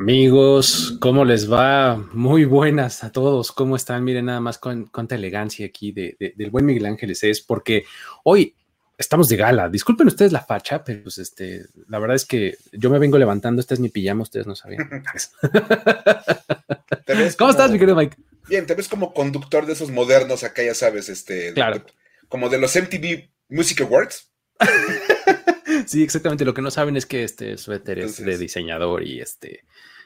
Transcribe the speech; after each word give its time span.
Amigos, 0.00 0.96
¿cómo 0.98 1.26
les 1.26 1.52
va? 1.52 1.96
Muy 2.14 2.46
buenas 2.46 3.04
a 3.04 3.12
todos. 3.12 3.52
¿Cómo 3.52 3.76
están? 3.76 4.02
Miren 4.02 4.24
nada 4.24 4.40
más 4.40 4.56
con 4.56 4.86
cuánta 4.86 5.14
elegancia 5.14 5.66
aquí 5.66 5.92
de, 5.92 6.16
del 6.18 6.50
buen 6.50 6.64
Miguel 6.64 6.86
Ángeles 6.86 7.22
es, 7.22 7.42
porque 7.42 7.84
hoy 8.24 8.56
estamos 8.96 9.28
de 9.28 9.36
gala. 9.36 9.68
Disculpen 9.68 10.06
ustedes 10.06 10.32
la 10.32 10.40
facha, 10.40 10.82
pero 10.82 11.02
pues 11.02 11.18
este, 11.18 11.66
la 11.86 11.98
verdad 11.98 12.16
es 12.16 12.24
que 12.24 12.56
yo 12.72 12.88
me 12.88 12.98
vengo 12.98 13.18
levantando. 13.18 13.60
Este 13.60 13.74
es 13.74 13.80
mi 13.80 13.90
pijama, 13.90 14.22
ustedes 14.22 14.46
no 14.46 14.56
sabían. 14.56 14.88
¿Cómo 17.36 17.50
estás, 17.50 17.70
mi 17.70 17.78
querido 17.78 17.94
Mike? 17.94 18.16
Bien, 18.48 18.64
te 18.64 18.74
ves 18.74 18.88
como 18.88 19.12
conductor 19.12 19.66
de 19.66 19.74
esos 19.74 19.90
modernos 19.90 20.44
acá, 20.44 20.62
ya 20.62 20.74
sabes, 20.74 21.10
este, 21.10 21.52
claro. 21.52 21.84
como 22.26 22.48
de 22.48 22.56
los 22.56 22.74
MTV 22.74 23.28
Music 23.50 23.82
Awards. 23.82 24.30
sí, 25.86 26.02
exactamente. 26.02 26.46
Lo 26.46 26.54
que 26.54 26.62
no 26.62 26.70
saben 26.70 26.96
es 26.96 27.04
que 27.04 27.22
este 27.22 27.58
suéter 27.58 27.98
es 27.98 28.24
de 28.24 28.38
diseñador 28.38 29.06
y 29.06 29.20
este, 29.20 29.64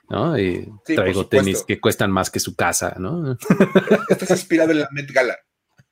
¿no? 0.08 0.38
Y 0.38 0.70
traigo 0.84 1.26
tenis 1.26 1.62
que 1.62 1.80
cuestan 1.80 2.10
más 2.10 2.30
que 2.30 2.40
su 2.40 2.54
casa, 2.54 2.96
¿no? 2.98 3.36
Estás 4.08 4.30
inspirado 4.30 4.72
en 4.72 4.80
la 4.80 4.88
Met 4.92 5.10
Gala. 5.10 5.36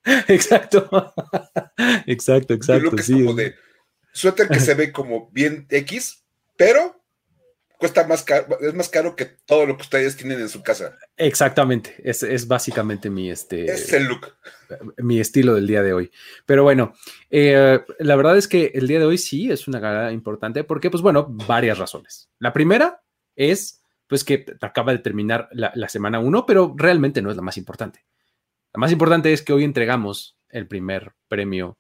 Exacto. 0.29 1.15
exacto, 2.07 2.55
exacto. 2.55 2.99
sí. 2.99 3.13
como 3.13 3.35
de 3.35 3.55
suéter 4.13 4.49
que 4.49 4.59
se 4.59 4.75
ve 4.75 4.91
como 4.91 5.31
bien 5.31 5.67
X, 5.71 6.25
pero 6.57 7.03
cuesta 7.83 8.07
más 8.07 8.23
caro, 8.23 8.61
es 8.61 8.75
más 8.75 8.89
caro 8.89 9.17
que 9.17 9.25
todo 9.25 9.67
lo 9.67 9.77
que 9.77 9.83
ustedes 9.83 10.17
tienen 10.17 10.41
en 10.41 10.49
su 10.49 10.63
casa. 10.63 10.97
Exactamente, 11.17 11.97
es, 12.05 12.23
es 12.23 12.47
básicamente 12.47 13.11
mi 13.11 13.29
este. 13.29 13.65
Es 13.65 13.93
el 13.93 14.05
look. 14.05 14.35
Mi 14.99 15.19
estilo 15.19 15.55
del 15.55 15.67
día 15.67 15.83
de 15.83 15.93
hoy. 15.93 16.13
Pero 16.47 16.63
bueno, 16.63 16.95
eh, 17.29 17.81
la 17.99 18.15
verdad 18.17 18.39
es 18.39 18.47
que 18.47 18.71
el 18.75 18.87
día 18.87 19.01
de 19.01 19.07
hoy 19.07 19.19
sí 19.19 19.51
es 19.51 19.67
una 19.67 19.81
gala 19.81 20.13
importante 20.13 20.63
porque, 20.63 20.91
pues 20.91 21.03
bueno, 21.03 21.27
varias 21.29 21.77
razones. 21.77 22.31
La 22.39 22.53
primera 22.53 23.03
es, 23.35 23.82
pues 24.13 24.25
que 24.25 24.45
acaba 24.61 24.93
de 24.93 24.99
terminar 24.99 25.49
la, 25.53 25.73
la 25.75 25.89
semana 25.89 26.21
uno, 26.21 26.45
pero 26.45 26.75
realmente 26.77 27.23
no 27.23 27.31
es 27.31 27.37
la 27.37 27.43
más 27.43 27.57
importante. 27.57 28.05
La 28.75 28.79
más 28.79 28.93
importante 28.93 29.33
es 29.33 29.41
que 29.43 29.55
hoy 29.55 29.65
entregamos 29.65 30.37
el 30.51 30.69
primer 30.69 31.13
premio 31.29 31.79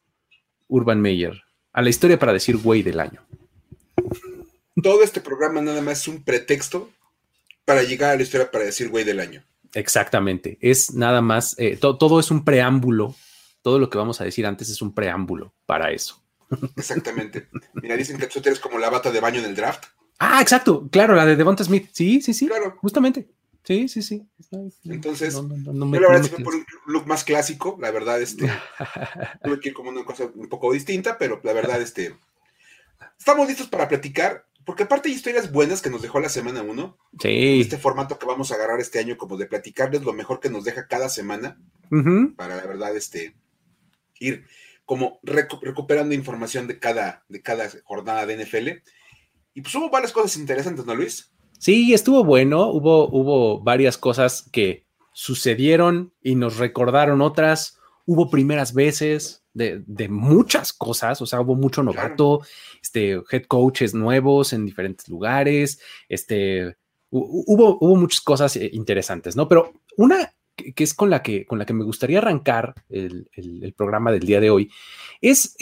Urban 0.67 1.01
Meyer 1.01 1.43
a 1.73 1.83
la 1.83 1.91
historia 1.91 2.19
para 2.19 2.33
decir 2.33 2.57
güey 2.57 2.83
del 2.83 3.01
año 3.01 3.27
todo 4.81 5.03
este 5.03 5.21
programa 5.21 5.61
nada 5.61 5.83
más 5.83 6.01
es 6.01 6.09
un 6.09 6.23
pretexto 6.23 6.91
para 7.65 7.83
llegar 7.83 8.13
a 8.13 8.17
la 8.17 8.23
historia 8.23 8.51
para 8.51 8.65
decir 8.65 8.89
güey 8.89 9.05
del 9.05 9.21
año. 9.21 9.45
Exactamente, 9.75 10.59
es 10.61 10.93
nada 10.93 11.23
más, 11.23 11.55
eh, 11.59 11.77
todo 11.79 12.21
es 12.21 12.31
un 12.31 12.45
preámbulo, 12.45 13.15
todo 13.63 13.79
lo 13.79 13.89
que 13.89 13.97
vamos 13.97 14.21
a 14.21 14.25
decir 14.25 14.45
antes 14.47 14.69
es 14.69 14.83
un 14.83 14.95
preámbulo 14.95 15.55
para 15.65 15.91
eso. 15.93 16.23
Exactamente. 16.77 17.49
Mira, 17.75 17.97
dicen 17.97 18.19
que 18.19 18.27
tú 18.27 18.41
eres 18.45 18.61
como 18.61 18.79
la 18.79 18.91
bata 18.91 19.11
de 19.11 19.21
baño 19.21 19.39
en 19.39 19.47
el 19.47 19.57
draft. 19.57 19.85
Ah, 20.19 20.41
exacto, 20.41 20.89
claro, 20.91 21.15
la 21.15 21.27
de 21.27 21.37
Devonta 21.37 21.65
Smith. 21.65 21.89
Sí, 21.93 22.21
sí, 22.21 22.33
sí. 22.35 22.47
Claro. 22.47 22.77
Justamente. 22.81 23.29
Sí, 23.65 23.89
sí, 23.89 24.03
sí. 24.03 24.27
Entonces, 24.85 25.35
no, 25.35 25.87
me, 25.87 25.99
yo 25.99 26.03
la 26.03 26.11
verdad 26.11 26.31
por 26.43 26.55
un 26.55 26.67
look 26.87 27.07
más 27.07 27.23
clásico, 27.23 27.79
la 27.81 27.93
verdad, 27.93 28.21
este, 28.21 28.51
tuve 29.45 29.61
que 29.61 29.69
ir 29.69 29.75
como 29.75 29.91
una 29.91 30.05
cosa 30.05 30.29
un 30.35 30.49
poco 30.49 30.73
distinta, 30.73 31.17
pero 31.17 31.41
la 31.45 31.53
verdad, 31.53 31.81
este, 31.81 32.17
estamos 33.19 33.47
listos 33.47 33.69
para 33.69 33.89
platicar 33.89 34.47
porque 34.65 34.85
aparte 34.85 35.09
hay 35.09 35.15
historias 35.15 35.51
buenas 35.51 35.83
que 35.83 35.91
nos 35.91 36.03
dejó 36.03 36.21
la 36.21 36.29
semana 36.29 36.63
1. 36.63 36.99
Sí. 37.21 37.61
Este 37.61 37.79
formato 37.79 38.19
que 38.19 38.27
vamos 38.27 38.53
a 38.53 38.55
agarrar 38.55 38.81
este 38.81 38.99
año, 38.99 39.17
como 39.17 39.37
de 39.37 39.47
platicarles 39.47 40.03
lo 40.03 40.13
mejor 40.13 40.41
que 40.41 40.51
nos 40.51 40.65
deja 40.65 40.87
cada 40.87 41.09
semana. 41.09 41.59
Para 42.37 42.57
la 42.57 42.67
verdad, 42.67 42.97
este, 42.97 43.35
ir 44.19 44.47
como 44.87 45.21
recuperando 45.23 46.15
información 46.15 46.67
de 46.67 46.79
cada, 46.79 47.25
de 47.29 47.43
cada 47.43 47.69
jornada 47.85 48.25
de 48.25 48.43
NFL. 48.43 48.69
Y 49.55 49.63
pues 49.63 49.75
hubo 49.75 49.91
varias 49.91 50.13
cosas 50.13 50.37
interesantes, 50.37 50.87
¿no, 50.87 50.95
Luis? 50.95 51.31
Sí, 51.59 51.93
estuvo 51.95 52.25
bueno. 52.25 52.71
Hubo, 52.71 53.09
hubo 53.09 53.61
varias 53.61 53.99
cosas 53.99 54.49
que 54.51 54.87
sucedieron 55.13 56.13
y 56.23 56.35
nos 56.35 56.57
recordaron 56.57 57.21
otras. 57.21 57.79
Hubo 58.07 58.31
primeras 58.31 58.75
veces 58.75 59.43
de, 59.55 60.09
muchas 60.09 60.73
cosas, 60.73 61.21
o 61.21 61.27
sea, 61.27 61.41
hubo 61.41 61.55
mucho 61.55 61.83
novato, 61.83 62.41
este, 62.83 63.21
head 63.31 63.45
coaches 63.47 63.95
nuevos 63.95 64.53
en 64.53 64.65
diferentes 64.65 65.09
lugares, 65.09 65.79
este, 66.09 66.77
hubo, 67.11 67.79
hubo 67.81 67.97
muchas 67.97 68.21
cosas 68.21 68.57
eh, 68.57 68.71
interesantes, 68.73 69.37
¿no? 69.37 69.49
Pero 69.49 69.73
una 69.97 70.33
que 70.57 70.85
es 70.85 70.95
con 70.95 71.11
la 71.11 71.23
que, 71.23 71.47
con 71.47 71.59
la 71.59 71.67
que 71.67 71.73
me 71.73 71.85
gustaría 71.85 72.19
arrancar 72.19 72.75
el, 72.89 73.29
programa 73.77 74.13
del 74.13 74.21
día 74.21 74.41
de 74.41 74.51
hoy, 74.51 74.71
es 75.21 75.57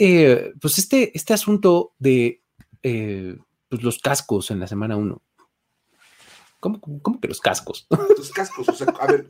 pues 0.59 0.77
este, 0.77 1.15
este 1.15 1.33
asunto 1.33 1.93
de 1.97 2.41
eh, 2.83 3.37
pues 3.71 3.83
los 3.83 3.99
cascos 3.99 4.51
en 4.51 4.59
la 4.59 4.67
semana 4.67 4.97
1. 4.97 5.21
¿Cómo, 6.59 6.81
¿Cómo, 6.81 7.21
que 7.21 7.29
los 7.29 7.39
cascos? 7.39 7.87
Los 7.89 8.29
cascos, 8.35 8.67
o 8.67 8.73
sea, 8.73 8.87
a 8.99 9.07
ver. 9.07 9.27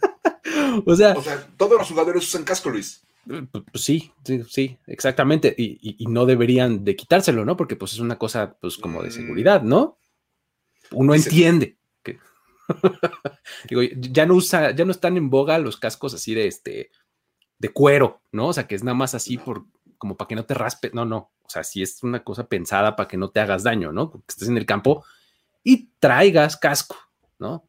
o, 0.84 0.96
sea, 0.96 1.13
o 1.13 1.22
sea, 1.22 1.47
todos 1.57 1.78
los 1.78 1.88
jugadores 1.88 2.24
usan 2.24 2.44
casco, 2.44 2.72
Luis. 2.72 3.06
Pues, 3.28 3.44
pues 3.72 3.84
sí, 3.84 4.12
sí, 4.25 4.41
sí, 4.50 4.78
exactamente. 4.88 5.53
Y, 5.56 6.07
no 6.09 6.25
deberían 6.25 6.84
de 6.84 6.96
quitárselo, 6.96 7.46
¿no? 7.46 7.56
Porque 7.56 7.75
pues 7.75 7.94
es 7.94 8.00
una 8.00 8.18
cosa 8.18 8.57
pues 8.59 8.78
como 8.78 9.03
de 9.03 9.09
mm. 9.09 9.12
seguridad, 9.12 9.62
¿no? 9.62 10.00
Uno 10.90 11.13
entiende 11.13 11.78
que 12.02 12.18
digo, 13.69 13.84
ya 13.96 14.25
no 14.25 14.34
usa, 14.34 14.72
ya 14.72 14.85
no 14.85 14.91
están 14.91 15.18
en 15.18 15.29
boga 15.29 15.59
los 15.59 15.78
cascos 15.78 16.16
así 16.16 16.34
de 16.34 16.47
este 16.47 16.90
de 17.59 17.69
cuero, 17.69 18.23
¿no? 18.31 18.47
O 18.47 18.53
sea, 18.53 18.66
que 18.66 18.73
es 18.73 18.84
nada 18.84 18.96
más 18.96 19.13
así 19.13 19.38
por 19.38 19.68
como 20.02 20.18
para 20.18 20.30
que 20.30 20.36
no 20.36 20.46
te 20.46 20.56
raspe, 20.56 20.90
no, 20.96 21.06
no, 21.06 21.30
o 21.44 21.48
sea, 21.48 21.64
si 21.64 21.84
es 21.84 22.02
una 22.02 22.24
cosa 22.24 22.48
pensada 22.48 22.96
para 22.96 23.08
que 23.08 23.18
no 23.18 23.30
te 23.30 23.40
hagas 23.40 23.62
daño, 23.62 23.92
¿no? 23.92 24.10
Porque 24.10 24.26
estés 24.30 24.48
en 24.48 24.58
el 24.58 24.66
campo 24.66 25.06
y 25.64 25.92
traigas 26.00 26.58
casco, 26.58 26.96
¿no? 27.38 27.68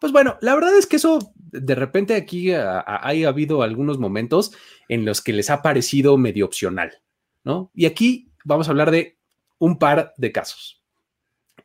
Pues 0.00 0.10
bueno, 0.10 0.38
la 0.40 0.54
verdad 0.54 0.74
es 0.78 0.86
que 0.86 0.96
eso 0.96 1.18
de 1.36 1.74
repente 1.74 2.14
aquí 2.14 2.52
ha, 2.52 2.78
habido 2.80 3.62
algunos 3.62 3.98
momentos 3.98 4.52
en 4.88 5.04
los 5.04 5.20
que 5.20 5.34
les 5.34 5.50
ha 5.50 5.60
parecido 5.60 6.16
medio 6.16 6.46
opcional, 6.46 7.02
¿no? 7.44 7.70
Y 7.74 7.84
aquí 7.84 8.30
vamos 8.46 8.66
a 8.66 8.70
hablar 8.70 8.90
de 8.90 9.18
un 9.58 9.78
par 9.78 10.14
de 10.16 10.32
casos. 10.32 10.82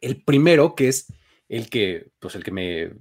El 0.01 0.22
primero, 0.22 0.75
que 0.75 0.90
es 0.90 1.13
el 1.47 1.69
que, 1.69 2.12
pues 2.19 2.36
el 2.36 2.44
que 2.44 2.51
me, 2.51 2.91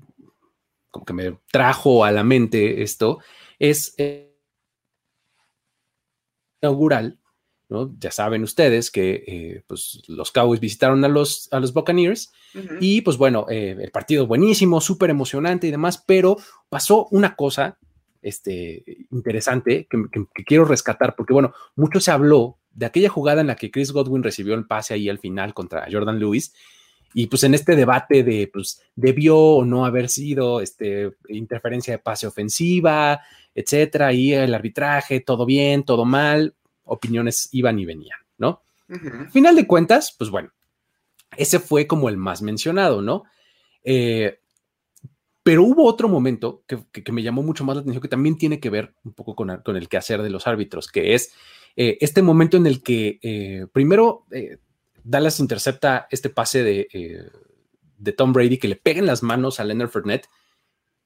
como 0.92 1.04
que 1.04 1.14
me 1.14 1.36
trajo 1.50 2.04
a 2.04 2.12
la 2.12 2.22
mente 2.22 2.80
esto, 2.80 3.18
es 3.58 3.92
eh, 3.98 4.27
inaugural, 6.62 7.18
¿no? 7.68 7.94
Ya 7.98 8.10
saben 8.10 8.42
ustedes 8.42 8.90
que 8.90 9.24
eh, 9.26 9.62
pues, 9.66 10.02
los 10.08 10.32
Cowboys 10.32 10.60
visitaron 10.60 11.04
a 11.04 11.08
los, 11.08 11.48
a 11.52 11.60
los 11.60 11.72
Buccaneers 11.72 12.32
y 12.80 13.02
pues 13.02 13.18
bueno, 13.18 13.46
eh, 13.50 13.76
el 13.78 13.90
partido 13.90 14.26
buenísimo, 14.26 14.80
súper 14.80 15.10
emocionante 15.10 15.66
y 15.66 15.70
demás, 15.70 16.02
pero 16.06 16.38
pasó 16.68 17.06
una 17.10 17.36
cosa 17.36 17.78
este, 18.22 19.06
interesante 19.10 19.86
que, 19.88 20.44
quiero 20.44 20.64
rescatar, 20.64 21.14
porque 21.14 21.32
bueno, 21.32 21.52
mucho 21.76 22.00
se 22.00 22.10
habló 22.10 22.58
de 22.72 22.86
aquella 22.86 23.08
jugada 23.08 23.40
en 23.40 23.48
la 23.48 23.56
que 23.56 23.70
Chris 23.70 23.92
Godwin 23.92 24.22
recibió 24.22 24.54
el 24.54 24.66
pase 24.66 24.94
ahí 24.94 25.08
al 25.08 25.18
final 25.18 25.52
contra 25.54 25.86
Jordan 25.90 26.18
Lewis. 26.18 26.54
Y 27.14 27.26
pues 27.26 27.42
en 27.44 27.54
este 27.54 27.74
debate 27.74 28.22
de, 28.22 28.50
pues, 28.52 28.82
debió 28.94 29.38
o 29.38 29.64
no 29.64 29.86
haber 29.86 30.08
sido 30.08 30.60
este, 30.60 31.12
interferencia 31.28 31.94
de 31.94 31.98
pase 31.98 32.26
ofensiva, 32.26 33.20
etcétera, 33.54 34.12
y 34.12 34.34
el 34.34 34.54
arbitraje, 34.54 35.20
todo 35.20 35.46
bien, 35.46 35.84
todo 35.84 36.04
mal, 36.04 36.54
opiniones 36.84 37.48
iban 37.52 37.78
y 37.78 37.84
venían, 37.84 38.18
¿no? 38.36 38.62
Final 39.30 39.56
de 39.56 39.66
cuentas, 39.66 40.14
pues 40.16 40.30
bueno, 40.30 40.50
ese 41.36 41.58
fue 41.58 41.86
como 41.86 42.08
el 42.08 42.16
más 42.16 42.40
mencionado, 42.40 43.02
¿no? 43.02 43.24
Eh, 43.84 44.38
pero 45.42 45.62
hubo 45.62 45.84
otro 45.84 46.08
momento 46.08 46.62
que, 46.66 47.12
me 47.12 47.22
llamó 47.22 47.42
mucho 47.42 47.64
más 47.64 47.76
la 47.76 47.80
atención, 47.80 48.02
que 48.02 48.08
también 48.08 48.36
tiene 48.38 48.60
que 48.60 48.70
ver 48.70 48.94
un 49.04 49.12
poco 49.12 49.34
con, 49.34 49.50
el 49.50 49.88
quehacer 49.88 50.22
de 50.22 50.30
los 50.30 50.46
árbitros, 50.46 50.88
que 50.88 51.14
es 51.14 51.32
eh, 51.76 51.96
este 52.00 52.22
momento 52.22 52.56
en 52.56 52.66
el 52.66 52.82
que 52.82 53.18
eh, 53.22 53.66
primero 53.72 54.26
Dallas 55.04 55.40
intercepta 55.40 56.06
este 56.10 56.30
pase 56.30 56.62
de, 56.62 57.30
de, 57.98 58.12
Tom 58.12 58.32
Brady 58.32 58.58
que 58.58 58.68
le 58.68 58.76
pega 58.76 59.00
en 59.00 59.06
las 59.06 59.22
manos 59.22 59.60
a 59.60 59.64
Leonard 59.64 59.90
Fournette 59.90 60.28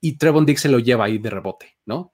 y 0.01 0.19
Trevon 0.19 0.47
Dix 0.47 0.61
se 0.61 0.69
lo 0.69 0.79
lleva 0.79 1.05
ahí 1.05 1.19
de 1.19 1.31
rebote, 1.31 1.77
¿no? 1.87 2.13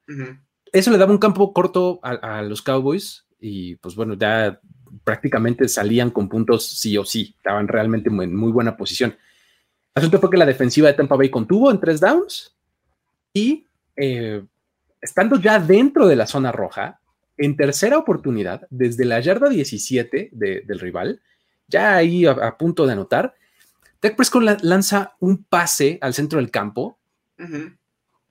Eso 0.73 0.91
le 0.91 0.99
daba 0.99 1.13
un 1.13 1.19
campo 1.19 1.53
corto 1.53 2.01
a, 2.03 2.43
los 2.43 2.63
Cowboys 2.63 3.27
y 3.41 3.77
pues 3.77 3.95
bueno, 3.95 4.15
ya 4.15 4.61
prácticamente 5.05 5.69
salían 5.69 6.11
con 6.11 6.29
puntos 6.29 6.69
sí 6.69 6.97
o 6.99 7.05
sí, 7.05 7.35
estaban 7.37 7.69
realmente 7.69 8.11
en 8.11 8.37
muy 8.37 8.53
buena 8.53 8.77
posición. 8.77 9.17
El 9.95 10.01
asunto 10.01 10.21
fue 10.21 10.31
que 10.31 10.37
la 10.37 10.47
defensiva 10.47 10.89
de 10.89 10.95
Tampa 10.95 11.17
Bay 11.17 11.31
contuvo 11.31 11.71
en 11.71 11.81
tres 11.81 12.01
downs 12.01 12.55
y 13.33 13.65
eh, 13.97 14.45
estando 15.01 15.41
ya 15.41 15.59
dentro 15.59 16.07
de 16.07 16.17
la 16.17 16.27
zona 16.27 16.53
roja, 16.53 17.01
en 17.37 17.57
tercera 17.57 17.99
oportunidad, 17.99 18.67
desde 18.69 19.05
la 19.05 19.21
yarda 19.21 19.49
17 19.49 20.31
del 20.33 20.81
rival, 20.81 21.23
ya 21.69 21.97
ahí 21.97 22.27
a, 22.27 22.57
punto 22.59 22.87
de 22.87 22.93
anotar, 22.93 23.35
Dak 24.03 24.17
Prescott 24.17 24.63
lanza 24.63 25.17
un 25.21 25.45
pase 25.45 25.99
al 26.01 26.15
centro 26.15 26.39
del 26.39 26.51
campo 26.51 26.99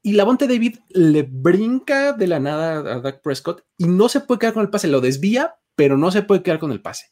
y 0.02 0.14
la 0.14 0.24
Bonte 0.24 0.48
David 0.48 0.78
le 0.90 1.24
brinca 1.24 2.14
de 2.14 2.28
la 2.28 2.40
nada 2.40 2.78
a 2.78 3.00
Dak 3.00 3.22
Prescott 3.22 3.64
y 3.78 3.86
no 3.86 4.10
se 4.10 4.22
puede 4.22 4.40
quedar 4.40 4.54
con 4.54 4.64
el 4.64 4.70
pase, 4.70 4.88
lo 4.88 5.02
desvía, 5.02 5.56
pero 5.76 5.98
no 5.98 6.12
se 6.12 6.24
puede 6.24 6.44
quedar 6.44 6.60
con 6.60 6.72
el 6.72 6.82
pase. 6.82 7.12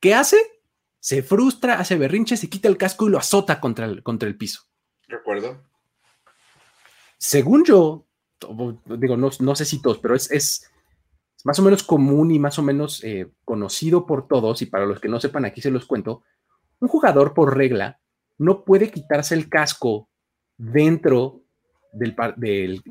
¿Qué 0.00 0.14
hace? 0.14 0.36
Se 0.98 1.22
frustra, 1.22 1.78
hace 1.78 1.96
berrinches, 1.96 2.40
se 2.40 2.50
quita 2.50 2.68
el 2.68 2.76
casco 2.76 3.06
y 3.06 3.10
lo 3.10 3.18
azota 3.18 3.60
contra 3.60 3.86
el, 3.86 4.02
contra 4.02 4.28
el 4.28 4.36
piso. 4.36 4.62
Recuerdo. 5.08 5.62
Según 7.18 7.64
yo, 7.64 8.06
digo, 8.86 9.16
no, 9.16 9.54
sé 9.54 9.64
si 9.64 9.80
todos, 9.80 9.98
pero 9.98 10.14
es, 10.16 10.70
más 11.44 11.58
o 11.58 11.62
menos 11.62 11.82
común 11.82 12.30
y 12.30 12.38
más 12.38 12.58
o 12.58 12.62
menos 12.62 13.02
eh, 13.04 13.32
conocido 13.44 14.06
por 14.06 14.28
todos, 14.28 14.62
y 14.62 14.66
para 14.66 14.86
los 14.86 15.00
que 15.00 15.08
no 15.08 15.20
sepan, 15.20 15.44
aquí 15.44 15.60
se 15.60 15.70
los 15.70 15.86
cuento, 15.86 16.22
un 16.80 16.88
jugador 16.88 17.34
por 17.34 17.56
regla 17.56 18.00
no 18.38 18.64
puede 18.64 18.90
quitarse 18.90 19.34
el 19.34 19.48
casco 19.48 20.08
dentro 20.56 21.42
del, 21.92 22.16
del 22.36 22.82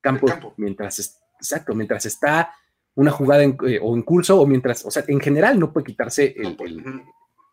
campo, 0.00 0.54
mientras, 0.56 1.20
exacto, 1.38 1.74
mientras 1.74 2.06
está 2.06 2.52
una 2.94 3.10
jugada 3.10 3.44
eh, 3.44 3.78
o 3.80 3.94
en 3.94 4.02
curso 4.02 4.40
o 4.40 4.46
mientras, 4.46 4.84
o 4.84 4.90
sea, 4.90 5.04
en 5.06 5.20
general 5.20 5.58
no 5.58 5.72
puede 5.72 5.86
quitarse 5.86 6.34
el, 6.36 6.56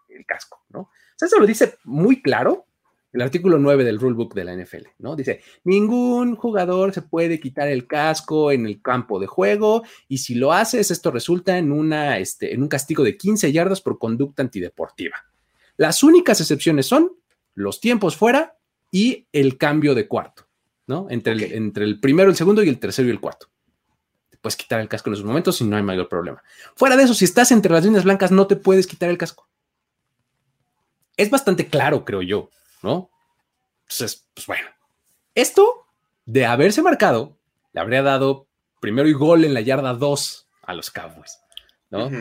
el, 0.10 0.26
casco, 0.26 0.64
¿no? 0.70 0.80
O 0.80 0.90
sea, 1.16 1.28
eso 1.28 1.40
lo 1.40 1.46
dice 1.46 1.78
muy 1.84 2.22
claro 2.22 2.66
el 3.16 3.22
artículo 3.22 3.58
9 3.58 3.86
del 3.86 3.98
rulebook 3.98 4.34
de 4.34 4.44
la 4.44 4.54
NFL, 4.54 4.88
¿no? 5.00 5.16
Dice, 5.16 5.42
ningún 5.64 6.36
jugador 6.36 6.94
se 6.94 7.02
puede 7.02 7.40
quitar 7.40 7.70
el 7.70 7.88
casco 7.88 8.52
en 8.52 8.66
el 8.66 8.82
campo 8.82 9.22
de 9.22 9.28
juego 9.28 9.84
y 10.10 10.18
si 10.18 10.36
lo 10.36 10.52
haces, 10.52 10.92
esto 10.92 11.12
resulta 11.12 11.58
en, 11.58 11.72
una, 11.72 12.18
este, 12.20 12.54
en 12.54 12.62
un 12.62 12.68
castigo 12.68 13.06
de 13.06 13.16
15 13.16 13.54
yardas 13.54 13.80
por 13.80 13.98
conducta 13.98 14.44
antideportiva. 14.44 15.16
Las 15.78 16.04
únicas 16.04 16.42
excepciones 16.42 16.88
son 16.88 17.14
los 17.54 17.80
tiempos 17.80 18.18
fuera 18.18 18.58
y 18.92 19.28
el 19.32 19.58
cambio 19.58 19.96
de 19.96 20.10
cuarto, 20.10 20.48
¿no? 20.86 21.08
Entre, 21.10 21.32
el, 21.32 21.44
entre 21.54 21.86
el 21.86 22.02
primero, 22.02 22.30
el 22.30 22.36
segundo 22.36 22.64
y 22.64 22.70
el 22.70 22.80
tercero 22.80 23.08
y 23.08 23.12
el 23.12 23.22
cuarto 23.22 23.48
puedes 24.42 24.58
quitar 24.58 24.80
el 24.80 24.88
casco 24.88 25.10
en 25.10 25.16
esos 25.16 25.26
momentos 25.26 25.60
y 25.62 25.64
no 25.64 25.76
hay 25.76 25.82
mayor 25.82 26.08
problema. 26.08 26.44
Fuera 26.76 26.96
de 26.96 27.04
eso, 27.04 27.16
si 27.16 27.26
estás 27.26 27.52
entre 27.52 27.72
las 27.72 27.84
líneas 27.84 28.04
blancas, 28.04 28.30
no 28.30 28.46
te 28.46 28.56
puedes 28.56 28.86
quitar 28.86 29.10
el 29.10 29.18
casco. 29.18 29.50
Es 31.18 31.32
bastante 31.32 31.68
claro, 31.68 32.06
creo 32.06 32.22
yo, 32.22 32.52
¿no? 32.86 33.10
Entonces, 33.82 34.30
pues 34.36 34.46
bueno, 34.46 34.68
esto 35.34 35.88
de 36.26 36.46
haberse 36.46 36.84
marcado, 36.84 37.36
le 37.74 37.82
habría 37.82 38.04
dado 38.04 38.48
primero 38.80 39.10
y 39.10 39.14
gol 39.14 39.44
en 39.44 39.56
la 39.56 39.62
yarda 39.62 39.96
2 39.96 40.48
a 40.62 40.74
los 40.76 40.92
Cowboys, 40.92 41.40
¿no? 41.90 42.12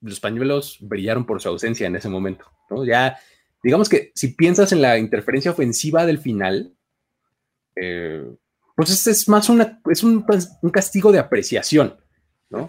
Los 0.00 0.18
pañuelos 0.18 0.78
brillaron 0.80 1.24
por 1.24 1.40
su 1.40 1.48
ausencia 1.48 1.86
en 1.86 1.94
ese 1.94 2.08
momento, 2.08 2.46
¿no? 2.68 2.84
Ya, 2.84 3.18
digamos 3.62 3.88
que 3.88 4.10
si 4.16 4.34
piensas 4.34 4.72
en 4.72 4.82
la 4.82 4.98
interferencia 4.98 5.52
ofensiva 5.52 6.04
del 6.04 6.18
final, 6.18 6.74
eh, 7.76 8.28
pues 8.74 8.90
este 8.90 9.12
es 9.12 9.28
más 9.28 9.48
una, 9.48 9.80
es 9.88 10.02
un, 10.02 10.24
castigo 10.72 11.12
de 11.12 11.20
apreciación, 11.20 11.96
¿no? 12.48 12.68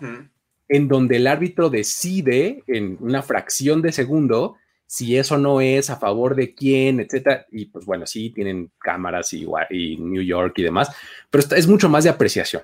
En 0.67 0.87
donde 0.87 1.17
el 1.17 1.25
árbitro 1.25 1.71
decide 1.71 2.63
en 2.67 2.97
una 2.99 3.23
fracción 3.23 3.81
de 3.81 3.91
segundo 3.91 4.57
si 4.91 5.15
eso 5.15 5.37
no 5.37 5.61
es 5.61 5.89
a 5.89 5.95
favor 5.95 6.35
de 6.35 6.53
quién, 6.53 6.99
etcétera. 6.99 7.45
Y 7.49 7.67
pues 7.67 7.85
bueno, 7.85 8.05
sí, 8.05 8.29
tienen 8.31 8.73
cámaras 8.77 9.31
y, 9.31 9.47
y 9.69 9.95
New 9.95 10.21
York 10.21 10.53
y 10.57 10.63
demás, 10.63 10.93
pero 11.29 11.45
es 11.55 11.65
mucho 11.65 11.87
más 11.87 12.03
de 12.03 12.09
apreciación. 12.09 12.63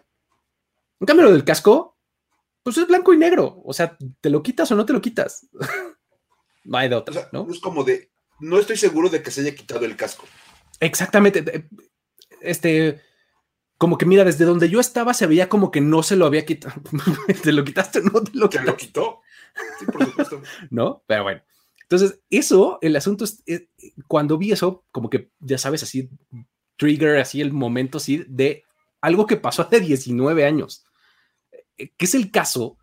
En 0.99 1.07
cambio, 1.07 1.27
lo 1.27 1.31
del 1.31 1.45
casco, 1.45 1.97
pues 2.63 2.77
es 2.77 2.85
blanco 2.85 3.13
y 3.13 3.17
negro. 3.17 3.61
O 3.63 3.71
sea, 3.71 3.97
¿te 4.19 4.29
lo 4.29 4.43
quitas 4.43 4.69
o 4.69 4.75
no 4.75 4.85
te 4.85 4.91
lo 4.91 4.99
quitas? 4.99 5.47
no 6.65 6.77
hay 6.77 6.89
de 6.89 6.95
otra, 6.95 7.29
¿no? 7.31 7.47
Es 7.49 7.61
como 7.61 7.85
de, 7.85 8.11
no 8.41 8.59
estoy 8.59 8.75
seguro 8.75 9.07
de 9.07 9.23
que 9.23 9.31
se 9.31 9.39
haya 9.39 9.55
quitado 9.55 9.85
el 9.85 9.95
casco. 9.95 10.25
Exactamente. 10.81 11.69
Este, 12.41 13.01
como 13.77 13.97
que 13.97 14.05
mira, 14.05 14.25
desde 14.25 14.43
donde 14.43 14.67
yo 14.67 14.81
estaba 14.81 15.13
se 15.13 15.27
veía 15.27 15.47
como 15.47 15.71
que 15.71 15.79
no 15.79 16.03
se 16.03 16.17
lo 16.17 16.25
había 16.25 16.45
quitado. 16.45 16.75
¿Te 17.41 17.53
lo 17.53 17.63
quitaste? 17.63 18.01
No 18.01 18.21
te 18.21 18.37
lo, 18.37 18.49
lo 18.65 18.75
quitó. 18.75 19.21
Sí, 19.79 19.85
por 19.85 20.03
supuesto. 20.03 20.41
no, 20.71 21.05
pero 21.07 21.23
bueno. 21.23 21.41
Entonces, 21.89 22.19
eso, 22.29 22.79
el 22.81 22.95
asunto 22.97 23.23
es, 23.23 23.41
eh, 23.45 23.69
cuando 24.07 24.37
vi 24.37 24.51
eso, 24.51 24.83
como 24.91 25.09
que 25.09 25.31
ya 25.39 25.57
sabes, 25.57 25.83
así, 25.83 26.09
trigger, 26.75 27.17
así 27.17 27.39
el 27.39 27.53
momento, 27.53 27.97
así, 27.97 28.25
de 28.27 28.65
algo 28.99 29.25
que 29.25 29.37
pasó 29.37 29.61
hace 29.61 29.79
19 29.79 30.45
años, 30.45 30.85
eh, 31.77 31.93
que 31.95 32.05
es 32.05 32.13
el 32.13 32.29
caso 32.29 32.77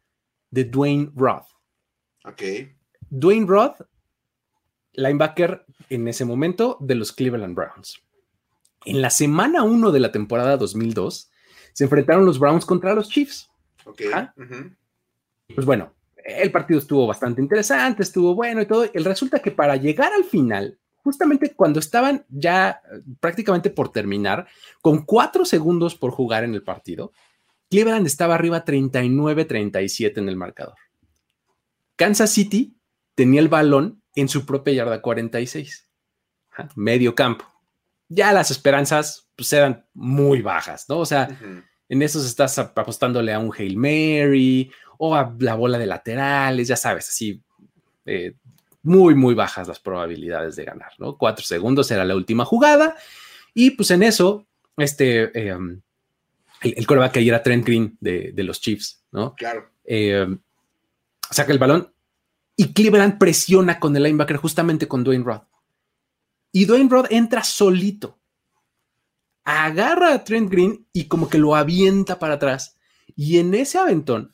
de 0.50 0.64
Dwayne 0.64 1.12
Roth. 1.14 1.46
Ok. 2.24 2.42
Dwayne 3.10 3.46
Roth, 3.46 3.82
linebacker 4.92 5.66
en 5.90 6.08
ese 6.08 6.24
momento 6.24 6.78
de 6.80 6.94
los 6.94 7.12
Cleveland 7.12 7.54
Browns. 7.54 8.00
En 8.86 9.02
la 9.02 9.10
semana 9.10 9.64
1 9.64 9.92
de 9.92 10.00
la 10.00 10.12
temporada 10.12 10.56
2002, 10.56 11.30
se 11.74 11.84
enfrentaron 11.84 12.24
los 12.24 12.38
Browns 12.38 12.64
contra 12.64 12.94
los 12.94 13.10
Chiefs. 13.10 13.50
Ok. 13.84 14.02
Pues 15.54 15.66
bueno, 15.66 15.92
el 16.24 16.50
partido 16.50 16.80
estuvo 16.80 17.06
bastante 17.06 17.40
interesante, 17.40 18.02
estuvo 18.02 18.34
bueno 18.34 18.62
y 18.62 18.66
todo. 18.66 18.88
El 18.92 19.04
resulta 19.04 19.40
que 19.40 19.50
para 19.50 19.76
llegar 19.76 20.12
al 20.12 20.24
final, 20.24 20.78
justamente 21.02 21.54
cuando 21.54 21.80
estaban 21.80 22.24
ya 22.28 22.80
eh, 22.90 23.00
prácticamente 23.20 23.70
por 23.70 23.92
terminar, 23.92 24.46
con 24.80 25.04
cuatro 25.04 25.44
segundos 25.44 25.94
por 25.94 26.10
jugar 26.10 26.44
en 26.44 26.54
el 26.54 26.62
partido, 26.62 27.12
Cleveland 27.70 28.06
estaba 28.06 28.34
arriba 28.34 28.64
39-37 28.64 30.18
en 30.18 30.28
el 30.28 30.36
marcador. 30.36 30.76
Kansas 31.96 32.30
City 32.30 32.76
tenía 33.14 33.40
el 33.40 33.48
balón 33.48 34.02
en 34.14 34.28
su 34.28 34.46
propia 34.46 34.74
yarda 34.74 35.02
46, 35.02 35.88
medio 36.74 37.14
campo 37.14 37.44
ya 38.08 38.32
las 38.32 38.50
esperanzas 38.50 39.28
pues, 39.36 39.52
eran 39.52 39.86
muy 39.94 40.42
bajas, 40.42 40.86
¿no? 40.88 40.98
O 40.98 41.06
sea, 41.06 41.28
en 41.88 42.02
eso 42.02 42.20
estás 42.20 42.58
apostándole 42.58 43.32
a 43.32 43.38
un 43.38 43.52
Hail 43.56 43.76
Mary 43.76 44.70
o 44.98 45.14
a 45.14 45.34
la 45.38 45.54
bola 45.54 45.78
de 45.78 45.86
laterales, 45.86 46.68
ya 46.68 46.76
sabes, 46.76 47.08
así, 47.08 47.42
eh, 48.06 48.34
muy, 48.82 49.14
muy 49.14 49.34
bajas 49.34 49.66
las 49.66 49.80
probabilidades 49.80 50.56
de 50.56 50.64
ganar, 50.64 50.92
¿no? 50.98 51.16
Cuatro 51.16 51.44
segundos 51.44 51.90
era 51.90 52.04
la 52.04 52.14
última 52.14 52.44
jugada 52.44 52.96
y 53.54 53.70
pues 53.70 53.90
en 53.90 54.02
eso, 54.02 54.46
este, 54.76 55.48
em, 55.48 55.80
el, 56.62 56.86
coreback 56.86 57.16
ahí 57.16 57.28
era 57.28 57.42
Trent 57.42 57.64
Green 57.64 57.96
de, 58.00 58.32
los 58.38 58.60
Chiefs, 58.60 59.02
¿no? 59.10 59.34
Claro. 59.34 59.70
Em, 59.84 60.38
saca 61.30 61.52
el 61.52 61.58
balón 61.58 61.92
y 62.56 62.72
Cleveland 62.72 63.18
presiona 63.18 63.80
con 63.80 63.96
el 63.96 64.02
linebacker 64.02 64.36
justamente 64.36 64.86
con 64.86 65.02
Dwayne 65.02 65.24
Roth. 65.24 65.44
Y 66.52 66.66
Dwayne 66.66 66.88
Rod 66.88 67.06
entra 67.10 67.42
solito. 67.42 68.20
Agarra 69.44 70.14
a 70.14 70.24
Trent 70.24 70.50
Green 70.50 70.86
y 70.92 71.06
como 71.06 71.28
que 71.28 71.38
lo 71.38 71.56
avienta 71.56 72.18
para 72.18 72.34
atrás. 72.34 72.78
Y 73.16 73.38
en 73.38 73.54
ese 73.54 73.78
aventón, 73.78 74.32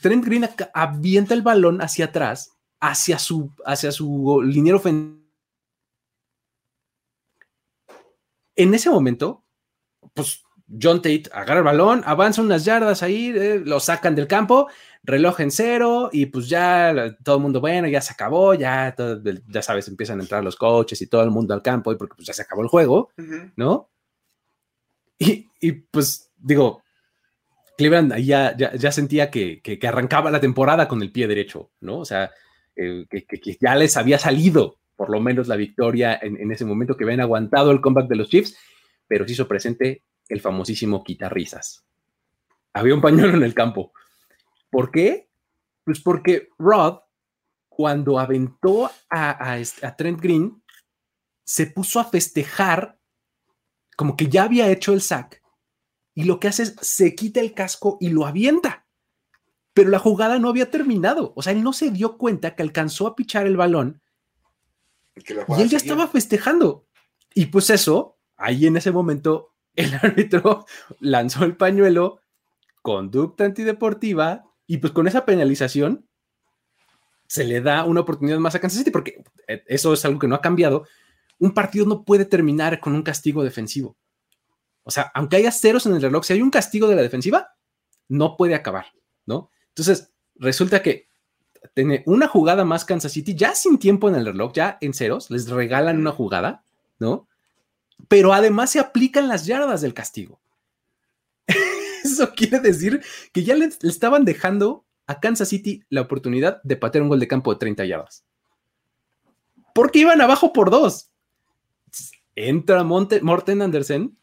Trent 0.00 0.24
Green 0.24 0.48
avienta 0.72 1.34
el 1.34 1.42
balón 1.42 1.82
hacia 1.82 2.06
atrás, 2.06 2.56
hacia 2.80 3.18
su, 3.18 3.52
hacia 3.64 3.92
su 3.92 4.42
liniero 4.42 4.78
ofensivo. 4.78 5.20
En 8.54 8.74
ese 8.74 8.90
momento, 8.90 9.44
pues 10.14 10.42
John 10.80 10.98
Tate 10.98 11.24
agarra 11.32 11.58
el 11.58 11.64
balón, 11.64 12.02
avanza 12.04 12.42
unas 12.42 12.64
yardas 12.64 13.02
ahí, 13.02 13.32
eh, 13.34 13.62
lo 13.64 13.80
sacan 13.80 14.14
del 14.14 14.26
campo 14.26 14.68
reloj 15.02 15.40
en 15.40 15.50
cero 15.50 16.10
y 16.12 16.26
pues 16.26 16.48
ya 16.48 17.16
todo 17.22 17.36
el 17.36 17.42
mundo, 17.42 17.60
bueno, 17.60 17.88
ya 17.88 18.00
se 18.00 18.12
acabó, 18.12 18.54
ya, 18.54 18.94
ya 19.48 19.62
sabes, 19.62 19.88
empiezan 19.88 20.20
a 20.20 20.22
entrar 20.22 20.44
los 20.44 20.56
coches 20.56 21.00
y 21.02 21.06
todo 21.08 21.22
el 21.22 21.30
mundo 21.30 21.54
al 21.54 21.62
campo 21.62 21.92
y 21.92 21.96
porque 21.96 22.14
pues 22.14 22.26
ya 22.26 22.34
se 22.34 22.42
acabó 22.42 22.62
el 22.62 22.68
juego, 22.68 23.10
¿no? 23.56 23.90
Y, 25.18 25.48
y, 25.60 25.72
pues 25.72 26.32
digo, 26.36 26.81
Cleveland 27.82 28.12
ahí 28.12 28.26
ya, 28.26 28.56
ya, 28.56 28.92
sentía 28.92 29.30
que, 29.30 29.60
que, 29.60 29.86
arrancaba 29.86 30.30
la 30.30 30.40
temporada 30.40 30.88
con 30.88 31.02
el 31.02 31.12
pie 31.12 31.26
derecho, 31.26 31.70
¿no? 31.80 31.98
O 31.98 32.04
sea, 32.04 32.30
eh, 32.76 33.06
que, 33.08 33.58
ya 33.60 33.74
les 33.74 33.96
había 33.96 34.18
salido 34.18 34.78
por 34.96 35.10
lo 35.10 35.20
menos 35.20 35.48
la 35.48 35.56
victoria 35.56 36.18
en, 36.20 36.40
en, 36.40 36.52
ese 36.52 36.64
momento, 36.64 36.96
que 36.96 37.04
habían 37.04 37.20
aguantado 37.20 37.70
el 37.72 37.80
comeback 37.80 38.08
de 38.08 38.16
los 38.16 38.28
Chiefs, 38.28 38.56
pero 39.08 39.26
se 39.26 39.32
hizo 39.32 39.48
presente 39.48 40.04
el 40.28 40.40
famosísimo 40.40 41.02
quitarrisas. 41.02 41.84
Había 42.72 42.94
un 42.94 43.00
pañuelo 43.00 43.34
en 43.34 43.42
el 43.42 43.54
campo 43.54 43.92
¿Por 44.72 44.90
qué? 44.90 45.28
Pues 45.84 46.00
porque 46.00 46.48
Rod, 46.58 47.00
cuando 47.68 48.18
aventó 48.18 48.90
a, 49.10 49.58
Trent 49.98 50.18
Green, 50.18 50.62
se 51.44 51.66
puso 51.66 52.00
a 52.00 52.04
festejar 52.04 52.98
como 53.94 54.16
que 54.16 54.28
ya 54.28 54.44
había 54.44 54.70
hecho 54.70 54.94
el 54.94 55.02
sack 55.02 55.41
y 56.14 56.24
lo 56.24 56.40
que 56.40 56.48
hace 56.48 56.64
es 56.64 56.76
se 56.80 57.14
quita 57.14 57.40
el 57.40 57.54
casco 57.54 57.98
y 58.00 58.10
lo 58.10 58.26
avienta. 58.26 58.86
Pero 59.74 59.88
la 59.88 59.98
jugada 59.98 60.38
no 60.38 60.48
había 60.48 60.70
terminado. 60.70 61.32
O 61.34 61.42
sea, 61.42 61.52
él 61.52 61.62
no 61.62 61.72
se 61.72 61.90
dio 61.90 62.18
cuenta 62.18 62.54
que 62.54 62.62
alcanzó 62.62 63.06
a 63.06 63.16
pichar 63.16 63.46
el 63.46 63.56
balón 63.56 64.02
y 65.16 65.62
él 65.62 65.68
ya 65.68 65.76
estaba 65.76 66.06
festejando. 66.08 66.86
Y 67.34 67.46
pues 67.46 67.70
eso, 67.70 68.18
ahí 68.36 68.66
en 68.66 68.76
ese 68.76 68.92
momento, 68.92 69.54
el 69.74 69.94
árbitro 69.94 70.66
lanzó 71.00 71.44
el 71.44 71.56
pañuelo 71.56 72.20
conducta 72.82 73.44
antideportiva 73.44 74.44
y 74.66 74.78
pues 74.78 74.92
con 74.92 75.06
esa 75.06 75.24
penalización 75.24 76.08
se 77.26 77.44
le 77.44 77.60
da 77.60 77.84
una 77.84 78.00
oportunidad 78.00 78.38
más 78.38 78.54
a 78.54 78.60
Kansas 78.60 78.80
City 78.80 78.90
porque 78.90 79.22
eh, 79.46 79.62
eso 79.66 79.92
es 79.92 80.04
algo 80.04 80.18
que 80.18 80.28
no 80.28 80.34
ha 80.34 80.40
cambiado. 80.40 80.86
Un 81.38 81.54
partido 81.54 81.86
no 81.86 82.04
puede 82.04 82.24
terminar 82.24 82.80
con 82.80 82.94
un 82.94 83.02
castigo 83.02 83.42
defensivo. 83.44 83.96
O 84.84 84.90
sea, 84.90 85.10
aunque 85.14 85.36
haya 85.36 85.52
ceros 85.52 85.86
en 85.86 85.94
el 85.94 86.02
reloj, 86.02 86.24
si 86.24 86.32
hay 86.32 86.42
un 86.42 86.50
castigo 86.50 86.88
de 86.88 86.96
la 86.96 87.02
defensiva, 87.02 87.54
no 88.08 88.36
puede 88.36 88.54
acabar, 88.54 88.86
¿no? 89.26 89.50
Entonces, 89.68 90.12
resulta 90.36 90.82
que 90.82 91.08
tiene 91.74 92.02
una 92.06 92.26
jugada 92.28 92.64
más 92.64 92.84
Kansas 92.84 93.12
City, 93.12 93.34
ya 93.34 93.54
sin 93.54 93.78
tiempo 93.78 94.08
en 94.08 94.16
el 94.16 94.26
reloj, 94.26 94.52
ya 94.52 94.78
en 94.80 94.94
ceros, 94.94 95.30
les 95.30 95.48
regalan 95.48 95.98
una 95.98 96.12
jugada, 96.12 96.64
¿no? 96.98 97.28
Pero 98.08 98.32
además 98.32 98.70
se 98.70 98.80
aplican 98.80 99.28
las 99.28 99.46
yardas 99.46 99.80
del 99.80 99.94
castigo. 99.94 100.40
Eso 102.04 102.32
quiere 102.34 102.58
decir 102.58 103.02
que 103.32 103.44
ya 103.44 103.54
le, 103.54 103.66
estaban 103.82 104.24
dejando 104.24 104.84
a 105.06 105.20
Kansas 105.20 105.48
City 105.48 105.84
la 105.88 106.00
oportunidad 106.02 106.60
de 106.64 106.76
patear 106.76 107.02
un 107.02 107.08
gol 107.08 107.20
de 107.20 107.28
campo 107.28 107.52
de 107.52 107.60
30 107.60 107.84
yardas. 107.84 108.24
Porque 109.74 110.00
iban 110.00 110.20
abajo 110.20 110.52
por 110.52 110.70
dos. 110.70 111.10
Entra 112.34 112.82
Morten 112.82 113.62
Andersen, 113.62 114.16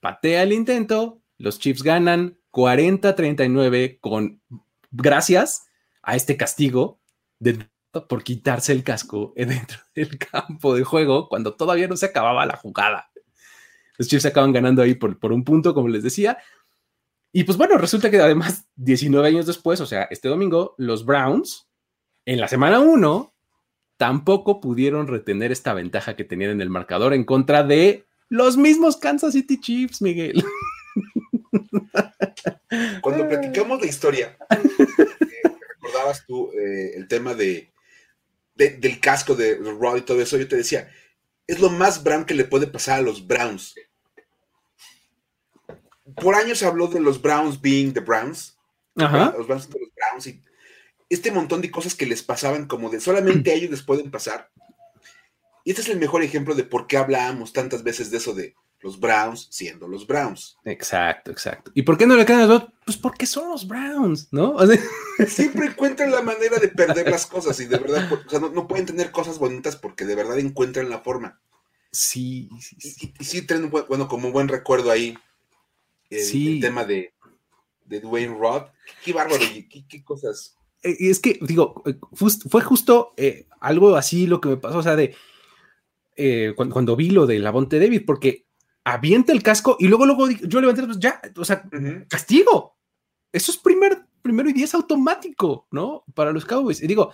patea 0.00 0.42
el 0.42 0.52
intento, 0.52 1.22
los 1.38 1.58
Chiefs 1.58 1.82
ganan 1.82 2.38
40-39 2.52 4.00
con 4.00 4.42
gracias 4.90 5.66
a 6.02 6.16
este 6.16 6.36
castigo 6.36 7.00
por 8.08 8.22
quitarse 8.22 8.72
el 8.72 8.84
casco 8.84 9.32
dentro 9.36 9.78
del 9.94 10.18
campo 10.18 10.74
de 10.74 10.84
juego 10.84 11.28
cuando 11.28 11.54
todavía 11.54 11.88
no 11.88 11.96
se 11.96 12.06
acababa 12.06 12.46
la 12.46 12.56
jugada. 12.56 13.10
Los 13.96 14.08
Chiefs 14.08 14.26
acaban 14.26 14.52
ganando 14.52 14.82
ahí 14.82 14.94
por, 14.94 15.18
por 15.18 15.32
un 15.32 15.44
punto, 15.44 15.74
como 15.74 15.88
les 15.88 16.02
decía. 16.02 16.38
Y 17.32 17.44
pues 17.44 17.58
bueno, 17.58 17.76
resulta 17.78 18.10
que 18.10 18.20
además 18.20 18.68
19 18.76 19.28
años 19.28 19.46
después, 19.46 19.80
o 19.80 19.86
sea, 19.86 20.04
este 20.04 20.28
domingo, 20.28 20.74
los 20.78 21.04
Browns, 21.04 21.68
en 22.24 22.40
la 22.40 22.48
semana 22.48 22.80
1, 22.80 23.34
tampoco 23.96 24.60
pudieron 24.60 25.08
retener 25.08 25.52
esta 25.52 25.74
ventaja 25.74 26.16
que 26.16 26.24
tenían 26.24 26.52
en 26.52 26.60
el 26.60 26.70
marcador 26.70 27.12
en 27.12 27.24
contra 27.24 27.64
de 27.64 28.07
los 28.28 28.56
mismos 28.56 28.96
Kansas 28.96 29.32
City 29.32 29.60
Chiefs, 29.60 30.02
Miguel. 30.02 30.44
Cuando 33.00 33.28
platicamos 33.28 33.80
la 33.80 33.86
historia, 33.86 34.36
eh, 34.50 35.42
recordabas 35.74 36.24
tú 36.26 36.50
eh, 36.52 36.92
el 36.96 37.08
tema 37.08 37.34
de, 37.34 37.72
del 38.54 39.00
casco 39.00 39.34
de 39.34 39.56
Rod 39.56 39.98
y 39.98 40.02
todo 40.02 40.20
eso, 40.20 40.36
yo 40.36 40.48
te 40.48 40.56
decía, 40.56 40.90
es 41.46 41.60
lo 41.60 41.70
más 41.70 42.02
brown 42.02 42.24
que 42.24 42.34
le 42.34 42.44
puede 42.44 42.66
pasar 42.66 42.98
a 42.98 43.02
los 43.02 43.26
Browns. 43.26 43.74
Por 46.16 46.34
años 46.34 46.58
se 46.58 46.66
habló 46.66 46.88
de 46.88 47.00
los 47.00 47.20
Browns 47.20 47.60
being 47.60 47.92
the 47.92 48.00
Browns. 48.00 48.56
Los 48.94 49.46
Browns 49.46 49.68
de 49.70 49.78
los 49.80 49.90
Browns 49.94 50.26
y 50.26 50.42
este 51.08 51.30
montón 51.30 51.62
de 51.62 51.70
cosas 51.70 51.94
que 51.94 52.06
les 52.06 52.22
pasaban 52.22 52.66
como 52.66 52.90
de 52.90 53.00
solamente 53.00 53.50
a 53.50 53.54
ellos 53.54 53.70
les 53.70 53.82
pueden 53.82 54.10
pasar. 54.10 54.50
Y 55.68 55.72
este 55.72 55.82
es 55.82 55.88
el 55.90 55.98
mejor 55.98 56.22
ejemplo 56.22 56.54
de 56.54 56.64
por 56.64 56.86
qué 56.86 56.96
hablábamos 56.96 57.52
tantas 57.52 57.82
veces 57.82 58.10
de 58.10 58.16
eso 58.16 58.32
de 58.32 58.54
los 58.80 58.98
Browns 58.98 59.48
siendo 59.50 59.86
los 59.86 60.06
Browns. 60.06 60.56
Exacto, 60.64 61.30
exacto. 61.30 61.70
¿Y 61.74 61.82
por 61.82 61.98
qué 61.98 62.06
no 62.06 62.16
le 62.16 62.24
quedan 62.24 62.48
los 62.48 62.68
Pues 62.86 62.96
porque 62.96 63.26
son 63.26 63.50
los 63.50 63.68
Browns, 63.68 64.28
¿no? 64.30 64.56
Siempre 65.28 65.66
encuentran 65.66 66.10
la 66.10 66.22
manera 66.22 66.58
de 66.58 66.68
perder 66.68 67.10
las 67.10 67.26
cosas 67.26 67.60
y 67.60 67.66
de 67.66 67.76
verdad, 67.76 68.10
o 68.10 68.30
sea, 68.30 68.40
no, 68.40 68.66
pueden 68.66 68.86
tener 68.86 69.10
cosas 69.10 69.38
bonitas 69.38 69.76
porque 69.76 70.06
de 70.06 70.14
verdad 70.14 70.38
encuentran 70.38 70.88
la 70.88 71.00
forma. 71.00 71.38
Sí, 71.92 72.48
sí, 72.62 72.76
sí. 72.80 73.14
Y, 73.20 73.24
sí 73.24 73.42
tienen, 73.42 73.70
bueno, 73.70 74.08
como 74.08 74.32
buen 74.32 74.48
recuerdo 74.48 74.90
ahí, 74.90 75.18
el, 76.08 76.60
tema 76.62 76.86
de, 76.86 77.12
de, 77.84 78.00
Dwayne 78.00 78.38
Rod. 78.38 78.68
Qué 79.04 79.12
bárbaro, 79.12 79.44
qué, 79.68 79.84
qué 79.86 80.02
cosas. 80.02 80.56
Eh, 80.82 80.96
es 80.98 81.20
que, 81.20 81.38
digo, 81.42 81.82
eh, 81.84 81.98
fue 82.14 82.62
justo 82.62 83.12
eh, 83.18 83.46
algo 83.60 83.96
así 83.96 84.26
lo 84.26 84.40
que 84.40 84.48
me 84.48 84.56
pasó, 84.56 84.78
o 84.78 84.82
sea, 84.82 84.96
de 84.96 85.14
cuando, 86.56 86.72
cuando, 86.72 86.96
vi 86.96 87.10
lo 87.10 87.26
de 87.26 87.38
Lavonte 87.38 87.78
David, 87.78 88.02
porque 88.06 88.46
avienta 88.84 89.32
el 89.32 89.42
casco 89.42 89.76
y 89.78 89.86
luego, 89.86 90.06
luego 90.06 90.28
yo 90.28 90.60
levanté, 90.60 90.82
pues 90.84 90.98
ya, 90.98 91.20
o 91.36 91.44
sea, 91.44 91.62
castigo. 92.08 92.76
Eso 93.32 93.52
es 93.52 93.58
primer, 93.58 94.06
primero 94.22 94.48
y 94.48 94.52
diez 94.52 94.74
automático, 94.74 95.66
¿no? 95.70 96.04
Para 96.14 96.32
los 96.32 96.44
Cowboys. 96.44 96.82
Y 96.82 96.86
digo, 96.86 97.12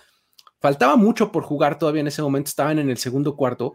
faltaba 0.60 0.96
mucho 0.96 1.32
por 1.32 1.42
jugar 1.42 1.78
todavía 1.78 2.00
en 2.00 2.06
ese 2.06 2.22
momento, 2.22 2.48
estaban 2.48 2.78
en 2.78 2.90
el 2.90 2.96
segundo 2.96 3.36
cuarto, 3.36 3.74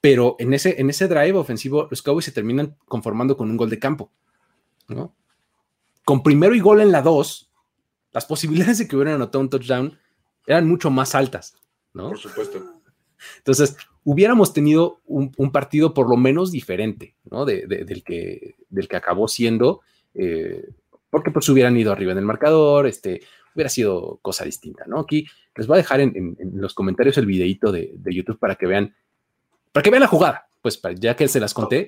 pero 0.00 0.36
en 0.38 0.54
ese, 0.54 0.80
en 0.80 0.90
ese 0.90 1.08
drive 1.08 1.36
ofensivo, 1.36 1.88
los 1.90 2.02
Cowboys 2.02 2.24
se 2.24 2.32
terminan 2.32 2.76
conformando 2.86 3.36
con 3.36 3.50
un 3.50 3.56
gol 3.56 3.70
de 3.70 3.78
campo, 3.78 4.10
¿no? 4.88 5.14
Con 6.04 6.22
primero 6.22 6.54
y 6.54 6.60
gol 6.60 6.80
en 6.80 6.90
la 6.90 7.02
dos, 7.02 7.50
las 8.12 8.24
posibilidades 8.24 8.78
de 8.78 8.88
que 8.88 8.96
hubieran 8.96 9.16
anotado 9.16 9.40
un 9.40 9.50
touchdown 9.50 9.98
eran 10.46 10.66
mucho 10.66 10.90
más 10.90 11.14
altas, 11.14 11.54
¿no? 11.92 12.08
Por 12.08 12.18
supuesto. 12.18 12.64
Entonces, 13.38 13.76
hubiéramos 14.10 14.54
tenido 14.54 15.02
un, 15.04 15.52
partido 15.52 15.92
por 15.92 16.08
lo 16.08 16.16
menos 16.16 16.50
diferente, 16.50 17.14
¿no? 17.30 17.44
del, 17.44 18.02
que, 18.02 18.56
del 18.70 18.88
que 18.88 18.96
acabó 18.96 19.28
siendo, 19.28 19.82
eh, 20.14 20.66
porque 21.10 21.30
pues 21.30 21.46
hubieran 21.50 21.76
ido 21.76 21.92
arriba 21.92 22.12
en 22.12 22.18
el 22.18 22.24
marcador, 22.24 22.86
este, 22.86 23.20
hubiera 23.54 23.68
sido 23.68 24.18
cosa 24.22 24.46
distinta, 24.46 24.84
¿no? 24.86 25.00
Aquí 25.00 25.26
les 25.54 25.66
voy 25.66 25.74
a 25.74 25.82
dejar 25.82 26.00
en, 26.00 26.38
los 26.54 26.72
comentarios 26.72 27.18
el 27.18 27.26
videito 27.26 27.70
de, 27.70 27.98
YouTube 28.06 28.38
para 28.38 28.54
que 28.54 28.66
vean, 28.66 28.94
para 29.72 29.82
que 29.82 29.90
vean 29.90 30.00
la 30.00 30.08
jugada, 30.08 30.48
pues 30.62 30.80
ya 30.98 31.14
que 31.14 31.28
se 31.28 31.38
las 31.38 31.52
conté, 31.52 31.86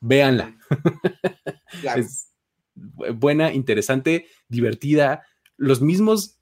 véanla. 0.00 0.56
es 1.96 2.32
buena, 2.76 3.52
interesante, 3.52 4.28
divertida, 4.48 5.24
los 5.56 5.80
mismos 5.80 6.38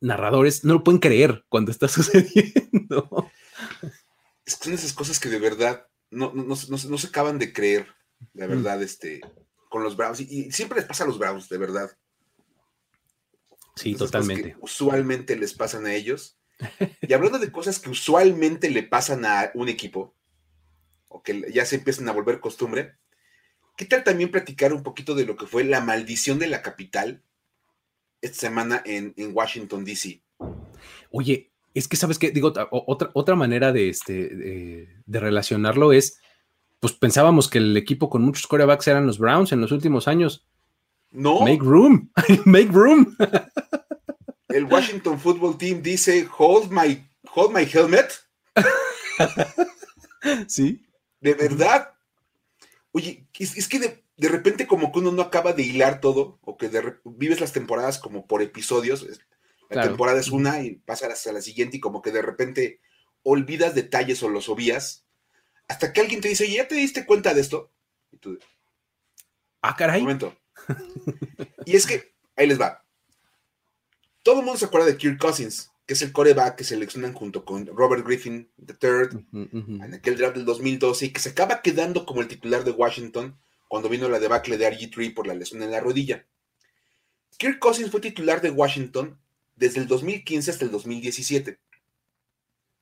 narradores 0.00 0.64
no 0.64 0.74
lo 0.74 0.82
pueden 0.82 0.98
creer 0.98 1.44
cuando 1.48 1.70
está 1.70 1.86
sucediendo. 1.88 3.30
Es 4.48 4.56
que 4.56 4.64
son 4.64 4.72
esas 4.72 4.94
cosas 4.94 5.20
que 5.20 5.28
de 5.28 5.38
verdad 5.38 5.86
no, 6.10 6.32
no, 6.32 6.56
se 6.56 7.06
acaban 7.06 7.38
de 7.38 7.52
creer, 7.52 7.86
de 8.32 8.46
mm. 8.46 8.50
verdad, 8.50 8.82
este, 8.82 9.20
con 9.68 9.82
los 9.82 9.94
Browns. 9.94 10.20
Y, 10.20 10.50
siempre 10.52 10.78
les 10.78 10.88
pasa 10.88 11.04
a 11.04 11.06
los 11.06 11.18
Browns, 11.18 11.50
de 11.50 11.58
verdad. 11.58 11.90
Sí, 13.76 13.94
totalmente. 13.94 14.56
usualmente 14.62 15.36
les 15.36 15.52
pasan 15.52 15.84
a 15.84 15.92
ellos. 15.92 16.38
Y 17.02 17.12
hablando 17.12 17.38
de 17.38 17.52
cosas 17.52 17.78
que 17.78 17.90
usualmente 17.90 18.70
le 18.70 18.84
pasan 18.84 19.26
a 19.26 19.50
un 19.52 19.68
equipo, 19.68 20.16
o 21.08 21.22
que 21.22 21.52
ya 21.52 21.66
se 21.66 21.76
empiezan 21.76 22.08
a 22.08 22.12
volver 22.12 22.40
costumbre, 22.40 22.96
¿qué 23.76 23.84
tal 23.84 24.02
también 24.02 24.30
platicar 24.30 24.72
un 24.72 24.82
poquito 24.82 25.14
de 25.14 25.26
lo 25.26 25.36
que 25.36 25.46
fue 25.46 25.62
la 25.62 25.82
maldición 25.82 26.38
de 26.38 26.46
la 26.46 26.62
capital 26.62 27.22
esta 28.22 28.38
semana 28.38 28.82
en, 28.86 29.14
Washington, 29.34 29.84
D.C. 29.84 30.22
Oye, 31.10 31.52
es 31.78 31.88
que 31.88 31.96
sabes 31.96 32.18
que, 32.18 32.30
digo, 32.30 32.52
otra, 32.70 33.10
otra 33.14 33.36
manera 33.36 33.72
de, 33.72 33.88
este, 33.88 34.28
de, 35.06 35.20
relacionarlo 35.20 35.92
es, 35.92 36.18
pues 36.80 36.92
pensábamos 36.92 37.48
que 37.48 37.58
el 37.58 37.76
equipo 37.76 38.10
con 38.10 38.22
muchos 38.22 38.46
corebacks 38.46 38.88
eran 38.88 39.06
los 39.06 39.18
Browns 39.18 39.52
en 39.52 39.60
los 39.60 39.72
últimos 39.72 40.08
años. 40.08 40.46
No. 41.10 41.40
Make 41.40 41.62
room, 41.62 42.10
make 42.44 42.70
room. 42.70 43.16
El 44.48 44.64
Washington 44.64 45.18
Football 45.18 45.58
Team 45.58 45.82
dice, 45.82 46.26
hold 46.38 46.70
my, 46.70 47.06
hold 47.34 47.54
my 47.54 47.64
helmet. 47.64 48.12
Sí. 50.48 50.84
De 51.20 51.34
verdad. 51.34 51.92
Oye, 52.90 53.28
es, 53.38 53.68
que 53.68 53.78
de, 53.78 54.04
de 54.16 54.28
repente 54.28 54.66
como 54.66 54.90
que 54.90 54.98
uno 54.98 55.12
no 55.12 55.22
acaba 55.22 55.52
de 55.52 55.62
hilar 55.62 56.00
todo, 56.00 56.40
o 56.42 56.56
que 56.56 56.68
vives 57.04 57.40
las 57.40 57.52
temporadas 57.52 57.98
como 57.98 58.26
por 58.26 58.42
episodios, 58.42 59.06
la 59.68 59.82
temporada 59.82 60.20
es 60.20 60.28
una 60.28 60.62
y 60.62 60.76
pasas 60.76 61.12
hasta 61.12 61.32
la 61.32 61.42
siguiente 61.42 61.76
y 61.76 61.80
como 61.80 62.00
que 62.02 62.10
de 62.10 62.22
repente 62.22 62.80
olvidas 63.22 63.74
detalles 63.74 64.22
o 64.22 64.28
los 64.28 64.48
obvías, 64.48 65.04
hasta 65.66 65.92
que 65.92 66.00
alguien 66.00 66.20
te 66.20 66.28
dice, 66.28 66.50
¿ya 66.50 66.66
te 66.66 66.74
diste 66.74 67.04
cuenta 67.04 67.34
de 67.34 67.42
esto? 67.42 67.70
Y 68.10 68.16
tú, 68.16 68.38
ah, 69.60 69.76
caray. 69.76 70.00
Un 70.00 70.06
momento. 70.06 70.36
y 71.66 71.76
es 71.76 71.86
que, 71.86 72.14
ahí 72.36 72.46
les 72.46 72.60
va. 72.60 72.84
Todo 74.22 74.40
el 74.40 74.44
mundo 74.44 74.58
se 74.58 74.64
acuerda 74.64 74.86
de 74.86 74.96
Kirk 74.96 75.18
Cousins, 75.18 75.70
que 75.86 75.94
es 75.94 76.02
el 76.02 76.12
coreback 76.12 76.56
que 76.56 76.64
seleccionan 76.64 77.12
junto 77.12 77.44
con 77.44 77.66
Robert 77.66 78.06
Griffin 78.06 78.50
III 78.58 79.26
en 79.32 79.94
aquel 79.94 80.16
draft 80.16 80.36
del 80.36 80.44
2012 80.44 81.06
y 81.06 81.12
que 81.12 81.20
se 81.20 81.30
acaba 81.30 81.62
quedando 81.62 82.04
como 82.04 82.20
el 82.20 82.28
titular 82.28 82.64
de 82.64 82.72
Washington 82.72 83.38
cuando 83.68 83.88
vino 83.88 84.08
la 84.08 84.18
debacle 84.18 84.56
de 84.56 84.70
RG3 84.70 85.14
por 85.14 85.26
la 85.26 85.34
lesión 85.34 85.62
en 85.62 85.70
la 85.70 85.80
rodilla. 85.80 86.26
Kirk 87.38 87.58
Cousins 87.58 87.90
fue 87.90 88.00
titular 88.00 88.40
de 88.40 88.50
Washington 88.50 89.18
desde 89.58 89.80
el 89.80 89.86
2015 89.86 90.50
hasta 90.50 90.64
el 90.64 90.70
2017. 90.70 91.58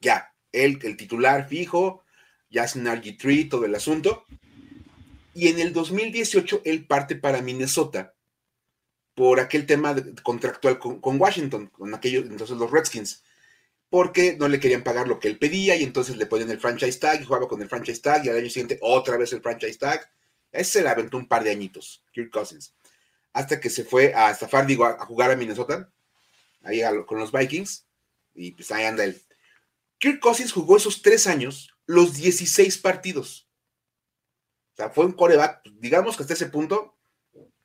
Ya, 0.00 0.32
él, 0.52 0.78
el 0.82 0.96
titular 0.96 1.48
fijo, 1.48 2.04
ya 2.50 2.68
sin 2.68 2.84
RG3, 2.84 3.48
todo 3.48 3.64
el 3.64 3.74
asunto. 3.74 4.24
Y 5.34 5.48
en 5.48 5.58
el 5.58 5.72
2018 5.72 6.62
él 6.64 6.86
parte 6.86 7.16
para 7.16 7.42
Minnesota 7.42 8.14
por 9.14 9.40
aquel 9.40 9.64
tema 9.64 9.96
contractual 10.22 10.78
con, 10.78 11.20
Washington, 11.20 11.68
con 11.68 11.94
aquellos, 11.94 12.24
entonces 12.26 12.56
los 12.56 12.70
Redskins, 12.70 13.22
porque 13.88 14.36
no 14.38 14.46
le 14.46 14.60
querían 14.60 14.82
pagar 14.82 15.08
lo 15.08 15.18
que 15.18 15.28
él 15.28 15.38
pedía 15.38 15.74
y 15.74 15.82
entonces 15.82 16.18
le 16.18 16.26
ponían 16.26 16.50
el 16.50 16.60
franchise 16.60 16.98
tag 16.98 17.22
y 17.22 17.24
jugaba 17.24 17.48
con 17.48 17.62
el 17.62 17.68
franchise 17.68 18.02
tag 18.02 18.26
y 18.26 18.28
al 18.28 18.36
año 18.36 18.50
siguiente 18.50 18.78
otra 18.82 19.16
vez 19.16 19.32
el 19.32 19.40
franchise 19.40 19.78
tag 19.78 20.10
ese 20.52 20.70
se 20.70 20.82
le 20.82 20.88
aventó 20.88 21.16
un 21.16 21.28
par 21.28 21.44
de 21.44 21.50
añitos, 21.50 22.04
Kirk 22.12 22.30
Cousins. 22.30 22.74
hasta 23.32 23.60
que 23.60 23.68
se 23.68 23.84
fue 23.84 24.14
a 24.14 24.30
estafar, 24.30 24.66
digo, 24.66 24.84
a, 24.86 25.04
jugar 25.04 25.30
a 25.30 25.36
Minnesota, 25.36 25.90
ahí 26.66 26.82
con 27.06 27.18
los 27.18 27.32
Vikings, 27.32 27.86
y 28.34 28.52
pues 28.52 28.70
ahí 28.72 28.84
anda 28.84 29.04
él. 29.04 29.20
Kirk 29.98 30.20
Cousins 30.20 30.52
jugó 30.52 30.76
esos 30.76 31.02
tres 31.02 31.26
años 31.26 31.70
los 31.86 32.14
16 32.14 32.78
partidos. 32.78 33.48
O 34.72 34.76
sea, 34.76 34.90
fue 34.90 35.06
un 35.06 35.12
coreback, 35.12 35.62
digamos 35.78 36.16
que 36.16 36.22
hasta 36.22 36.34
ese 36.34 36.46
punto, 36.46 36.98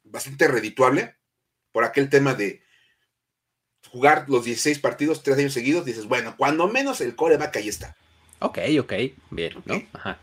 bastante 0.04 0.48
redituable 0.48 1.18
por 1.72 1.84
aquel 1.84 2.10
tema 2.10 2.34
de 2.34 2.64
jugar 3.90 4.26
los 4.30 4.46
16 4.46 4.80
partidos 4.80 5.24
tres 5.24 5.38
años 5.38 5.54
seguidos. 5.54 5.86
Dices, 5.86 6.06
bueno, 6.06 6.36
cuando 6.38 6.68
menos 6.68 7.02
el 7.02 7.16
coreback 7.16 7.58
ahí 7.58 7.68
está. 7.68 7.98
Ok, 8.40 8.60
ok, 8.80 8.94
bien, 9.30 9.62
¿no? 9.66 9.84
Ajá. 9.94 10.20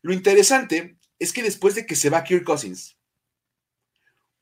Lo 0.00 0.12
interesante 0.12 0.96
es 1.18 1.32
que 1.32 1.42
después 1.42 1.74
de 1.74 1.86
que 1.86 1.94
se 1.94 2.10
va 2.10 2.24
Kirk 2.24 2.44
Cousins, 2.44 2.96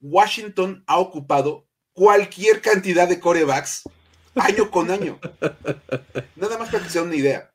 Washington 0.00 0.82
ha 0.86 0.98
ocupado 0.98 1.68
cualquier 1.92 2.60
cantidad 2.60 3.08
de 3.08 3.20
corebacks 3.20 3.84
año 4.34 4.70
con 4.70 4.90
año. 4.90 5.18
Nada 6.36 6.58
más 6.58 6.70
para 6.70 6.82
que 6.82 6.90
se 6.90 6.98
den 6.98 7.08
una 7.08 7.16
idea. 7.16 7.50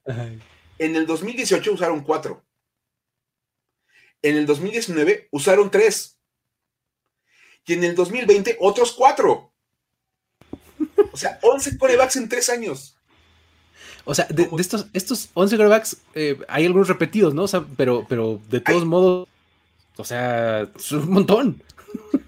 En 0.78 0.96
el 0.96 1.06
2018 1.06 1.72
usaron 1.72 2.02
cuatro. 2.02 2.44
En 4.22 4.38
el 4.38 4.46
2019 4.46 5.30
usaron 5.32 5.70
tres. 5.72 6.18
Y 7.66 7.74
en 7.74 7.84
el 7.84 7.96
2020 7.96 8.58
otros 8.60 8.92
cuatro. 8.94 9.52
O 11.12 11.18
sea, 11.18 11.40
11 11.42 11.78
corebacks 11.78 12.16
en 12.18 12.30
tres 12.30 12.50
años. 12.50 12.98
O 14.04 14.14
sea, 14.14 14.28
de, 14.30 14.50
estos, 14.60 14.88
estos 14.94 15.30
11 15.34 15.58
corebacks, 15.58 15.98
eh, 16.14 16.40
hay 16.48 16.66
algunos 16.66 16.88
repetidos, 16.88 17.34
¿no? 17.34 17.44
O 17.44 17.48
sea, 17.48 17.66
pero, 17.76 18.06
pero 18.08 18.40
de 18.50 18.62
todos 18.62 18.86
modos, 18.86 19.28
o 19.98 20.04
sea, 20.04 20.70
son 20.78 21.00
un 21.00 21.12
montón. 21.12 21.64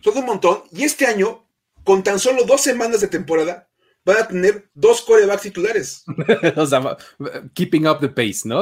Son 0.01 0.17
un 0.17 0.25
montón. 0.25 0.63
Y 0.71 0.83
este 0.83 1.05
año, 1.05 1.43
con 1.87 2.03
tan 2.03 2.19
solo 2.19 2.43
dos 2.43 2.59
semanas 2.59 2.99
de 2.99 3.07
temporada, 3.07 3.69
van 4.03 4.17
a 4.17 4.27
tener 4.27 4.69
dos 4.73 5.01
corebacks 5.03 5.43
titulares. 5.43 6.03
o 6.57 6.65
sea, 6.65 6.97
keeping 7.53 7.87
up 7.87 8.01
the 8.01 8.09
pace, 8.09 8.41
¿no? 8.43 8.59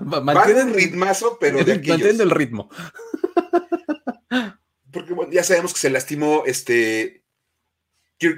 Mantienen 0.24 0.74
ritmazo, 0.74 1.38
pero 1.38 1.62
de 1.62 1.74
Mantienen 1.86 2.20
el 2.20 2.32
ritmo. 2.32 2.68
Porque 4.90 5.14
ya 5.30 5.44
sabemos 5.44 5.72
que 5.72 5.78
se 5.78 5.90
lastimó 5.90 6.42
este, 6.46 7.22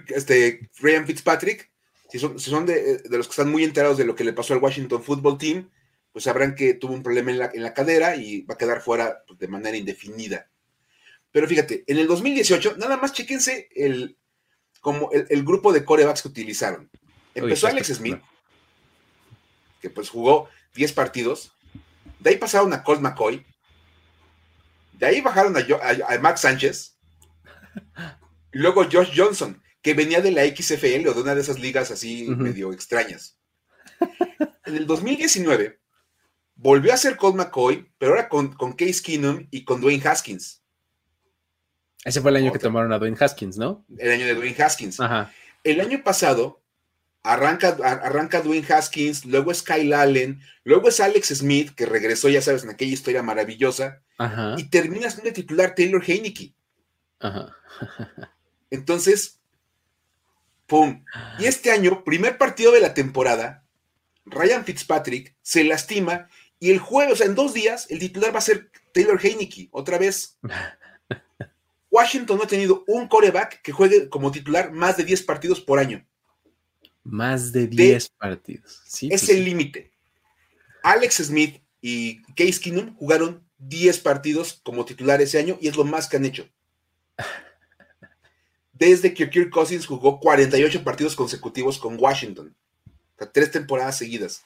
este 0.09 0.69
Ryan 0.81 1.07
Fitzpatrick. 1.07 1.73
Si 2.11 2.19
son, 2.19 2.38
son 2.38 2.66
de, 2.66 3.00
los 3.09 3.28
que 3.28 3.33
están 3.33 3.50
muy 3.50 3.64
enterados 3.64 3.97
de 3.97 4.05
lo 4.05 4.14
que 4.14 4.25
le 4.25 4.35
pasó 4.35 4.52
al 4.52 4.61
Washington 4.61 5.02
Football 5.02 5.38
Team, 5.38 5.71
pues 6.12 6.25
sabrán 6.25 6.55
que 6.55 6.75
tuvo 6.75 6.93
un 6.93 7.02
problema 7.02 7.31
en 7.31 7.38
la, 7.38 7.50
en 7.55 7.62
la 7.62 7.73
cadera 7.73 8.16
y 8.16 8.43
va 8.43 8.52
a 8.52 8.59
quedar 8.59 8.83
fuera 8.83 9.25
pues, 9.26 9.38
de 9.38 9.49
manera 9.49 9.78
indefinida. 9.78 10.50
Pero 11.33 11.49
fíjate, 11.49 11.85
en 11.87 11.97
el 11.97 12.07
2018, 12.07 12.76
nada 12.76 12.99
más 12.99 13.14
chequense 13.14 13.71
el, 13.75 14.19
como 14.87 15.11
el, 15.11 15.43
grupo 15.43 15.73
de 15.73 15.85
corebacks 15.85 16.23
que 16.23 16.28
utilizaron. 16.28 16.88
Empezó 17.35 17.66
Alex 17.66 17.88
Smith, 17.88 18.21
que 19.81 19.90
pues 19.90 20.09
jugó 20.09 20.49
10 20.76 20.93
partidos. 20.93 21.50
De 22.21 22.31
ahí 22.31 22.37
pasaron 22.37 22.73
a 22.73 22.85
Colt 22.85 23.00
McCoy. 23.00 23.45
De 24.93 25.07
ahí 25.07 25.21
bajaron 25.21 25.57
a, 25.57 26.19
Max 26.21 26.43
Sánchez. 26.43 26.97
Y 28.52 28.59
luego 28.59 28.85
Josh 28.85 29.11
Johnson, 29.12 29.61
que 29.83 29.93
venía 29.95 30.21
de 30.21 30.31
la 30.31 30.45
XFL 30.45 31.09
o 31.09 31.14
de 31.14 31.21
una 31.21 31.35
de 31.35 31.40
esas 31.40 31.59
ligas 31.59 31.90
así 31.90 32.28
medio 32.28 32.73
extrañas. 32.73 33.40
En 34.66 34.76
el 34.76 34.87
2019 34.87 35.81
volvió 36.55 36.95
a 36.95 36.97
ser 36.97 37.16
Colt 37.16 37.35
McCoy, 37.35 37.93
pero 37.99 38.12
ahora 38.12 38.28
con, 38.28 38.52
con 38.52 38.75
Case 38.75 39.02
Keenum 39.02 39.49
y 39.50 39.64
con 39.64 39.81
Dwayne 39.81 40.09
Haskins. 40.09 40.62
Ese 42.07 42.21
fue 42.21 42.31
el 42.31 42.37
año 42.37 42.53
que 42.53 42.61
tomaron 42.61 42.93
a 42.93 43.01
Dwayne 43.01 43.17
Haskins, 43.19 43.59
¿no? 43.59 43.85
El 43.99 44.13
año 44.13 44.27
de 44.27 44.37
Dwayne 44.37 44.63
Haskins. 44.63 45.01
Ajá. 45.01 45.33
El 45.64 45.81
año 45.81 46.05
pasado 46.05 46.62
arranca, 47.25 47.77
arranca 47.83 48.42
Dwayne 48.42 48.64
Haskins, 48.73 49.25
luego 49.25 49.51
es 49.51 49.61
Kyle 49.64 49.92
Allen, 49.92 50.40
luego 50.62 50.88
es 50.88 51.01
Alex 51.01 51.31
Smith, 51.38 51.75
que 51.75 51.85
regresó, 51.85 52.29
ya 52.29 52.40
sabes, 52.40 52.62
en 52.62 52.71
aquella 52.71 52.92
historia 52.92 53.25
maravillosa, 53.25 54.03
Ajá. 54.19 54.55
y 54.57 54.69
termina 54.69 55.11
siendo 55.11 55.33
titular 55.33 55.75
Taylor 55.75 56.01
Heineke. 56.07 56.55
Ajá. 57.19 57.57
Entonces, 58.71 59.40
¡pum! 60.69 61.05
Y 61.40 61.47
este 61.47 61.73
año, 61.73 62.05
primer 62.05 62.38
partido 62.38 62.71
de 62.71 62.83
la 62.83 62.95
temporada, 62.95 63.64
Ryan 64.27 64.64
Fitzpatrick 64.64 65.35
se 65.42 65.64
lastima 65.64 66.29
y 66.61 66.71
el 66.71 66.79
jueves, 66.79 67.14
o 67.14 67.16
sea, 67.16 67.27
en 67.27 67.35
dos 67.35 67.53
días, 67.53 67.90
el 67.90 67.99
titular 67.99 68.33
va 68.33 68.38
a 68.38 68.42
ser 68.42 68.71
Taylor 68.95 69.19
Heineke, 69.21 69.71
otra 69.73 69.99
vez. 69.99 70.38
Washington 71.96 72.37
no 72.37 72.44
ha 72.44 72.46
tenido 72.46 72.85
un 72.87 73.09
coreback 73.09 73.62
que 73.62 73.72
juegue 73.72 74.11
como 74.11 74.30
titular 74.30 74.70
más 74.70 74.98
de 74.98 75.04
10 75.04 75.22
partidos 75.22 75.62
por 75.62 75.78
año. 75.78 76.06
Más 77.02 77.52
de 77.52 77.66
10 77.66 78.11
partidos. 78.11 78.82
Sí, 78.85 79.09
es 79.11 79.22
pues 79.22 79.30
el 79.30 79.44
límite. 79.46 79.92
Alex 80.82 81.16
Smith 81.24 81.62
y 81.80 82.22
Case 82.35 82.61
Keenum 82.61 82.94
jugaron 82.96 83.42
10 83.56 83.98
partidos 84.00 84.61
como 84.62 84.85
titular 84.85 85.22
ese 85.22 85.38
año 85.38 85.56
y 85.59 85.68
es 85.68 85.76
lo 85.76 85.85
más 85.85 86.06
que 86.06 86.18
han 86.18 86.26
hecho. 86.26 86.46
Desde 88.74 89.14
que 89.14 89.30
Kirk 89.30 89.48
Cousins 89.48 89.87
jugó 89.87 90.20
48 90.20 90.85
partidos 90.85 91.16
consecutivos 91.16 91.78
con 91.78 91.96
Washington. 91.98 92.54
O 92.85 93.18
sea, 93.18 93.32
tres 93.32 93.50
temporadas 93.50 93.96
seguidas. 93.96 94.44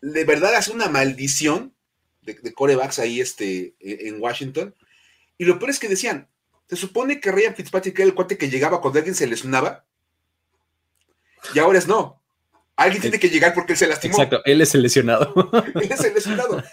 De 0.00 0.24
verdad 0.24 0.56
hace 0.56 0.72
una 0.72 0.88
maldición 0.88 1.72
de, 2.22 2.52
corebacks 2.52 2.98
ahí 2.98 3.20
este, 3.20 3.76
e, 3.78 4.08
en 4.08 4.20
Washington 4.20 4.74
y 5.38 5.44
lo 5.44 5.58
peor 5.58 5.70
es 5.70 5.78
que 5.78 5.88
decían, 5.88 6.28
se 6.68 6.76
supone 6.76 7.20
que 7.20 7.30
Ryan 7.30 7.54
Fitzpatrick 7.54 7.98
era 7.98 8.08
el 8.08 8.14
cuate 8.14 8.38
que 8.38 8.50
llegaba 8.50 8.80
cuando 8.80 8.98
alguien 8.98 9.14
se 9.14 9.26
lesionaba. 9.26 9.84
Y 11.54 11.58
ahora 11.58 11.78
es 11.78 11.86
no. 11.86 12.22
Alguien 12.74 13.00
tiene 13.00 13.18
que 13.18 13.30
llegar 13.30 13.54
porque 13.54 13.72
él 13.72 13.78
se 13.78 13.86
lastimó. 13.86 14.14
Exacto, 14.14 14.42
él 14.44 14.60
es 14.60 14.74
el 14.74 14.82
lesionado. 14.82 15.32
él 15.74 15.90
es 15.90 16.04
el 16.04 16.14
lesionado. 16.14 16.62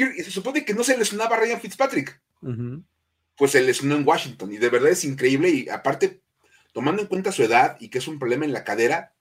Y 0.00 0.22
se 0.22 0.30
supone 0.30 0.64
que 0.64 0.74
no 0.74 0.84
se 0.84 0.96
lesionaba 0.96 1.36
Ryan 1.36 1.60
Fitzpatrick. 1.60 2.22
Pues 3.36 3.50
se 3.50 3.60
lesionó 3.60 3.96
en 3.96 4.06
Washington. 4.06 4.52
Y 4.52 4.58
de 4.58 4.68
verdad 4.68 4.90
es 4.90 5.02
increíble. 5.02 5.48
Y 5.50 5.68
aparte, 5.68 6.20
tomando 6.72 7.02
en 7.02 7.08
cuenta 7.08 7.32
su 7.32 7.42
edad 7.42 7.76
y 7.80 7.88
que 7.88 7.98
es 7.98 8.06
un 8.06 8.20
problema 8.20 8.44
en 8.44 8.52
la 8.52 8.62
cadera, 8.62 9.12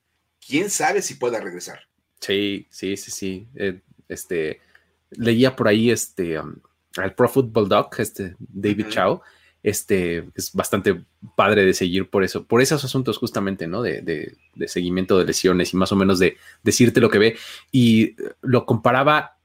quién 0.45 0.69
sabe 0.69 1.01
si 1.01 1.15
pueda 1.15 1.39
regresar. 1.39 1.87
Sí, 2.21 2.67
sí, 2.69 2.95
sí, 2.95 3.09
sí. 3.09 3.47
Eh, 3.55 3.81
este, 4.07 4.61
leía 5.09 5.55
por 5.55 5.67
ahí 5.67 5.89
este, 5.89 6.39
um, 6.39 6.57
al 6.97 7.13
Pro 7.13 7.29
Football 7.29 7.69
Doc, 7.69 7.99
este 7.99 8.35
David 8.39 8.87
Chow, 8.89 9.21
este 9.63 10.29
es 10.35 10.53
bastante 10.53 11.03
padre 11.35 11.65
de 11.65 11.73
seguir 11.73 12.09
por 12.09 12.23
eso, 12.23 12.45
por 12.45 12.61
esos 12.61 12.83
asuntos 12.83 13.17
justamente, 13.17 13.67
¿no? 13.67 13.81
De, 13.81 14.35
seguimiento 14.67 15.17
de 15.17 15.25
lesiones 15.25 15.73
y 15.73 15.77
más 15.77 15.91
o 15.91 15.95
menos 15.95 16.19
de 16.19 16.37
decirte 16.63 17.01
lo 17.01 17.09
que 17.09 17.19
ve. 17.19 17.37
Y 17.71 18.15
lo 18.41 18.65
comparaba 18.65 19.37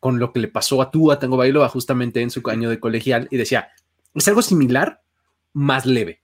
con 0.00 0.18
lo 0.18 0.32
que 0.32 0.40
le 0.40 0.48
pasó 0.48 0.80
a 0.82 0.90
Tua 0.90 1.18
Tango 1.18 1.36
Bailoa 1.36 1.68
justamente 1.68 2.20
en 2.20 2.30
su 2.30 2.42
año 2.48 2.70
de 2.70 2.80
colegial 2.80 3.26
y 3.30 3.36
decía, 3.36 3.70
es 4.14 4.28
algo 4.28 4.42
similar, 4.42 5.02
más 5.52 5.86
leve, 5.86 6.22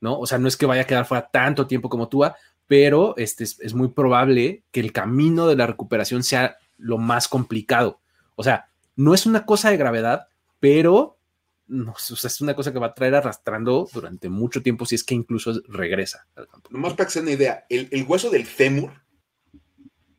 ¿no? 0.00 0.18
O 0.18 0.26
sea, 0.26 0.38
no 0.38 0.48
es 0.48 0.56
que 0.56 0.66
vaya 0.66 0.82
a 0.82 0.86
quedar 0.86 1.06
fuera 1.06 1.28
tanto 1.32 1.66
tiempo 1.66 1.88
como 1.88 2.08
Tua, 2.08 2.36
pero 2.66 3.14
este 3.16 3.44
es, 3.44 3.58
es 3.60 3.74
muy 3.74 3.88
probable 3.88 4.62
que 4.70 4.80
el 4.80 4.92
camino 4.92 5.46
de 5.46 5.56
la 5.56 5.66
recuperación 5.66 6.22
sea 6.22 6.58
lo 6.78 6.98
más 6.98 7.28
complicado. 7.28 8.00
O 8.36 8.42
sea, 8.42 8.68
no 8.96 9.14
es 9.14 9.26
una 9.26 9.44
cosa 9.46 9.70
de 9.70 9.76
gravedad, 9.76 10.28
pero 10.60 11.18
no, 11.66 11.94
es 11.96 12.40
una 12.40 12.54
cosa 12.54 12.72
que 12.72 12.78
va 12.78 12.88
a 12.88 12.94
traer 12.94 13.14
arrastrando 13.14 13.88
durante 13.92 14.28
mucho 14.28 14.62
tiempo 14.62 14.84
si 14.86 14.94
es 14.94 15.04
que 15.04 15.14
incluso 15.14 15.62
regresa 15.68 16.26
al 16.36 16.46
campo. 16.48 16.68
Nomás 16.70 16.94
para 16.94 17.06
que 17.06 17.12
se 17.12 17.20
una 17.20 17.32
idea, 17.32 17.66
el, 17.68 18.04
hueso 18.06 18.30
del 18.30 18.46
fémur 18.46 18.92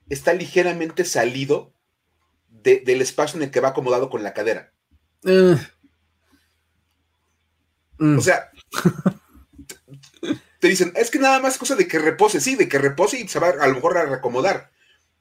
está 0.09 0.33
ligeramente 0.33 1.05
salido 1.05 1.73
del 2.49 3.01
espacio 3.01 3.37
en 3.37 3.43
el 3.43 3.51
que 3.51 3.59
va 3.59 3.69
acomodado 3.69 4.09
con 4.09 4.23
la 4.23 4.33
cadera. 4.33 4.73
Eh. 5.23 5.57
O 7.99 8.21
sea, 8.21 8.49
te 10.59 10.67
dicen, 10.67 10.91
es 10.95 11.11
que 11.11 11.19
nada 11.19 11.39
más 11.39 11.57
cosa 11.57 11.75
de 11.75 11.87
que 11.87 11.99
repose, 11.99 12.41
sí, 12.41 12.55
de 12.55 12.67
que 12.67 12.79
repose 12.79 13.19
y 13.19 13.27
se 13.27 13.39
va 13.39 13.49
a 13.49 13.67
lo 13.67 13.75
mejor 13.75 13.97
a 13.97 14.05
reacomodar, 14.05 14.71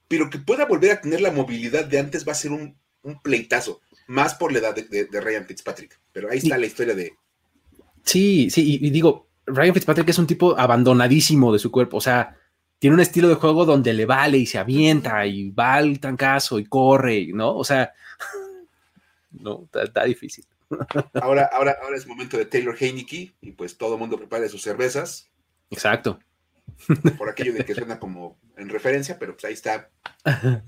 pero 0.07 0.29
que 0.29 0.39
pueda 0.39 0.65
volver 0.65 0.91
a 0.91 1.01
tener 1.01 1.21
la 1.21 1.31
movilidad 1.31 1.85
de 1.85 1.99
antes 1.99 2.27
va 2.27 2.31
a 2.31 2.35
ser 2.35 2.51
un 2.51 2.77
un 3.05 3.21
pleitazo, 3.21 3.81
más 4.07 4.35
por 4.35 4.51
la 4.51 4.59
edad 4.59 4.75
de, 4.75 5.07
Ryan 5.21 5.45
Fitzpatrick. 5.45 5.99
Pero 6.11 6.29
ahí 6.29 6.39
está 6.39 6.57
la 6.57 6.65
historia 6.65 6.95
de. 6.95 7.13
Sí, 8.03 8.49
sí, 8.49 8.79
y, 8.81 8.89
digo, 8.89 9.27
Ryan 9.45 9.73
Fitzpatrick 9.73 10.09
es 10.09 10.17
un 10.17 10.27
tipo 10.27 10.59
abandonadísimo 10.59 11.53
de 11.53 11.59
su 11.59 11.71
cuerpo, 11.71 11.97
o 11.97 12.01
sea, 12.01 12.37
tiene 12.79 12.95
un 12.95 12.99
estilo 12.99 13.29
de 13.29 13.35
juego 13.35 13.65
donde 13.65 13.93
le 13.93 14.05
vale 14.05 14.37
y 14.37 14.45
se 14.45 14.57
avienta 14.57 15.25
y 15.25 15.49
va 15.51 15.75
al 15.75 15.99
trancazo 15.99 16.59
y 16.59 16.65
corre, 16.65 17.27
¿no? 17.33 17.55
O 17.55 17.63
sea, 17.63 17.93
no, 19.31 19.67
está, 19.73 20.03
difícil. 20.03 20.45
Ahora, 21.13 21.47
ahora, 21.53 21.77
ahora 21.83 21.95
es 21.95 22.07
momento 22.07 22.37
de 22.37 22.45
Taylor 22.45 22.75
Heineke 22.77 23.35
y 23.39 23.51
pues 23.51 23.77
todo 23.77 23.93
el 23.93 23.99
mundo 23.99 24.17
prepare 24.17 24.49
sus 24.49 24.63
cervezas. 24.63 25.29
Exacto. 25.69 26.19
Por 27.19 27.29
aquello 27.29 27.53
de 27.53 27.63
que 27.63 27.75
suena 27.75 27.99
como 27.99 28.35
en 28.57 28.69
referencia, 28.69 29.17
pero 29.19 29.33
pues 29.33 29.45
ahí 29.45 29.53
está. 29.53 29.89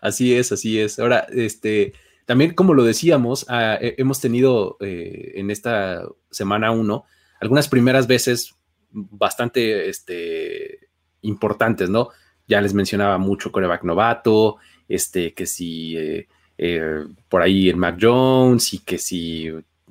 Así 0.00 0.34
es, 0.34 0.50
así 0.50 0.80
es. 0.80 0.98
Ahora, 0.98 1.26
este, 1.30 1.92
también, 2.26 2.54
como 2.54 2.74
lo 2.74 2.82
decíamos, 2.82 3.46
ah, 3.48 3.78
hemos 3.80 4.20
tenido 4.20 4.76
eh, 4.80 5.34
en 5.36 5.50
esta 5.52 6.02
semana 6.30 6.72
uno 6.72 7.04
algunas 7.40 7.68
primeras 7.68 8.06
veces 8.06 8.54
bastante 8.90 9.88
este, 9.88 10.88
importantes, 11.22 11.90
¿no? 11.90 12.08
Ya 12.46 12.60
les 12.60 12.74
mencionaba 12.74 13.18
mucho 13.18 13.52
coreback 13.52 13.84
novato, 13.84 14.56
este, 14.88 15.34
que 15.34 15.46
si 15.46 15.96
eh, 15.96 16.28
eh, 16.56 17.04
por 17.28 17.42
ahí 17.42 17.68
el 17.68 17.76
Mac 17.76 17.98
Jones 18.00 18.74
y 18.74 18.78
que 18.80 18.98
si 18.98 19.50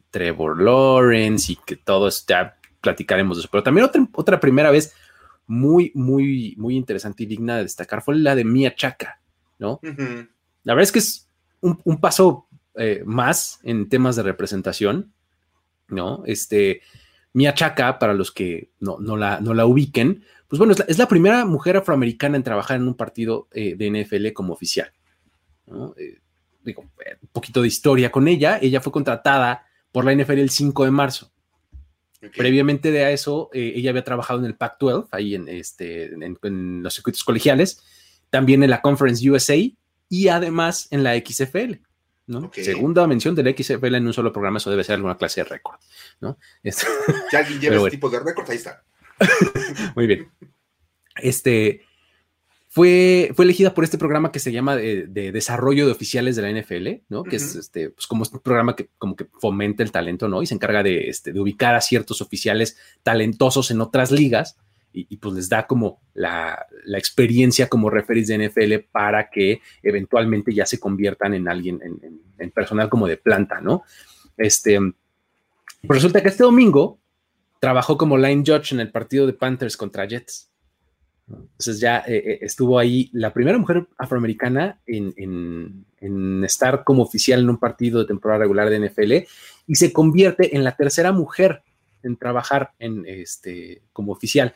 Trevor 0.10 0.62
Lawrence 0.62 1.54
y 1.54 1.56
que 1.56 1.76
todo 1.78 2.08
esto, 2.08 2.34
ya 2.34 2.58
platicaremos 2.82 3.38
de 3.38 3.42
eso. 3.42 3.50
Pero 3.52 3.64
también 3.64 3.86
otra, 3.86 4.06
otra 4.14 4.40
primera 4.40 4.72
vez 4.72 4.94
muy, 5.48 5.92
muy, 5.96 6.54
muy 6.58 6.76
interesante 6.76 7.24
y 7.24 7.26
digna 7.26 7.58
de 7.58 7.64
destacar 7.64 8.04
fue 8.04 8.18
la 8.18 8.36
de 8.36 8.44
Mia 8.44 8.76
Chaka, 8.76 9.22
¿no? 9.58 9.80
La 10.64 10.74
verdad 10.74 10.84
es 10.84 10.92
que 10.92 11.00
es 11.00 11.30
un, 11.62 12.00
paso 12.00 12.48
eh, 12.76 13.02
más 13.06 13.60
en 13.64 13.90
temas 13.90 14.16
de 14.16 14.24
representación, 14.24 15.14
¿no? 15.88 16.24
Este, 16.26 16.82
Mia 17.34 17.54
Chaka, 17.54 17.98
para 17.98 18.14
los 18.14 18.32
que 18.32 18.72
no, 18.80 18.98
no, 19.00 19.16
la, 19.16 19.40
no 19.40 19.54
la 19.54 19.66
ubiquen, 19.66 20.24
pues 20.48 20.60
bueno, 20.60 20.74
es 20.88 20.98
la, 20.98 21.08
primera 21.08 21.46
mujer 21.46 21.78
afroamericana 21.78 22.38
en 22.38 22.44
trabajar 22.44 22.78
en 22.78 22.88
un 22.88 22.96
partido 22.96 23.48
eh, 23.52 23.76
de 23.76 24.04
NFL 24.04 24.32
como 24.34 24.54
oficial. 24.54 24.92
Eh, 25.98 26.20
digo, 26.64 26.84
un 26.84 27.30
poquito 27.32 27.62
de 27.62 27.68
historia 27.68 28.12
con 28.12 28.28
ella. 28.28 28.58
Ella 28.62 28.80
fue 28.80 28.94
contratada 28.94 29.66
por 29.92 30.06
la 30.06 30.14
NFL 30.14 30.40
el 30.40 30.50
5 30.50 30.86
de 30.86 30.92
marzo. 30.92 31.32
Previamente 32.36 32.92
de 32.92 33.14
eso, 33.14 33.50
ella 33.54 33.92
había 33.92 34.04
trabajado 34.04 34.40
en 34.40 34.46
el 34.46 34.56
Pac-12, 34.56 35.08
ahí 35.12 35.36
en, 35.36 35.48
este, 35.48 36.06
en, 36.14 36.84
los 36.84 36.94
circuitos 36.94 37.24
colegiales, 37.24 37.84
también 38.30 38.64
en 38.64 38.70
la 38.70 38.82
Conference 38.82 39.30
USA 39.30 39.56
y 40.10 40.28
además 40.28 40.88
en 40.92 41.04
la 41.04 41.16
XFL. 41.18 41.76
¿no? 42.28 42.52
Segunda 42.54 43.08
mención 43.08 43.36
de 43.36 43.44
la 43.44 43.52
XFL 43.52 43.96
en 43.96 44.08
un 44.08 44.14
solo 44.14 44.34
programa, 44.34 44.58
eso 44.58 44.70
debe 44.70 44.84
ser 44.84 44.96
alguna 44.96 45.18
clase 45.18 45.42
de 45.42 45.46
récord, 45.46 45.80
¿no? 46.20 46.38
Si 46.64 47.36
alguien 47.36 47.62
lleva 47.62 47.78
ese 47.78 47.92
tipo 47.92 48.10
de 48.10 48.20
récord, 48.20 48.50
ahí 48.50 48.58
está. 48.58 48.84
Muy 49.96 50.08
bien. 50.08 50.30
Este 51.16 51.87
fue, 52.78 53.32
fue 53.34 53.46
elegida 53.46 53.74
por 53.74 53.84
este 53.84 53.98
programa 53.98 54.32
que 54.32 54.38
se 54.38 54.52
llama 54.52 54.76
de, 54.76 55.08
desarrollo 55.08 55.88
de 55.88 55.94
oficiales 55.94 56.36
de 56.36 56.44
la 56.44 56.52
NFL, 56.52 57.06
¿no? 57.10 57.24
Que 57.24 57.38
es 57.38 57.56
este, 57.56 57.90
pues 57.90 58.06
como 58.06 58.24
un 58.32 58.40
programa 58.40 58.76
que 58.76 58.90
como 59.00 59.16
que 59.16 59.26
fomenta 59.42 59.82
el 59.82 59.92
talento, 59.92 60.28
¿no? 60.28 60.44
Y 60.44 60.46
se 60.46 60.54
encarga 60.54 60.84
de, 60.84 61.10
este, 61.10 61.34
de 61.34 61.40
ubicar 61.40 61.74
a 61.74 61.82
ciertos 61.82 62.22
oficiales 62.22 62.78
talentosos 63.02 63.72
en 63.72 63.82
otras 63.82 64.12
ligas 64.12 64.58
y, 64.94 65.18
pues 65.18 65.34
les 65.34 65.50
da 65.50 65.66
como 65.66 66.04
la, 66.14 66.68
experiencia 66.96 67.68
como 67.68 67.90
referees 67.90 68.28
de 68.28 68.48
NFL 68.48 68.92
para 68.92 69.32
que 69.32 69.60
eventualmente 69.82 70.54
ya 70.54 70.68
se 70.68 70.80
conviertan 70.80 71.34
en 71.34 71.48
alguien, 71.48 71.82
en, 71.82 72.52
personal 72.52 72.90
como 72.90 73.08
de 73.08 73.18
planta, 73.18 73.60
¿no? 73.60 73.86
Este, 74.38 74.78
pues 75.82 75.98
resulta 75.98 76.22
que 76.22 76.30
este 76.30 76.44
domingo 76.44 77.00
trabajó 77.60 77.98
como 77.98 78.20
line 78.20 78.44
judge 78.46 78.72
en 78.72 78.82
el 78.82 78.92
partido 78.92 79.26
de 79.26 79.34
Panthers 79.34 79.78
contra 79.78 80.06
Jets. 80.06 80.52
Entonces 81.30 81.80
ya 81.80 82.04
eh, 82.08 82.24
eh, 82.26 82.40
estuvo 82.42 82.80
ahí 82.80 83.10
la 83.12 83.34
primera 83.34 83.58
mujer 83.58 83.88
afroamericana 83.98 84.80
en, 84.86 85.86
estar 86.46 86.84
como 86.84 87.04
oficial 87.04 87.42
en 87.42 87.50
un 87.50 87.58
partido 87.58 88.00
de 88.00 88.06
temporada 88.06 88.40
regular 88.40 88.70
de 88.70 88.88
NFL 88.88 89.14
y 89.68 89.76
se 89.76 89.92
convierte 89.92 90.56
en 90.56 90.64
la 90.64 90.76
tercera 90.76 91.12
mujer 91.12 91.64
en 92.04 92.16
trabajar 92.16 92.72
en 92.80 93.04
este, 93.06 93.82
como 93.92 94.14
oficial. 94.14 94.56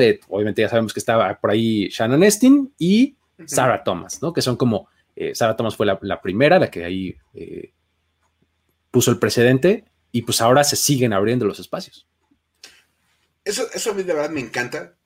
Eh, 0.00 0.20
obviamente 0.28 0.62
ya 0.62 0.68
sabemos 0.68 0.92
que 0.92 1.00
estaba 1.00 1.36
por 1.40 1.50
ahí 1.50 1.88
Shannon 1.88 2.22
Estin 2.22 2.72
y 2.78 3.16
Sarah 3.46 3.82
Thomas, 3.82 4.22
¿no? 4.22 4.32
Que 4.32 4.42
son 4.42 4.56
como, 4.56 4.88
eh, 5.16 5.34
Sarah 5.34 5.56
Thomas 5.56 5.74
fue 5.74 5.86
la, 5.86 6.20
primera, 6.20 6.58
la 6.58 6.70
que 6.70 6.84
ahí 6.84 7.16
puso 8.90 9.10
el 9.10 9.18
precedente 9.18 9.84
y 10.12 10.22
pues 10.22 10.40
ahora 10.40 10.62
se 10.62 10.76
siguen 10.76 11.12
abriendo 11.12 11.44
los 11.44 11.58
espacios. 11.58 12.06
Eso, 13.44 13.66
eso 13.72 13.90
a 13.90 13.94
mí 13.94 14.02
de 14.02 14.12
verdad 14.12 14.30
me 14.30 14.40
encanta. 14.40 14.97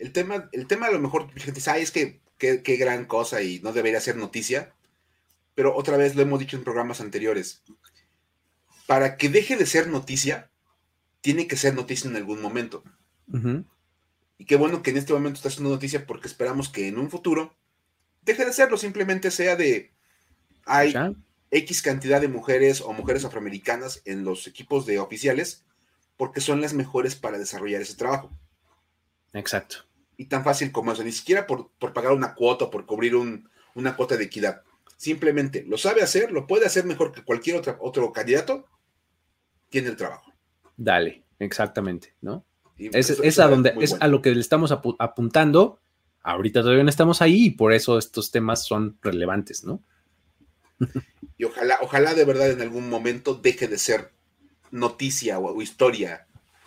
El 0.00 0.12
tema, 0.12 0.48
el 0.52 0.66
tema 0.66 0.86
a 0.86 0.90
lo 0.90 0.98
mejor, 0.98 1.30
gente 1.34 1.52
dice, 1.52 1.80
es 1.80 1.92
que 1.92 2.20
qué 2.38 2.76
gran 2.76 3.04
cosa 3.04 3.42
y 3.42 3.60
no 3.60 3.72
debería 3.72 4.00
ser 4.00 4.16
noticia, 4.16 4.74
pero 5.54 5.76
otra 5.76 5.98
vez 5.98 6.16
lo 6.16 6.22
hemos 6.22 6.40
dicho 6.40 6.56
en 6.56 6.64
programas 6.64 7.00
anteriores. 7.00 7.62
Para 8.86 9.16
que 9.16 9.28
deje 9.28 9.56
de 9.56 9.66
ser 9.66 9.88
noticia, 9.88 10.50
tiene 11.20 11.46
que 11.46 11.56
ser 11.56 11.74
noticia 11.74 12.08
en 12.08 12.16
algún 12.16 12.40
momento. 12.40 12.82
Y 14.38 14.46
qué 14.46 14.56
bueno 14.56 14.82
que 14.82 14.90
en 14.90 14.96
este 14.96 15.12
momento 15.12 15.36
está 15.36 15.48
haciendo 15.48 15.70
noticia 15.70 16.06
porque 16.06 16.28
esperamos 16.28 16.70
que 16.70 16.88
en 16.88 16.98
un 16.98 17.10
futuro 17.10 17.54
deje 18.22 18.44
de 18.44 18.54
serlo, 18.54 18.78
simplemente 18.78 19.30
sea 19.30 19.54
de 19.54 19.92
hay 20.64 20.94
X 21.50 21.82
cantidad 21.82 22.20
de 22.20 22.28
mujeres 22.28 22.80
o 22.80 22.92
mujeres 22.92 23.24
afroamericanas 23.24 24.02
en 24.04 24.24
los 24.24 24.46
equipos 24.46 24.86
de 24.86 24.98
oficiales 24.98 25.64
porque 26.16 26.40
son 26.40 26.60
las 26.60 26.74
mejores 26.74 27.16
para 27.16 27.38
desarrollar 27.38 27.82
ese 27.82 27.96
trabajo. 27.96 28.30
Exacto. 29.32 29.84
Y 30.20 30.26
tan 30.26 30.44
fácil 30.44 30.70
como 30.70 30.92
eso, 30.92 31.02
ni 31.02 31.12
siquiera 31.12 31.46
por, 31.46 31.70
pagar 31.94 32.12
una 32.12 32.34
cuota 32.34 32.66
o 32.66 32.70
por 32.70 32.84
cubrir 32.84 33.14
una 33.74 33.96
cuota 33.96 34.18
de 34.18 34.24
equidad. 34.24 34.60
Simplemente 34.98 35.64
lo 35.66 35.78
sabe 35.78 36.02
hacer, 36.02 36.30
lo 36.30 36.46
puede 36.46 36.66
hacer 36.66 36.84
mejor 36.84 37.10
que 37.10 37.24
cualquier 37.24 37.56
otro, 37.56 37.78
otro 37.80 38.12
candidato, 38.12 38.66
tiene 39.70 39.88
el 39.88 39.96
trabajo. 39.96 40.30
Dale, 40.76 41.24
exactamente, 41.38 42.12
¿no? 42.20 42.44
Es, 42.76 43.38
a 43.38 43.48
donde, 43.48 43.72
es 43.80 43.96
a 43.98 44.08
lo 44.08 44.20
que 44.20 44.34
le 44.34 44.42
estamos 44.42 44.70
apuntando. 44.72 45.80
Ahorita 46.22 46.60
todavía 46.60 46.84
no 46.84 46.90
estamos 46.90 47.22
ahí 47.22 47.46
y 47.46 47.50
por 47.52 47.72
eso 47.72 47.96
estos 47.96 48.30
temas 48.30 48.66
son 48.66 48.98
relevantes, 49.00 49.64
¿no? 49.64 49.82
Y 51.38 51.44
ojalá, 51.44 51.78
ojalá 51.80 52.12
de 52.12 52.26
verdad 52.26 52.50
en 52.50 52.60
algún 52.60 52.90
momento 52.90 53.32
deje 53.32 53.68
de 53.68 53.78
ser 53.78 54.12
noticia 54.70 55.38
o, 55.38 55.62
historia 55.62 56.26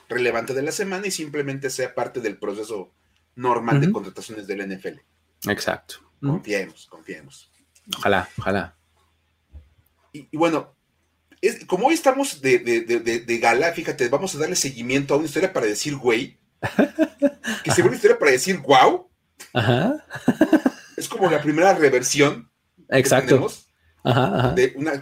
relevante 0.09 0.55
de 0.55 0.63
la 0.63 0.71
semana 0.71 1.05
y 1.05 1.11
simplemente 1.11 1.69
sea 1.69 1.93
parte 1.93 2.19
del 2.19 2.39
proceso 2.39 2.91
normal 3.35 3.81
de 3.81 3.91
contrataciones 3.91 4.47
del 4.47 4.67
NFL. 4.67 4.99
Exacto. 5.49 5.95
Confiemos, 6.21 6.87
confiemos. 6.87 7.51
Ojalá, 7.97 8.29
ojalá. 8.37 8.75
y, 10.13 10.37
bueno, 10.37 10.73
como 11.67 11.87
hoy 11.87 11.93
estamos 11.93 12.41
de, 12.41 13.39
gala, 13.41 13.71
fíjate, 13.73 14.07
vamos 14.07 14.33
a 14.35 14.39
darle 14.39 14.55
seguimiento 14.55 15.13
a 15.13 15.17
una 15.17 15.25
historia 15.25 15.51
para 15.51 15.65
decir 15.65 15.95
güey. 15.95 16.39
Que 17.63 17.71
según 17.71 17.89
una 17.89 17.97
historia 17.97 18.19
para 18.19 18.31
decir 18.31 18.57
wow. 18.59 19.09
Ajá. 19.53 20.05
Es 20.95 21.07
como 21.07 21.29
la 21.29 21.41
primera 21.41 21.73
reversión. 21.73 22.49
Exacto. 22.89 23.49
De 24.55 24.73
una, 24.75 24.93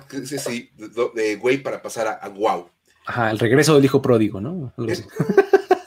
de 1.15 1.35
güey 1.35 1.57
para 1.57 1.81
pasar 1.81 2.19
a, 2.21 2.27
wow. 2.29 2.69
Ajá, 3.05 3.31
el 3.31 3.39
regreso 3.39 3.75
del 3.75 3.85
hijo 3.85 4.01
pródigo, 4.01 4.41
¿no? 4.41 4.73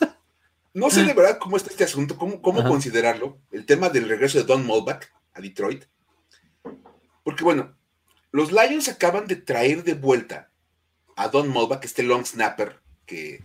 no 0.74 0.90
sé 0.90 1.04
de 1.04 1.14
verdad 1.14 1.38
cómo 1.38 1.56
está 1.56 1.70
este 1.70 1.84
asunto, 1.84 2.18
cómo, 2.18 2.42
cómo 2.42 2.64
considerarlo, 2.64 3.40
el 3.52 3.64
tema 3.64 3.88
del 3.88 4.08
regreso 4.08 4.38
de 4.38 4.44
Don 4.44 4.66
Mulback 4.66 5.14
a 5.32 5.40
Detroit. 5.40 5.84
Porque 7.22 7.44
bueno, 7.44 7.76
los 8.32 8.50
Lions 8.50 8.88
acaban 8.88 9.26
de 9.26 9.36
traer 9.36 9.84
de 9.84 9.94
vuelta 9.94 10.50
a 11.16 11.28
Don 11.28 11.48
Mulbach, 11.48 11.84
este 11.84 12.02
long 12.02 12.26
snapper 12.26 12.80
que, 13.06 13.44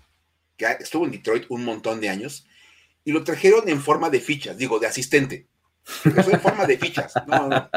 estuvo 0.80 1.06
en 1.06 1.12
Detroit 1.12 1.46
un 1.50 1.64
montón 1.64 2.02
de 2.02 2.10
años, 2.10 2.48
y 3.06 3.12
lo 3.12 3.24
trajeron 3.24 3.70
en 3.70 3.82
forma 3.82 4.10
de 4.10 4.20
fichas, 4.20 4.58
digo, 4.58 4.80
de 4.80 4.88
asistente. 4.88 5.48
Regresó 6.04 6.32
en 6.32 6.42
forma 6.42 6.66
de 6.66 6.78
fichas. 6.78 7.14
No, 7.28 7.48
no. 7.48 7.70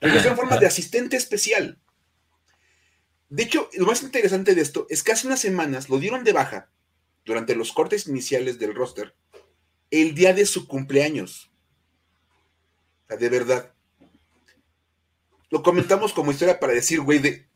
Regresó 0.00 0.28
en 0.28 0.36
forma 0.36 0.58
de 0.58 0.66
asistente 0.66 1.16
especial. 1.16 1.78
De 3.28 3.44
hecho, 3.44 3.68
lo 3.74 3.86
más 3.86 4.02
interesante 4.02 4.54
de 4.54 4.60
esto 4.60 4.86
es 4.90 5.02
que 5.02 5.12
hace 5.12 5.26
unas 5.26 5.40
semanas 5.40 5.88
lo 5.88 5.98
dieron 5.98 6.24
de 6.24 6.32
baja 6.32 6.70
durante 7.28 7.54
los 7.54 7.72
cortes 7.72 8.08
iniciales 8.08 8.58
del 8.58 8.74
roster 8.74 9.14
el 9.90 10.14
día 10.14 10.32
de 10.32 10.46
su 10.46 10.66
cumpleaños. 10.66 11.50
O 13.04 13.08
sea, 13.08 13.16
de 13.16 13.28
verdad 13.28 13.72
lo 15.50 15.62
comentamos 15.62 16.12
como 16.12 16.30
historia 16.30 16.58
para 16.58 16.72
decir, 16.72 17.00
güey, 17.00 17.18
de 17.20 17.48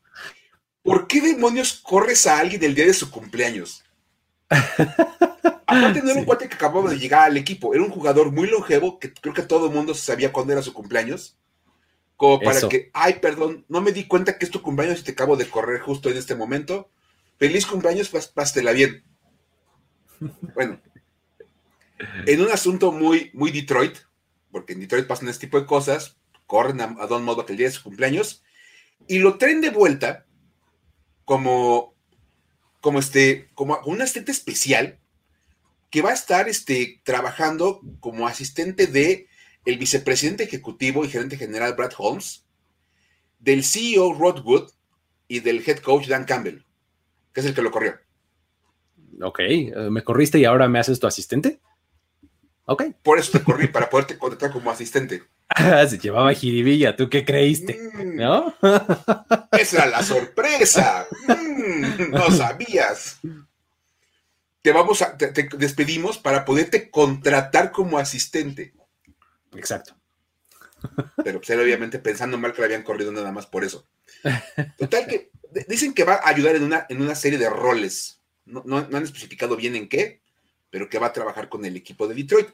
¿por 0.81 1.07
qué 1.07 1.21
demonios 1.21 1.73
corres 1.73 2.25
a 2.27 2.39
alguien 2.39 2.63
el 2.63 2.75
día 2.75 2.85
de 2.85 2.93
su 2.93 3.11
cumpleaños? 3.11 3.83
Aparte 4.49 6.01
no 6.01 6.11
era 6.11 6.19
un 6.19 6.25
cuate 6.25 6.47
que 6.47 6.55
acababa 6.55 6.91
de 6.91 6.99
llegar 6.99 7.23
al 7.23 7.37
equipo, 7.37 7.73
era 7.73 7.83
un 7.83 7.89
jugador 7.89 8.31
muy 8.31 8.47
longevo 8.47 8.99
que 8.99 9.11
creo 9.13 9.33
que 9.33 9.41
todo 9.41 9.67
el 9.67 9.73
mundo 9.73 9.93
sabía 9.93 10.31
cuándo 10.31 10.53
era 10.53 10.61
su 10.61 10.73
cumpleaños. 10.73 11.37
Como 12.15 12.39
para 12.39 12.67
que, 12.69 12.91
ay, 12.93 13.15
perdón, 13.15 13.65
no 13.67 13.81
me 13.81 13.91
di 13.91 14.07
cuenta 14.07 14.37
que 14.37 14.45
es 14.45 14.51
tu 14.51 14.61
cumpleaños 14.61 14.99
y 14.99 15.03
te 15.03 15.11
acabo 15.11 15.35
de 15.35 15.49
correr 15.49 15.81
justo 15.81 16.09
en 16.09 16.17
este 16.17 16.35
momento. 16.35 16.89
Feliz 17.37 17.65
cumpleaños, 17.65 18.09
pásatela 18.09 18.71
bien. 18.71 19.03
Bueno, 20.53 20.79
en 22.25 22.41
un 22.41 22.51
asunto 22.51 22.91
muy, 22.91 23.31
muy 23.33 23.51
Detroit, 23.51 23.97
porque 24.51 24.73
en 24.73 24.79
Detroit 24.79 25.07
pasan 25.07 25.29
este 25.29 25.47
tipo 25.47 25.59
de 25.59 25.65
cosas, 25.65 26.17
corren 26.47 26.81
a, 26.81 26.87
Don 27.07 27.23
Mulbach 27.23 27.49
el 27.49 27.57
día 27.57 27.67
de 27.67 27.73
su 27.73 27.83
cumpleaños 27.83 28.43
y 29.07 29.19
lo 29.19 29.37
traen 29.37 29.61
de 29.61 29.69
vuelta 29.69 30.25
como, 31.25 31.95
como, 32.81 32.99
este, 32.99 33.49
como 33.53 33.79
un 33.85 34.01
asistente 34.01 34.31
especial 34.31 34.99
que 35.89 36.01
va 36.01 36.11
a 36.11 36.15
estar 36.15 36.49
este, 36.49 37.01
trabajando 37.03 37.81
como 37.99 38.27
asistente 38.27 38.87
de 38.87 39.27
el 39.65 39.77
vicepresidente 39.77 40.43
ejecutivo 40.43 41.05
y 41.05 41.09
gerente 41.09 41.37
general 41.37 41.73
Brad 41.75 41.93
Holmes, 41.97 42.45
del 43.39 43.63
CEO 43.63 44.13
Rod 44.13 44.43
Wood 44.45 44.71
y 45.27 45.39
del 45.39 45.63
head 45.65 45.79
coach 45.79 46.07
Dan 46.07 46.25
Campbell, 46.25 46.63
que 47.33 47.41
es 47.41 47.45
el 47.45 47.53
que 47.53 47.61
lo 47.61 47.71
corrió. 47.71 48.02
Ok, 49.21 49.39
eh, 49.39 49.73
me 49.89 50.03
corriste 50.03 50.39
y 50.39 50.45
ahora 50.45 50.67
me 50.67 50.79
haces 50.79 50.99
tu 50.99 51.07
asistente. 51.07 51.59
Ok. 52.65 52.83
Por 53.03 53.19
eso 53.19 53.37
te 53.37 53.43
corrí, 53.43 53.67
para 53.67 53.89
poderte 53.89 54.17
contratar 54.17 54.51
como 54.51 54.71
asistente. 54.71 55.23
Se 55.89 55.97
llevaba 55.97 56.33
jiribilla, 56.33 56.95
¿tú 56.95 57.09
qué 57.09 57.25
creíste? 57.25 57.77
Mm. 57.93 58.15
¿No? 58.15 58.55
Esa 59.51 59.77
era 59.77 59.85
la 59.87 60.03
sorpresa. 60.03 61.07
Mm, 61.27 62.11
no 62.11 62.31
sabías. 62.31 63.19
Te 64.61 64.71
vamos 64.71 65.01
a, 65.01 65.17
te, 65.17 65.49
despedimos 65.57 66.17
para 66.17 66.45
poderte 66.45 66.89
contratar 66.89 67.71
como 67.71 67.97
asistente. 67.97 68.73
Exacto. 69.55 69.95
Pero 71.23 71.39
pues 71.39 71.49
obviamente 71.51 71.99
pensando 71.99 72.37
mal 72.37 72.53
que 72.53 72.61
le 72.61 72.65
habían 72.65 72.83
corrido 72.83 73.11
nada 73.11 73.31
más 73.31 73.45
por 73.45 73.63
eso. 73.63 73.87
Total 74.77 75.05
que 75.05 75.31
dicen 75.67 75.93
que 75.93 76.03
va 76.03 76.15
a 76.15 76.29
ayudar 76.29 76.55
en 76.55 76.63
una, 76.63 76.85
en 76.89 77.01
una 77.01 77.15
serie 77.15 77.37
de 77.37 77.49
roles. 77.49 78.21
No, 78.45 78.63
no, 78.65 78.77
han 78.77 79.03
especificado 79.03 79.55
bien 79.55 79.75
en 79.75 79.87
qué, 79.87 80.21
pero 80.69 80.89
que 80.89 80.99
va 80.99 81.07
a 81.07 81.13
trabajar 81.13 81.49
con 81.49 81.65
el 81.65 81.75
equipo 81.75 82.07
de 82.07 82.15
Detroit. 82.15 82.49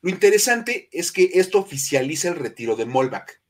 Lo 0.00 0.10
interesante 0.10 0.88
es 0.92 1.12
que 1.12 1.30
esto 1.34 1.58
oficializa 1.58 2.28
el 2.28 2.36
retiro 2.36 2.76
de 2.76 2.86
Molbach. 2.86 3.40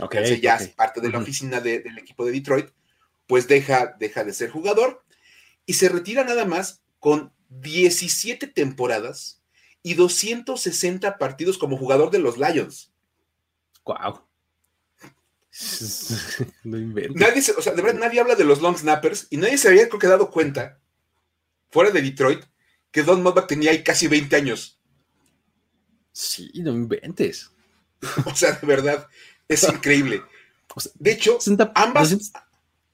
Okay, 0.00 0.40
ya 0.40 0.56
es 0.56 0.68
parte 0.68 1.00
de 1.00 1.08
la 1.08 1.18
oficina 1.18 1.60
del 1.60 1.98
equipo 1.98 2.26
de 2.26 2.32
Detroit, 2.32 2.70
pues 3.26 3.46
deja, 3.46 3.94
deja 3.98 4.24
de 4.24 4.32
ser 4.32 4.50
jugador 4.50 5.04
y 5.66 5.74
se 5.74 5.88
retira 5.88 6.24
nada 6.24 6.44
más 6.44 6.82
con 6.98 7.32
17 7.48 8.48
temporadas 8.48 9.40
y 9.82 9.94
260 9.94 11.18
partidos 11.18 11.58
como 11.58 11.76
jugador 11.76 12.10
de 12.10 12.18
los 12.18 12.38
Lions. 12.38 12.92
Wow. 13.84 14.26
no 16.64 16.78
nadie, 17.14 17.42
o 17.56 17.62
sea, 17.62 17.74
de 17.74 17.82
verdad, 17.82 18.00
nadie 18.00 18.20
habla 18.20 18.34
de 18.34 18.44
los 18.44 18.60
long 18.60 18.76
snappers 18.76 19.28
y 19.30 19.36
nadie 19.36 19.58
se 19.58 19.68
había 19.68 19.88
creo 19.88 20.00
que 20.00 20.06
dado 20.06 20.30
cuenta, 20.30 20.80
fuera 21.74 21.90
de 21.90 22.00
Detroit, 22.00 22.44
que 22.92 23.02
Don 23.02 23.20
Modbach 23.20 23.48
tenía 23.48 23.72
ahí 23.72 23.82
casi 23.82 24.06
20 24.06 24.36
años. 24.36 24.78
Sí, 26.12 26.52
no 26.54 26.70
inventes. 26.70 27.50
o 28.24 28.32
sea, 28.32 28.52
de 28.52 28.64
verdad, 28.64 29.08
es 29.48 29.68
increíble. 29.68 30.22
de 30.94 31.10
hecho, 31.10 31.38
ambas. 31.74 32.16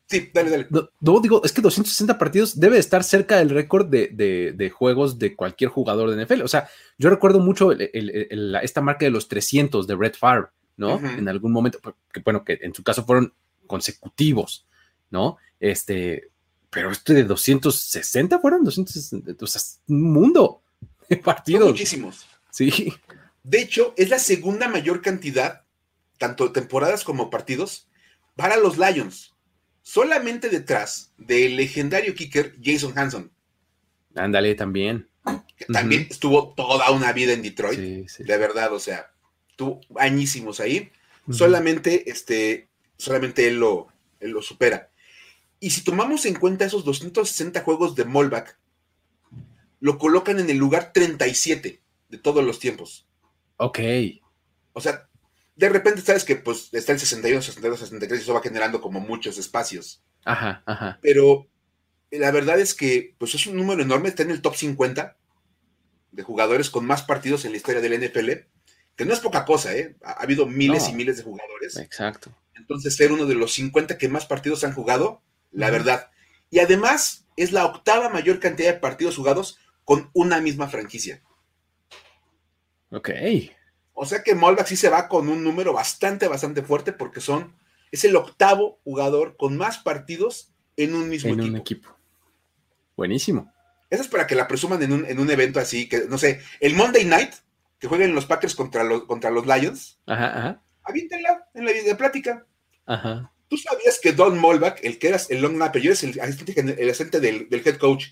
Sí, 0.06 0.30
dale, 0.32 0.50
dale. 0.50 0.66
No, 1.00 1.20
digo, 1.20 1.42
es 1.44 1.52
que 1.52 1.60
260 1.60 2.16
partidos 2.16 2.58
debe 2.58 2.78
estar 2.78 3.04
cerca 3.04 3.36
del 3.36 3.50
récord 3.50 3.86
de, 3.86 4.72
juegos 4.74 5.18
de 5.18 5.36
cualquier 5.36 5.68
jugador 5.68 6.10
de 6.10 6.24
NFL. 6.24 6.40
O 6.40 6.48
sea, 6.48 6.66
yo 6.96 7.10
recuerdo 7.10 7.38
mucho 7.38 7.72
esta 7.72 8.80
marca 8.80 9.04
de 9.04 9.10
los 9.10 9.28
300 9.28 9.86
de 9.86 9.94
Red 9.94 10.14
Favre 10.14 10.48
¿no? 10.78 10.98
En 10.98 11.28
algún 11.28 11.52
momento, 11.52 11.78
que 12.10 12.20
bueno, 12.24 12.42
que 12.42 12.58
en 12.62 12.72
su 12.72 12.82
caso 12.82 13.04
fueron 13.04 13.34
consecutivos, 13.66 14.66
¿no? 15.10 15.36
Este, 15.60 16.30
pero 16.70 16.90
este 16.90 17.14
de 17.14 17.24
260 17.24 18.38
fueron 18.38 18.64
260, 18.64 19.44
o 19.44 19.46
sea, 19.46 19.60
un 19.88 20.12
mundo 20.12 20.62
de 21.08 21.16
partidos. 21.16 21.70
muchísimos. 21.70 22.26
Sí. 22.50 22.92
De 23.42 23.60
hecho, 23.60 23.94
es 23.96 24.08
la 24.08 24.18
segunda 24.18 24.68
mayor 24.68 25.02
cantidad, 25.02 25.64
tanto 26.18 26.52
temporadas 26.52 27.04
como 27.04 27.30
partidos, 27.30 27.88
para 28.36 28.56
los 28.56 28.78
Lions. 28.78 29.34
Solamente 29.82 30.48
detrás 30.50 31.12
del 31.16 31.56
legendario 31.56 32.14
kicker 32.14 32.54
Jason 32.62 32.96
Hanson. 32.96 33.32
Ándale, 34.14 34.54
también. 34.54 35.08
Que 35.56 35.64
también 35.66 36.06
estuvo 36.08 36.54
toda 36.54 36.90
una 36.90 37.12
vida 37.12 37.32
en 37.32 37.42
Detroit. 37.42 37.78
De 37.78 38.36
verdad, 38.36 38.72
o 38.72 38.78
sea, 38.78 39.10
tuvo 39.56 39.80
añísimos 39.96 40.60
ahí. 40.60 40.90
Solamente, 41.30 42.10
este, 42.10 42.68
solamente 42.96 43.48
él 43.48 43.56
lo, 43.56 43.88
lo 44.20 44.42
supera. 44.42 44.90
Y 45.60 45.70
si 45.70 45.84
tomamos 45.84 46.24
en 46.26 46.34
cuenta 46.34 46.64
esos 46.64 46.84
260 46.84 47.62
juegos 47.62 47.94
de 47.94 48.04
Molbach, 48.04 48.56
lo 49.78 49.98
colocan 49.98 50.40
en 50.40 50.50
el 50.50 50.56
lugar 50.56 50.92
37 50.92 51.80
de 52.08 52.18
todos 52.18 52.44
los 52.44 52.58
tiempos. 52.58 53.06
Ok. 53.56 53.78
O 54.72 54.80
sea, 54.80 55.08
de 55.54 55.68
repente 55.68 56.00
sabes 56.00 56.24
que 56.24 56.36
pues 56.36 56.70
está 56.72 56.92
el 56.92 56.98
61, 56.98 57.42
62, 57.42 57.78
63 57.80 58.20
y 58.20 58.22
eso 58.22 58.34
va 58.34 58.42
generando 58.42 58.80
como 58.80 59.00
muchos 59.00 59.38
espacios. 59.38 60.02
Ajá, 60.24 60.62
ajá. 60.66 60.98
Pero 61.02 61.46
la 62.10 62.30
verdad 62.30 62.58
es 62.58 62.74
que 62.74 63.14
pues 63.18 63.34
es 63.34 63.46
un 63.46 63.56
número 63.56 63.82
enorme, 63.82 64.08
está 64.08 64.22
en 64.22 64.30
el 64.30 64.42
top 64.42 64.56
50 64.56 65.16
de 66.12 66.22
jugadores 66.22 66.70
con 66.70 66.86
más 66.86 67.02
partidos 67.02 67.44
en 67.44 67.52
la 67.52 67.58
historia 67.58 67.80
del 67.80 68.00
NFL 68.00 68.30
que 69.00 69.06
no 69.06 69.14
es 69.14 69.20
poca 69.20 69.46
cosa, 69.46 69.74
¿eh? 69.74 69.96
Ha, 70.04 70.22
habido 70.22 70.44
miles 70.44 70.90
y 70.90 70.92
miles 70.92 71.16
de 71.16 71.22
jugadores. 71.22 71.78
Exacto. 71.78 72.36
Entonces, 72.54 72.94
ser 72.94 73.12
uno 73.12 73.24
de 73.24 73.34
los 73.34 73.54
50 73.54 73.96
que 73.96 74.10
más 74.10 74.26
partidos 74.26 74.62
han 74.62 74.74
jugado, 74.74 75.22
la 75.52 75.70
verdad. 75.70 76.10
Y 76.50 76.58
además, 76.58 77.26
es 77.36 77.52
la 77.52 77.66
octava 77.66 78.08
mayor 78.08 78.40
cantidad 78.40 78.74
de 78.74 78.80
partidos 78.80 79.16
jugados 79.16 79.58
con 79.84 80.10
una 80.12 80.40
misma 80.40 80.68
franquicia. 80.68 81.22
Ok. 82.90 83.10
O 83.92 84.06
sea 84.06 84.22
que 84.22 84.34
Molbach 84.34 84.66
sí 84.66 84.76
se 84.76 84.88
va 84.88 85.08
con 85.08 85.28
un 85.28 85.44
número 85.44 85.72
bastante, 85.72 86.28
bastante 86.28 86.62
fuerte 86.62 86.92
porque 86.92 87.20
son, 87.20 87.56
es 87.90 88.04
el 88.04 88.16
octavo 88.16 88.80
jugador 88.84 89.36
con 89.36 89.56
más 89.56 89.78
partidos 89.78 90.52
en 90.76 90.94
un 90.94 91.08
mismo 91.08 91.30
en 91.30 91.40
equipo. 91.40 91.50
un 91.50 91.56
equipo. 91.56 91.96
Buenísimo. 92.96 93.52
Eso 93.90 94.02
es 94.02 94.08
para 94.08 94.26
que 94.26 94.34
la 94.34 94.46
presuman 94.46 94.82
en 94.82 94.92
un, 94.92 95.04
en 95.04 95.18
un 95.18 95.30
evento 95.30 95.58
así, 95.58 95.88
que 95.88 96.06
no 96.08 96.18
sé, 96.18 96.40
el 96.60 96.74
Monday 96.74 97.04
Night 97.04 97.34
que 97.78 97.88
jueguen 97.88 98.14
los 98.14 98.26
Packers 98.26 98.54
contra 98.54 98.84
los, 98.84 99.04
contra 99.04 99.30
los 99.30 99.46
Lions, 99.46 99.98
ajá, 100.06 100.38
ajá. 100.38 100.62
avíntenla 100.84 101.48
en 101.54 101.64
la 101.64 101.72
de 101.72 101.94
plática. 101.96 102.46
Ajá. 102.86 103.32
¿Tú 103.50 103.56
sabías 103.56 103.98
que 103.98 104.12
Don 104.12 104.38
Molbach, 104.38 104.78
el 104.84 105.00
que 105.00 105.08
era 105.08 105.18
el 105.28 105.42
long 105.42 105.56
snapper, 105.56 105.82
yo 105.82 105.90
es 105.90 106.04
el 106.04 106.20
asistente, 106.20 106.80
el 106.80 106.88
asistente 106.88 107.18
del, 107.18 107.48
head 107.50 107.78
coach, 107.78 108.10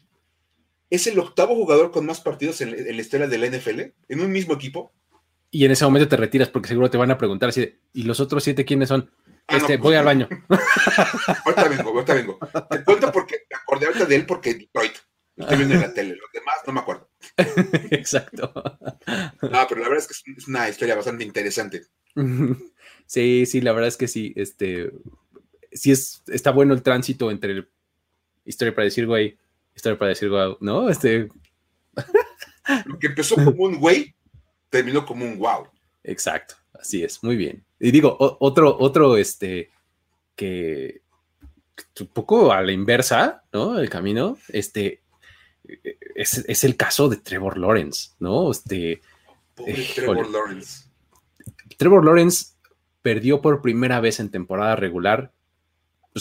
es 0.90 1.06
el 1.06 1.16
octavo 1.16 1.54
jugador 1.54 1.92
con 1.92 2.04
más 2.04 2.20
partidos 2.20 2.60
en, 2.60 2.72
la 2.72 3.00
historia 3.00 3.28
del 3.28 3.48
NFL, 3.48 3.80
en 4.08 4.20
un 4.20 4.32
mismo 4.32 4.54
equipo? 4.54 4.92
Y 5.52 5.64
en 5.64 5.70
ese 5.70 5.84
momento 5.84 6.08
te 6.08 6.16
retiras 6.16 6.48
porque 6.48 6.66
seguro 6.66 6.90
te 6.90 6.98
van 6.98 7.12
a 7.12 7.18
preguntar 7.18 7.50
así, 7.50 7.72
¿y 7.92 8.02
los 8.02 8.18
otros 8.18 8.42
siete 8.42 8.64
quiénes 8.64 8.88
son? 8.88 9.12
Ah, 9.46 9.58
este, 9.58 9.76
voy 9.76 9.94
al 9.94 10.04
baño. 10.04 10.28
ahorita 11.44 11.68
vengo, 11.68 11.90
ahorita 11.90 12.14
vengo. 12.14 12.38
Te 12.68 12.82
cuento 12.82 13.12
porque 13.12 13.36
me 13.48 13.56
acordé 13.56 13.86
ahorita 13.86 14.06
de 14.06 14.16
él 14.16 14.26
porque 14.26 14.54
Detroit. 14.54 14.92
Estoy 15.36 15.56
viendo 15.56 15.76
en 15.76 15.82
la 15.82 15.94
tele, 15.94 16.16
los 16.16 16.32
demás 16.32 16.56
no 16.66 16.72
me 16.72 16.80
acuerdo. 16.80 17.08
Exacto. 17.92 18.52
No, 18.56 19.66
pero 19.68 19.80
la 19.80 19.88
verdad 19.88 19.98
es 19.98 20.08
que 20.08 20.32
es 20.32 20.48
una 20.48 20.68
historia 20.68 20.96
bastante 20.96 21.22
interesante. 21.22 21.86
Sí, 23.08 23.46
sí, 23.46 23.62
la 23.62 23.72
verdad 23.72 23.88
es 23.88 23.96
que 23.96 24.06
sí, 24.06 24.34
este, 24.36 24.92
sí 25.72 25.90
es, 25.92 26.22
está 26.28 26.50
bueno 26.50 26.74
el 26.74 26.82
tránsito 26.82 27.30
entre 27.30 27.66
historia 28.44 28.74
para 28.74 28.84
decir 28.84 29.06
güey, 29.06 29.36
historia 29.74 29.98
para 29.98 30.10
decir 30.10 30.28
wow, 30.28 30.56
¿no? 30.60 30.88
Este. 30.88 31.28
Lo 32.84 32.98
que 32.98 33.08
empezó 33.08 33.34
como 33.36 33.64
un 33.64 33.78
güey, 33.78 34.14
terminó 34.70 35.04
como 35.06 35.24
un 35.24 35.38
wow. 35.38 35.68
Exacto, 36.04 36.54
así 36.74 37.02
es, 37.02 37.22
muy 37.22 37.36
bien. 37.36 37.64
Y 37.80 37.90
digo, 37.90 38.16
otro, 38.18 38.76
otro, 38.78 39.16
este, 39.16 39.70
que 40.34 41.02
un 42.00 42.06
poco 42.08 42.52
a 42.52 42.62
la 42.62 42.72
inversa, 42.72 43.44
¿no? 43.52 43.78
El 43.78 43.88
camino, 43.88 44.38
este, 44.48 45.02
es, 46.14 46.64
el 46.64 46.76
caso 46.76 47.08
de 47.08 47.16
Trevor 47.16 47.58
Lawrence, 47.58 48.10
¿no? 48.18 48.50
Este, 48.50 49.00
Trevor 49.94 50.30
Lawrence. 50.30 50.88
Trevor 51.76 52.04
Lawrence 52.04 52.54
perdió 53.02 53.40
por 53.40 53.62
primera 53.62 54.00
vez 54.00 54.20
en 54.20 54.30
temporada 54.30 54.76
regular, 54.76 55.32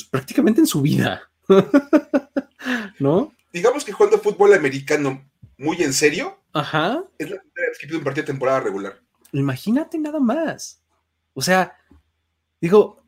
pues 0.03 0.09
prácticamente 0.09 0.61
en 0.61 0.67
su 0.67 0.81
vida, 0.81 1.29
¿no? 2.99 3.33
Digamos 3.51 3.83
que 3.83 3.91
jugando 3.91 4.19
fútbol 4.19 4.53
americano 4.53 5.27
muy 5.57 5.81
en 5.81 5.93
serio, 5.93 6.39
Ajá. 6.53 7.03
es 7.17 7.29
la 7.29 7.41
primera 7.41 7.69
vez 7.69 7.77
que 7.79 7.87
pierde 7.87 7.97
un 7.97 8.03
partido 8.03 8.23
de 8.23 8.31
temporada 8.31 8.59
regular. 8.59 8.99
Imagínate 9.31 9.97
nada 9.97 10.19
más. 10.19 10.81
O 11.33 11.41
sea, 11.41 11.75
digo, 12.61 13.01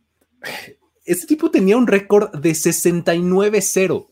este 1.05 1.27
tipo 1.27 1.51
tenía 1.51 1.77
un 1.77 1.87
récord 1.87 2.35
de 2.39 2.51
69-0. 2.51 4.07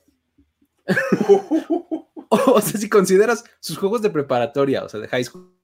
o 2.30 2.62
sea, 2.62 2.80
si 2.80 2.90
consideras 2.90 3.44
sus 3.60 3.78
juegos 3.78 4.02
de 4.02 4.10
preparatoria, 4.10 4.84
o 4.84 4.90
sea, 4.90 5.00
de 5.00 5.08
high 5.08 5.24
school, 5.24 5.58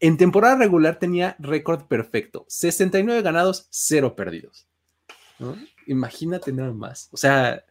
en 0.00 0.16
temporada 0.16 0.56
regular 0.56 0.98
tenía 0.98 1.36
récord 1.38 1.86
perfecto, 1.86 2.44
69 2.48 3.22
ganados, 3.22 3.66
0 3.70 4.14
perdidos. 4.16 4.68
Imagínate 5.86 6.52
nada 6.52 6.72
más. 6.72 7.08
O 7.12 7.16
sea, 7.16 7.64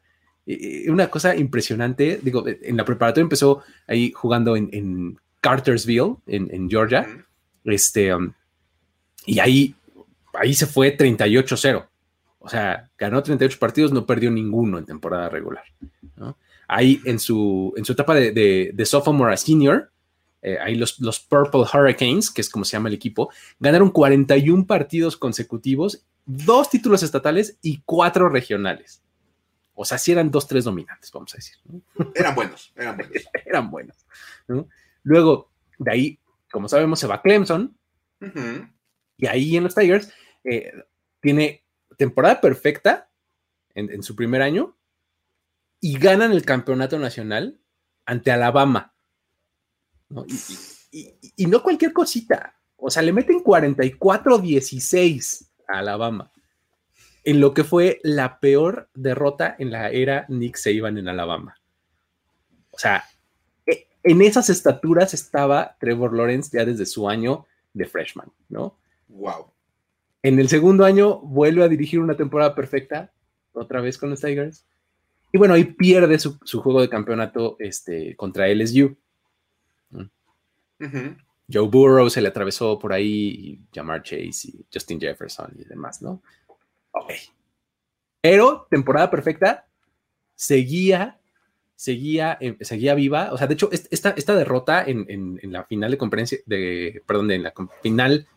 una 0.87 1.09
cosa 1.09 1.35
impresionante. 1.35 2.19
Digo, 2.21 2.43
en 2.45 2.77
la 2.77 2.85
preparatoria 2.85 3.23
empezó 3.23 3.63
ahí 3.87 4.11
jugando 4.11 4.55
en, 4.55 5.19
Cartersville, 5.39 6.17
en, 6.27 6.69
Georgia. 6.69 7.07
Este, 7.63 8.13
um, 8.13 8.33
y 9.25 9.39
ahí, 9.39 9.75
ahí 10.33 10.53
se 10.53 10.67
fue 10.67 10.97
38-0. 10.97 11.87
O 12.39 12.49
sea, 12.49 12.89
ganó 12.97 13.21
38 13.21 13.57
partidos, 13.59 13.91
no 13.91 14.05
perdió 14.05 14.31
ninguno 14.31 14.77
en 14.77 14.85
temporada 14.85 15.29
regular. 15.29 15.63
¿no? 16.15 16.35
ahí 16.71 17.01
en 17.03 17.19
su, 17.19 17.73
en 17.75 17.83
su 17.83 17.91
etapa 17.91 18.15
de, 18.15 18.71
de, 18.73 18.85
sophomore 18.85 19.33
a 19.33 19.37
senior, 19.37 19.91
eh, 20.41 20.57
ahí 20.57 20.75
los, 20.75 20.99
los 21.01 21.19
Purple 21.19 21.65
Hurricanes, 21.71 22.31
que 22.31 22.39
es 22.39 22.49
como 22.49 22.63
se 22.63 22.71
llama 22.71 22.87
el 22.87 22.95
equipo, 22.95 23.29
ganaron 23.59 23.91
41 23.91 24.65
partidos 24.65 25.17
consecutivos, 25.17 26.05
dos 26.25 26.69
títulos 26.69 27.03
estatales 27.03 27.57
y 27.61 27.81
cuatro 27.85 28.29
regionales. 28.29 29.03
O 29.73 29.85
sea, 29.85 29.97
si 29.97 30.11
eran 30.11 30.29
dos, 30.29 30.47
tres 30.47 30.65
dominantes, 30.65 31.11
vamos 31.11 31.33
a 31.33 31.37
decir. 31.37 31.57
Eran 32.15 32.35
buenos, 32.35 32.71
eran 32.75 32.97
buenos. 32.97 33.23
eran 33.45 33.71
buenos. 33.71 34.05
Luego, 35.03 35.49
de 35.79 35.91
ahí, 35.91 36.19
como 36.51 36.67
sabemos, 36.67 36.99
se 36.99 37.07
va 37.07 37.21
Clemson. 37.21 37.77
Y 39.17 39.25
ahí 39.25 39.57
en 39.57 39.63
los 39.63 39.73
Tigers 39.73 40.13
eh, 40.43 40.71
tiene 41.19 41.63
temporada 41.97 42.39
perfecta 42.41 43.09
en, 43.73 44.03
su 44.03 44.15
primer 44.15 44.41
año 44.41 44.77
y 45.79 45.97
ganan 45.97 46.31
el 46.31 46.45
campeonato 46.45 46.99
nacional 46.99 47.59
ante 48.05 48.31
Alabama. 48.31 48.93
Y, 50.91 51.47
no 51.47 51.63
cualquier 51.63 51.93
cosita. 51.93 52.59
O 52.75 52.91
sea, 52.91 53.01
le 53.01 53.13
meten 53.13 53.43
44-16 53.43 55.47
a 55.47 55.50
Alabama. 55.77 56.31
En 57.23 57.39
lo 57.39 57.53
que 57.53 57.63
fue 57.63 57.99
la 58.03 58.39
peor 58.39 58.89
derrota 58.93 59.55
en 59.59 59.71
la 59.71 59.89
era 59.89 60.25
Nick 60.27 60.55
Saban 60.55 60.97
en 60.97 61.07
Alabama. 61.07 61.55
O 62.71 62.79
sea, 62.79 63.03
e, 63.65 63.87
en 64.03 64.21
esas 64.21 64.49
estaturas 64.49 65.13
estaba 65.13 65.77
Trevor 65.79 66.13
Lawrence 66.13 66.49
ya 66.57 66.65
desde 66.65 66.85
su 66.85 67.07
año 67.07 67.45
de 67.73 67.85
freshman, 67.85 68.31
¿no? 68.49 68.77
Wow. 69.07 69.51
En 70.23 70.39
el 70.39 70.49
segundo 70.49 70.85
año 70.85 71.19
vuelve 71.19 71.63
a 71.63 71.67
dirigir 71.67 71.99
una 71.99 72.15
temporada 72.15 72.55
perfecta, 72.55 73.11
otra 73.53 73.81
vez 73.81 73.97
con 73.97 74.09
los 74.09 74.21
Tigers. 74.21 74.65
Y 75.33 75.37
bueno, 75.37 75.53
ahí 75.53 75.63
pierde 75.63 76.19
su, 76.19 76.37
juego 76.61 76.81
de 76.81 76.89
campeonato 76.89 77.55
este, 77.59 78.15
contra 78.15 78.47
LSU. 78.47 78.97
Joe 81.51 81.67
Burrow 81.67 82.09
se 82.09 82.21
le 82.21 82.29
atravesó 82.29 82.77
por 82.79 82.93
ahí, 82.93 83.07
y 83.07 83.59
Jamar 83.73 84.03
Chase 84.03 84.47
y 84.47 84.65
Justin 84.73 84.99
Jefferson 84.99 85.51
y 85.57 85.63
demás, 85.65 86.01
¿no? 86.01 86.21
Ok. 86.91 87.11
Pero 88.21 88.67
temporada 88.69 89.09
perfecta, 89.09 89.67
seguía, 90.35 91.19
seguía, 91.75 92.37
eh, 92.39 92.57
seguía 92.61 92.93
viva. 92.93 93.29
O 93.31 93.37
sea, 93.37 93.47
de 93.47 93.55
hecho, 93.55 93.69
esta, 93.71 94.11
esta 94.11 94.35
derrota 94.35 94.83
en, 94.85 95.39
la 95.43 95.63
final 95.65 95.91
de 95.91 95.97
conferencia, 95.97 96.37
de, 96.45 97.01
perdón, 97.05 97.31
en 97.31 97.43
la 97.43 97.53
final 97.81 98.27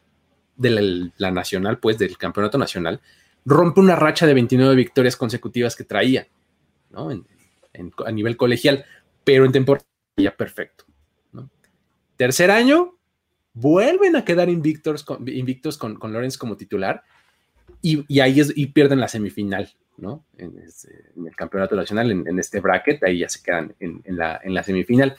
de 0.57 1.13
la, 1.19 1.31
nacional, 1.31 1.79
pues, 1.79 1.99
del 1.99 2.17
campeonato 2.17 2.59
nacional, 2.59 3.01
rompe 3.45 3.81
una 3.81 3.97
racha 3.97 4.27
de 4.27 4.35
29 4.35 4.75
victorias 4.75 5.17
consecutivas 5.17 5.77
que 5.77 5.85
traía, 5.85 6.27
¿no? 6.91 7.11
a 8.07 8.13
nivel 8.13 8.37
colegial, 8.37 8.85
pero 9.25 9.45
en 9.45 9.53
temporada 9.53 9.85
perfecto. 10.37 10.85
Tercer 12.17 12.51
año, 12.51 12.97
vuelven 13.55 14.17
a 14.17 14.25
quedar 14.25 14.49
invictos 14.49 15.05
con, 15.05 15.27
invictos 15.29 15.79
con, 15.79 15.95
con 15.95 16.13
Lawrence 16.13 16.39
como 16.39 16.57
titular 16.57 17.05
y, 17.81 18.21
ahí 18.21 18.41
es, 18.41 18.53
y 18.57 18.67
pierden 18.67 19.01
la 19.01 19.09
semifinal, 19.09 19.73
¿no? 19.97 20.25
En, 20.37 20.59
el 20.59 21.37
campeonato 21.37 21.77
nacional, 21.77 22.11
en, 22.11 22.39
este 22.39 22.61
bracket, 22.61 23.03
ahí 23.05 23.21
ya 23.21 23.29
se 23.29 23.43
quedan 23.43 23.75
en, 23.79 24.03
la, 24.07 24.41
en 24.43 24.55
la 24.55 24.63
semifinal, 24.63 25.17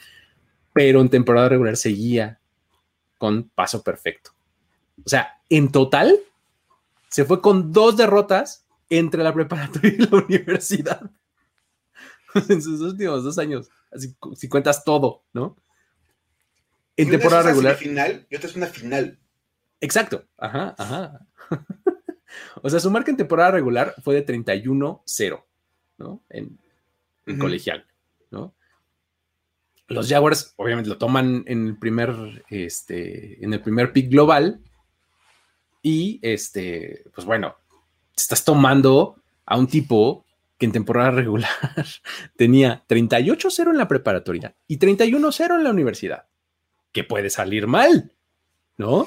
pero 0.72 1.00
en 1.00 1.08
temporada 1.08 1.48
regular 1.48 1.76
seguía 1.76 2.40
con 3.18 3.48
paso 3.50 3.82
perfecto. 3.82 4.32
O 5.04 5.08
sea, 5.08 5.40
en 5.48 5.70
total, 5.70 6.16
se 7.08 7.24
fue 7.24 7.40
con 7.40 7.72
dos 7.72 7.96
derrotas 7.96 8.66
entre 8.90 9.22
la 9.22 9.32
preparatoria 9.32 9.92
y 9.92 9.98
la 9.98 10.16
universidad 10.26 11.10
en 12.48 12.62
sus 12.62 12.80
últimos 12.80 13.24
dos 13.24 13.38
años. 13.38 13.68
Así, 13.90 14.14
si 14.34 14.48
cuentas 14.48 14.84
todo, 14.84 15.22
¿no? 15.32 15.56
En 16.96 17.10
temporada 17.10 17.42
regular. 17.42 17.76
final 17.76 18.26
y 18.30 18.36
otra 18.36 18.48
es 18.48 18.56
una 18.56 18.66
final. 18.66 19.18
Exacto. 19.80 20.24
Ajá, 20.38 20.74
ajá. 20.78 21.26
o 22.62 22.70
sea, 22.70 22.80
su 22.80 22.90
marca 22.90 23.10
en 23.10 23.16
temporada 23.16 23.50
regular 23.50 23.94
fue 24.02 24.14
de 24.14 24.26
31-0, 24.26 25.44
¿no? 25.98 26.22
En, 26.30 26.58
colegial, 27.38 27.84
¿no? 28.30 28.54
Los 29.88 30.08
Jaguars, 30.08 30.54
obviamente, 30.56 30.88
lo 30.88 30.98
toman 30.98 31.44
en 31.46 31.68
el 31.68 31.78
primer, 31.78 32.44
este, 32.48 33.44
en 33.44 33.52
el 33.52 33.60
primer 33.60 33.92
pick 33.92 34.10
global. 34.10 34.60
Y 35.82 36.18
este, 36.22 37.04
pues 37.14 37.24
bueno, 37.24 37.56
estás 38.16 38.44
tomando 38.44 39.22
a 39.44 39.56
un 39.56 39.68
tipo 39.68 40.24
que 40.58 40.66
en 40.66 40.72
temporada 40.72 41.10
regular 41.12 41.50
tenía 42.36 42.84
38-0 42.88 43.70
en 43.70 43.76
la 43.76 43.86
preparatoria 43.86 44.56
y 44.66 44.78
31-0 44.78 45.56
en 45.56 45.64
la 45.64 45.70
universidad 45.70 46.25
que 46.96 47.04
puede 47.04 47.28
salir 47.28 47.66
mal, 47.66 48.10
¿no? 48.78 49.06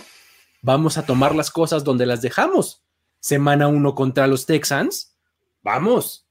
Vamos 0.62 0.99
a 0.99 1.08
tomar 1.08 1.34
las 1.34 1.49
cosas 1.49 1.84
donde 1.84 2.06
las 2.06 2.21
dejamos. 2.21 2.84
Semana 3.19 3.67
uno 3.67 3.95
contra 3.95 4.28
los 4.28 4.45
Texans, 4.45 5.17
vamos. 5.63 6.28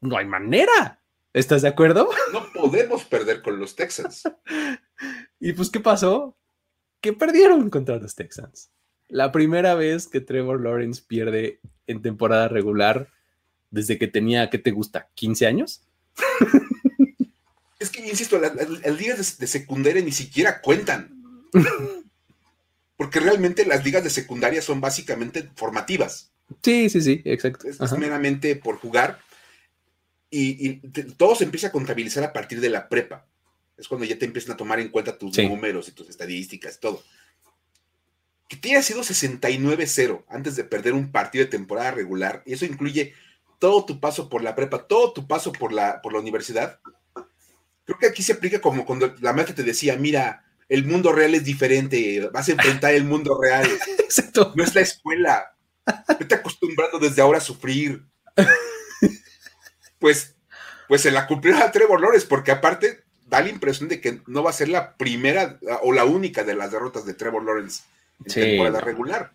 No 0.00 0.16
hay 0.16 0.24
manera. 0.24 1.02
¿Estás 1.34 1.60
de 1.60 1.68
acuerdo? 1.68 2.08
No 2.32 2.50
podemos 2.54 3.04
perder 3.04 3.42
con 3.42 3.60
los 3.60 3.76
Texans. 3.76 4.22
¿Y 5.38 5.52
pues 5.52 5.68
qué 5.68 5.80
pasó? 5.80 6.34
Que 7.02 7.12
perdieron 7.12 7.68
contra 7.68 7.96
los 7.96 8.14
Texans. 8.14 8.70
La 9.08 9.32
primera 9.32 9.74
vez 9.74 10.08
que 10.08 10.22
Trevor 10.22 10.62
Lawrence 10.62 11.02
pierde 11.06 11.60
en 11.86 12.00
temporada 12.00 12.48
regular 12.48 13.10
desde 13.70 13.98
que 13.98 14.08
tenía, 14.08 14.48
¿qué 14.48 14.56
te 14.56 14.70
gusta? 14.70 15.10
¿15 15.14 15.46
años? 15.46 15.82
Es 17.78 17.90
que, 17.90 18.06
insisto, 18.06 18.38
las, 18.38 18.54
ligas 18.98 19.38
de, 19.38 19.46
secundaria 19.46 20.02
ni 20.02 20.12
siquiera 20.12 20.60
cuentan. 20.60 21.44
Porque 22.96 23.20
realmente 23.20 23.64
las 23.64 23.84
ligas 23.84 24.02
de 24.02 24.10
secundaria 24.10 24.60
son 24.60 24.80
básicamente 24.80 25.48
formativas. 25.54 26.32
Sí, 26.62 26.90
sí, 26.90 27.00
sí, 27.00 27.22
exacto. 27.24 27.68
Es, 27.68 27.92
meramente 27.92 28.56
por 28.56 28.78
jugar. 28.78 29.20
Y, 30.30 30.78
todo 31.16 31.36
se 31.36 31.44
empieza 31.44 31.68
a 31.68 31.72
contabilizar 31.72 32.24
a 32.24 32.32
partir 32.32 32.60
de 32.60 32.70
la 32.70 32.88
prepa. 32.88 33.26
Es 33.76 33.86
cuando 33.86 34.04
ya 34.04 34.18
te 34.18 34.24
empiezan 34.24 34.52
a 34.52 34.56
tomar 34.56 34.80
en 34.80 34.88
cuenta 34.88 35.16
tus 35.16 35.38
números 35.38 35.88
y 35.88 35.92
tus 35.92 36.08
estadísticas, 36.08 36.80
todo. 36.80 37.04
Que 38.48 38.56
te 38.56 38.70
haya 38.70 38.82
sido 38.82 39.02
69-0 39.02 40.24
antes 40.28 40.56
de 40.56 40.64
perder 40.64 40.94
un 40.94 41.12
partido 41.12 41.44
de 41.44 41.50
temporada 41.50 41.92
regular, 41.92 42.42
y 42.44 42.54
eso 42.54 42.64
incluye 42.64 43.14
todo 43.60 43.84
tu 43.84 44.00
paso 44.00 44.28
por 44.28 44.42
la 44.42 44.56
prepa, 44.56 44.88
todo 44.88 45.12
tu 45.12 45.28
paso 45.28 45.52
por 45.52 45.72
la, 45.72 46.02
por 46.02 46.12
la 46.12 46.18
universidad, 46.18 46.80
Creo 47.88 47.98
que 47.98 48.06
aquí 48.08 48.22
se 48.22 48.34
aplica 48.34 48.60
como 48.60 48.84
cuando 48.84 49.14
la 49.22 49.32
maestra 49.32 49.54
te 49.56 49.62
decía, 49.62 49.96
mira, 49.96 50.44
el 50.68 50.84
mundo 50.84 51.10
real 51.10 51.34
es 51.34 51.42
diferente, 51.42 52.28
vas 52.30 52.46
a 52.50 52.52
enfrentar 52.52 52.92
el 52.92 53.04
mundo 53.04 53.40
real. 53.40 53.66
Exacto. 53.98 54.52
No 54.54 54.62
es 54.62 54.74
la 54.74 54.82
escuela. 54.82 55.56
Vete 56.18 56.34
acostumbrando 56.34 56.98
desde 56.98 57.22
ahora 57.22 57.38
a 57.38 57.40
sufrir. 57.40 58.04
Pues, 60.00 60.36
pues 60.86 61.00
se 61.00 61.10
la 61.10 61.26
cumplió 61.26 61.56
a 61.56 61.72
Trevor 61.72 62.00
Lawrence, 62.00 62.28
porque 62.28 62.52
aparte 62.52 63.02
da 63.26 63.40
la 63.40 63.48
impresión 63.48 63.88
de 63.88 64.00
que 64.00 64.20
no 64.28 64.44
va 64.44 64.50
a 64.50 64.52
ser 64.52 64.68
la 64.68 64.96
primera 64.96 65.58
o 65.82 65.92
la 65.92 66.04
única 66.04 66.44
de 66.44 66.54
las 66.54 66.70
derrotas 66.70 67.04
de 67.04 67.14
Trevor 67.14 67.44
Lawrence 67.44 67.82
en 68.24 68.32
temporada 68.32 68.80
regular. 68.80 69.32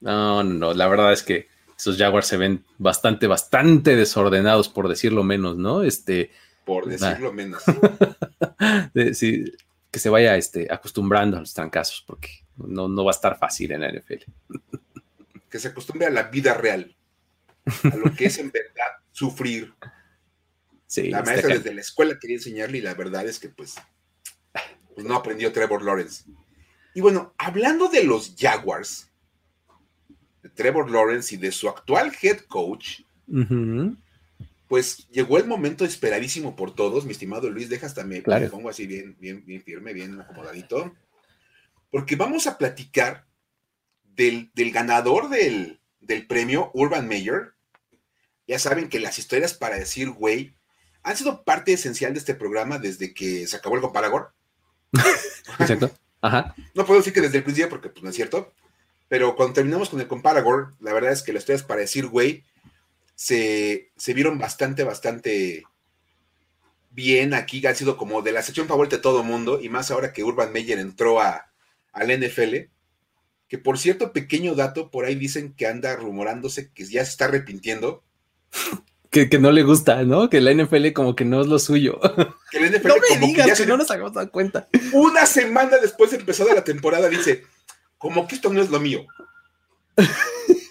No, 0.00 0.42
no, 0.42 0.72
la 0.72 0.88
verdad 0.88 1.12
es 1.12 1.22
que 1.22 1.48
esos 1.76 1.98
Jaguars 1.98 2.26
se 2.26 2.38
ven 2.38 2.64
bastante, 2.78 3.26
bastante 3.26 3.94
desordenados, 3.94 4.70
por 4.70 4.88
decirlo 4.88 5.22
menos, 5.22 5.58
¿no? 5.58 5.82
Este, 5.82 6.30
por 6.66 6.86
decirlo 6.86 7.32
menos. 7.32 7.62
sí, 9.14 9.44
que 9.90 10.00
se 10.00 10.10
vaya 10.10 10.36
este, 10.36 10.66
acostumbrando 10.70 11.36
a 11.36 11.40
los 11.40 11.54
trancazos, 11.54 12.02
porque 12.04 12.28
no, 12.56 12.88
no 12.88 13.04
va 13.04 13.12
a 13.12 13.14
estar 13.14 13.38
fácil 13.38 13.70
en 13.70 13.82
la 13.82 13.92
NFL. 13.92 14.24
que 15.50 15.58
se 15.60 15.68
acostumbre 15.68 16.06
a 16.06 16.10
la 16.10 16.24
vida 16.24 16.54
real, 16.54 16.94
a 17.84 17.96
lo 17.96 18.12
que 18.12 18.26
es 18.26 18.38
en 18.38 18.50
verdad 18.50 18.96
sufrir. 19.12 19.72
Sí, 20.88 21.08
la 21.08 21.22
maestra 21.22 21.54
desde 21.54 21.72
la 21.72 21.80
escuela 21.80 22.18
quería 22.20 22.36
enseñarle 22.36 22.78
y 22.78 22.80
la 22.80 22.94
verdad 22.94 23.26
es 23.26 23.38
que 23.38 23.48
pues, 23.48 23.76
pues 24.94 25.06
no 25.06 25.14
aprendió 25.14 25.52
Trevor 25.52 25.84
Lawrence. 25.84 26.24
Y 26.94 27.00
bueno, 27.00 27.32
hablando 27.38 27.88
de 27.88 28.02
los 28.02 28.34
Jaguars, 28.36 29.08
de 30.42 30.48
Trevor 30.48 30.90
Lawrence 30.90 31.34
y 31.34 31.38
de 31.38 31.52
su 31.52 31.68
actual 31.68 32.12
head 32.20 32.40
coach, 32.40 33.02
pues 34.68 35.08
llegó 35.08 35.38
el 35.38 35.46
momento 35.46 35.84
esperadísimo 35.84 36.56
por 36.56 36.74
todos, 36.74 37.04
mi 37.04 37.12
estimado 37.12 37.50
Luis, 37.50 37.68
deja 37.68 37.86
hasta 37.86 38.04
me, 38.04 38.22
pongo 38.22 38.68
así 38.68 38.86
bien, 38.86 39.16
bien, 39.18 39.44
bien 39.46 39.62
firme, 39.62 39.92
bien 39.92 40.20
acomodadito, 40.20 40.94
porque 41.90 42.16
vamos 42.16 42.46
a 42.46 42.58
platicar 42.58 43.26
del, 44.16 44.50
ganador 44.72 45.28
del, 45.28 45.78
premio 46.26 46.70
Urban 46.74 47.08
Mayor. 47.08 47.54
Ya 48.46 48.58
saben 48.58 48.88
que 48.88 49.00
las 49.00 49.18
historias 49.18 49.54
para 49.54 49.76
decir 49.76 50.10
güey 50.10 50.54
han 51.02 51.16
sido 51.16 51.44
parte 51.44 51.72
esencial 51.72 52.12
de 52.12 52.18
este 52.18 52.34
programa 52.34 52.78
desde 52.78 53.14
que 53.14 53.46
se 53.46 53.56
acabó 53.56 53.76
el 53.76 53.82
Comparagor. 53.82 54.32
Exacto. 55.60 55.90
Ajá. 56.20 56.54
No 56.74 56.84
puedo 56.84 57.00
decir 57.00 57.12
que 57.12 57.20
desde 57.20 57.38
el 57.38 57.54
día 57.54 57.68
porque 57.68 57.90
pues 57.90 58.02
no 58.02 58.10
es 58.10 58.16
cierto, 58.16 58.52
pero 59.08 59.36
cuando 59.36 59.54
terminamos 59.54 59.90
con 59.90 60.00
el 60.00 60.08
Comparagor, 60.08 60.74
la 60.80 60.92
verdad 60.92 61.12
es 61.12 61.22
que 61.22 61.32
las 61.32 61.42
historias 61.42 61.62
para 61.62 61.80
decir 61.80 62.06
güey 62.06 62.44
se, 63.16 63.90
vieron 64.14 64.38
bastante, 64.38 64.84
bastante 64.84 65.64
bien 66.90 67.34
aquí, 67.34 67.66
ha 67.66 67.74
sido 67.74 67.96
como 67.96 68.22
de 68.22 68.32
la 68.32 68.42
sección 68.42 68.68
favorita 68.68 68.96
de 68.96 69.02
todo 69.02 69.24
mundo, 69.24 69.58
y 69.60 69.68
más 69.68 69.90
ahora 69.90 70.12
que 70.12 70.22
Urban 70.22 70.52
Meyer 70.52 70.78
entró 70.78 71.20
a, 71.20 71.50
al 71.92 72.08
NFL, 72.08 72.68
que 73.48 73.58
por 73.58 73.78
cierto, 73.78 74.12
pequeño 74.12 74.54
dato, 74.54 74.90
por 74.90 75.06
ahí 75.06 75.14
dicen 75.14 75.54
que 75.54 75.66
anda 75.66 75.96
rumorándose 75.96 76.70
que 76.72 76.84
ya 76.84 77.04
se 77.04 77.10
está 77.10 77.24
arrepintiendo. 77.24 78.04
Que, 79.08 79.38
no 79.38 79.50
le 79.50 79.62
gusta, 79.62 80.02
¿no? 80.02 80.28
Que 80.28 80.42
la 80.42 80.52
NFL 80.52 80.92
como 80.92 81.16
que 81.16 81.24
no 81.24 81.40
es 81.40 81.46
lo 81.46 81.58
suyo. 81.58 81.98
Que 82.50 82.60
la 82.60 82.68
NFL 82.68 82.88
no 82.88 82.94
me 82.96 83.08
como 83.08 83.26
digas 83.28 83.46
que, 83.46 83.64
ya 83.64 83.66
no 83.66 83.78
nos 83.78 83.90
hagamos 83.90 84.12
dar 84.12 84.30
cuenta. 84.30 84.68
Una 84.92 85.24
semana 85.24 85.78
después 85.78 86.10
de 86.10 86.18
empezada 86.18 86.52
la 86.52 86.64
temporada 86.64 87.08
dice, 87.08 87.44
como 87.96 88.28
que 88.28 88.34
esto 88.34 88.52
no 88.52 88.60
es 88.60 88.68
lo 88.68 88.78
mío. 88.78 89.06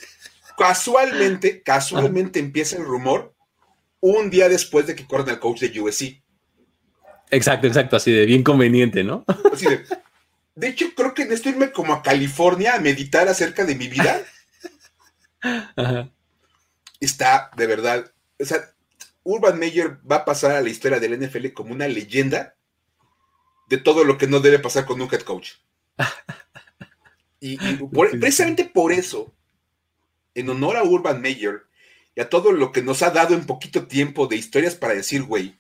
casualmente, 0.58 1.62
casualmente 1.62 2.40
empieza 2.40 2.78
el 2.78 2.86
rumor 2.86 3.34
un 4.00 4.30
día 4.30 4.50
después 4.50 4.88
de 4.88 4.96
que 4.96 5.08
corren 5.08 5.30
al 5.30 5.40
coach 5.40 5.62
de 5.62 5.80
USC. 5.80 6.22
Exacto, 7.32 7.68
exacto, 7.68 7.96
así 7.96 8.12
de 8.12 8.26
bien 8.26 8.44
conveniente, 8.44 9.04
¿no? 9.04 9.26
Así 9.52 9.66
de, 9.66 9.84
de 10.56 10.68
hecho, 10.68 10.88
creo 10.96 11.14
que 11.14 11.26
necesito 11.26 11.50
irme 11.50 11.72
como 11.72 11.94
a 11.94 12.02
California 12.02 12.76
a 12.76 12.80
meditar 12.80 13.28
acerca 13.28 13.66
de 13.66 13.76
mi 13.76 13.88
vida. 13.88 14.22
Está, 17.00 17.52
de 17.58 17.68
verdad, 17.68 18.12
o 18.40 18.46
sea, 18.46 18.74
Urban 19.24 19.60
Meyer 19.60 19.98
va 20.10 20.18
a 20.18 20.26
pasar 20.26 20.52
a 20.52 20.62
la 20.62 20.70
historia 20.70 21.00
del 21.00 21.20
NFL 21.20 21.50
como 21.54 21.74
una 21.74 21.88
leyenda 21.88 22.56
de 23.68 23.78
todo 23.78 24.04
lo 24.06 24.18
que 24.18 24.28
no 24.28 24.40
debe 24.40 24.60
pasar 24.60 24.86
con 24.86 25.02
un 25.02 25.10
head 25.12 25.22
coach. 25.22 25.54
Y, 27.42 27.58
precisamente 28.20 28.66
por 28.66 28.92
eso, 28.92 29.35
en 30.36 30.50
honor 30.50 30.78
a 30.78 30.84
Urban 30.84 31.22
Meyer 31.22 31.64
y 32.16 32.22
a 32.22 32.30
todo 32.30 32.52
lo 32.52 32.72
que 32.72 32.82
nos 32.82 33.02
ha 33.02 33.10
dado 33.10 33.34
en 33.34 33.46
poquito 33.46 33.88
tiempo 33.88 34.28
de 34.28 34.36
historias 34.36 34.76
para 34.76 34.94
decir, 34.94 35.24
güey, 35.24 35.58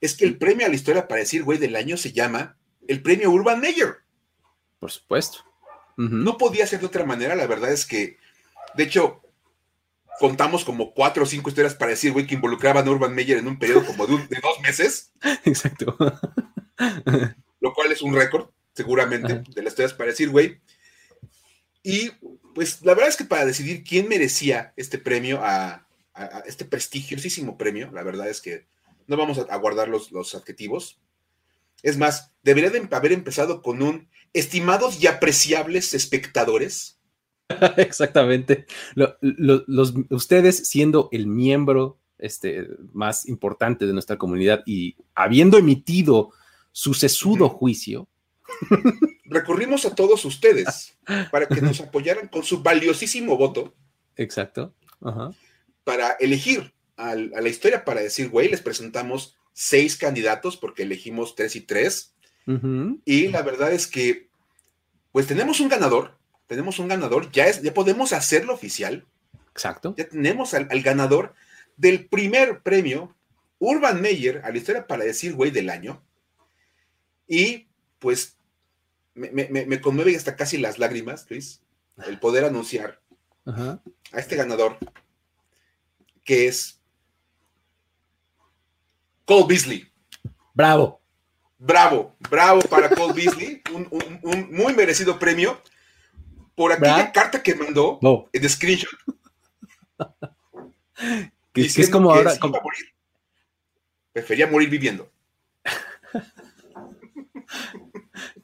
es 0.00 0.16
que 0.16 0.26
el 0.26 0.36
premio 0.36 0.66
a 0.66 0.68
la 0.68 0.74
historia 0.74 1.08
para 1.08 1.20
decir, 1.20 1.42
güey, 1.42 1.58
del 1.58 1.76
año 1.76 1.96
se 1.96 2.12
llama 2.12 2.56
el 2.86 3.02
premio 3.02 3.30
Urban 3.30 3.60
Meyer. 3.60 3.96
Por 4.78 4.90
supuesto. 4.90 5.44
No 5.96 6.38
podía 6.38 6.66
ser 6.66 6.80
de 6.80 6.86
otra 6.86 7.04
manera, 7.04 7.34
la 7.34 7.46
verdad 7.46 7.70
es 7.70 7.84
que, 7.84 8.16
de 8.74 8.84
hecho, 8.84 9.20
contamos 10.18 10.64
como 10.64 10.94
cuatro 10.94 11.24
o 11.24 11.26
cinco 11.26 11.50
historias 11.50 11.74
para 11.74 11.90
decir, 11.90 12.12
güey, 12.12 12.26
que 12.26 12.36
involucraban 12.36 12.86
a 12.86 12.90
Urban 12.90 13.14
Meyer 13.14 13.36
en 13.36 13.48
un 13.48 13.58
periodo 13.58 13.84
como 13.84 14.06
de, 14.06 14.16
dos 14.16 14.60
meses. 14.62 15.12
Exacto. 15.44 15.96
Lo 17.60 17.74
cual 17.74 17.92
es 17.92 18.00
un 18.00 18.14
récord, 18.14 18.48
seguramente, 18.74 19.42
de 19.54 19.62
las 19.62 19.72
historias 19.72 19.92
para 19.92 20.10
decir, 20.10 20.30
güey. 20.30 20.60
Y 21.82 22.10
pues 22.54 22.82
la 22.82 22.94
verdad 22.94 23.08
es 23.08 23.16
que 23.16 23.24
para 23.24 23.46
decidir 23.46 23.84
quién 23.84 24.08
merecía 24.08 24.72
este 24.76 24.98
premio, 24.98 25.40
a, 25.42 25.86
este 26.46 26.64
prestigiosísimo 26.64 27.56
premio, 27.56 27.90
la 27.92 28.02
verdad 28.02 28.28
es 28.28 28.40
que 28.40 28.66
no 29.06 29.16
vamos 29.16 29.38
a, 29.38 29.56
guardar 29.56 29.88
los, 29.88 30.12
los 30.12 30.34
adjetivos. 30.34 31.00
Es 31.82 31.96
más, 31.96 32.32
debería 32.42 32.70
de 32.70 32.86
haber 32.90 33.12
empezado 33.12 33.62
con 33.62 33.82
un 33.82 34.08
estimados 34.32 35.02
y 35.02 35.06
apreciables 35.06 35.94
espectadores. 35.94 36.98
Exactamente. 37.76 38.66
los, 38.94 39.94
ustedes 40.10 40.68
siendo 40.68 41.08
el 41.12 41.26
miembro 41.26 41.98
este, 42.18 42.68
más 42.92 43.26
importante 43.26 43.86
de 43.86 43.92
nuestra 43.92 44.18
comunidad 44.18 44.62
y 44.66 44.96
habiendo 45.14 45.58
emitido 45.58 46.32
su 46.72 46.94
sesudo 46.94 47.48
juicio. 47.48 48.08
Recurrimos 49.24 49.86
a 49.86 49.94
todos 49.94 50.24
ustedes 50.24 50.96
para 51.30 51.46
que 51.46 51.60
nos 51.60 51.80
apoyaran 51.80 52.28
con 52.28 52.42
su 52.42 52.62
valiosísimo 52.62 53.36
voto. 53.36 53.74
Exacto. 54.16 54.74
Para 55.84 56.12
elegir 56.20 56.72
a, 56.96 57.14
la 57.14 57.48
historia, 57.48 57.84
para 57.84 58.00
decir, 58.00 58.28
güey, 58.28 58.48
les 58.48 58.60
presentamos 58.60 59.36
seis 59.52 59.96
candidatos 59.96 60.56
porque 60.56 60.82
elegimos 60.82 61.34
tres 61.34 61.56
y 61.56 61.60
tres. 61.60 62.14
Y 63.04 63.28
la 63.28 63.42
verdad 63.42 63.72
es 63.72 63.86
que, 63.86 64.28
pues 65.12 65.28
tenemos 65.28 65.60
un 65.60 65.68
ganador, 65.68 66.18
tenemos 66.48 66.80
un 66.80 66.88
ganador, 66.88 67.30
ya, 67.30 67.46
es, 67.46 67.62
ya 67.62 67.72
podemos 67.72 68.12
hacerlo 68.12 68.52
oficial. 68.52 69.06
Exacto. 69.52 69.94
Ya 69.96 70.08
tenemos 70.08 70.52
al, 70.54 70.66
ganador 70.82 71.34
del 71.76 72.08
primer 72.08 72.62
premio, 72.62 73.14
Urban 73.60 74.00
Meyer, 74.00 74.42
a 74.44 74.50
la 74.50 74.58
historia 74.58 74.88
para 74.88 75.04
decir, 75.04 75.34
güey, 75.34 75.52
del 75.52 75.70
año. 75.70 76.02
Y 77.28 77.68
pues 78.00 78.36
me, 79.28 79.66
me, 79.66 79.80
conmueve 79.80 80.16
hasta 80.16 80.36
casi 80.36 80.56
las 80.56 80.78
lágrimas, 80.78 81.26
Luis, 81.28 81.60
el 82.06 82.18
poder 82.18 82.44
anunciar 82.44 83.00
a 83.44 83.80
este 84.12 84.36
ganador, 84.36 84.78
que 86.24 86.46
es 86.46 86.80
Cole 89.24 89.46
Beasley. 89.48 89.92
Bravo. 90.54 91.00
Bravo, 91.58 92.16
bravo 92.18 92.60
para 92.62 92.88
Cole 92.88 93.12
Beasley, 93.12 93.62
un, 93.72 94.48
muy 94.50 94.72
merecido 94.74 95.18
premio 95.18 95.60
por 96.54 96.72
aquella 96.72 97.12
carta 97.12 97.42
que 97.42 97.54
mandó 97.54 97.98
en 98.32 98.48
screenshot. 98.48 98.90
que, 101.52 101.62
es 101.62 101.90
como 101.90 102.12
ahora. 102.12 102.32
Prefería 104.12 104.46
morir 104.46 104.70
viviendo. 104.70 105.10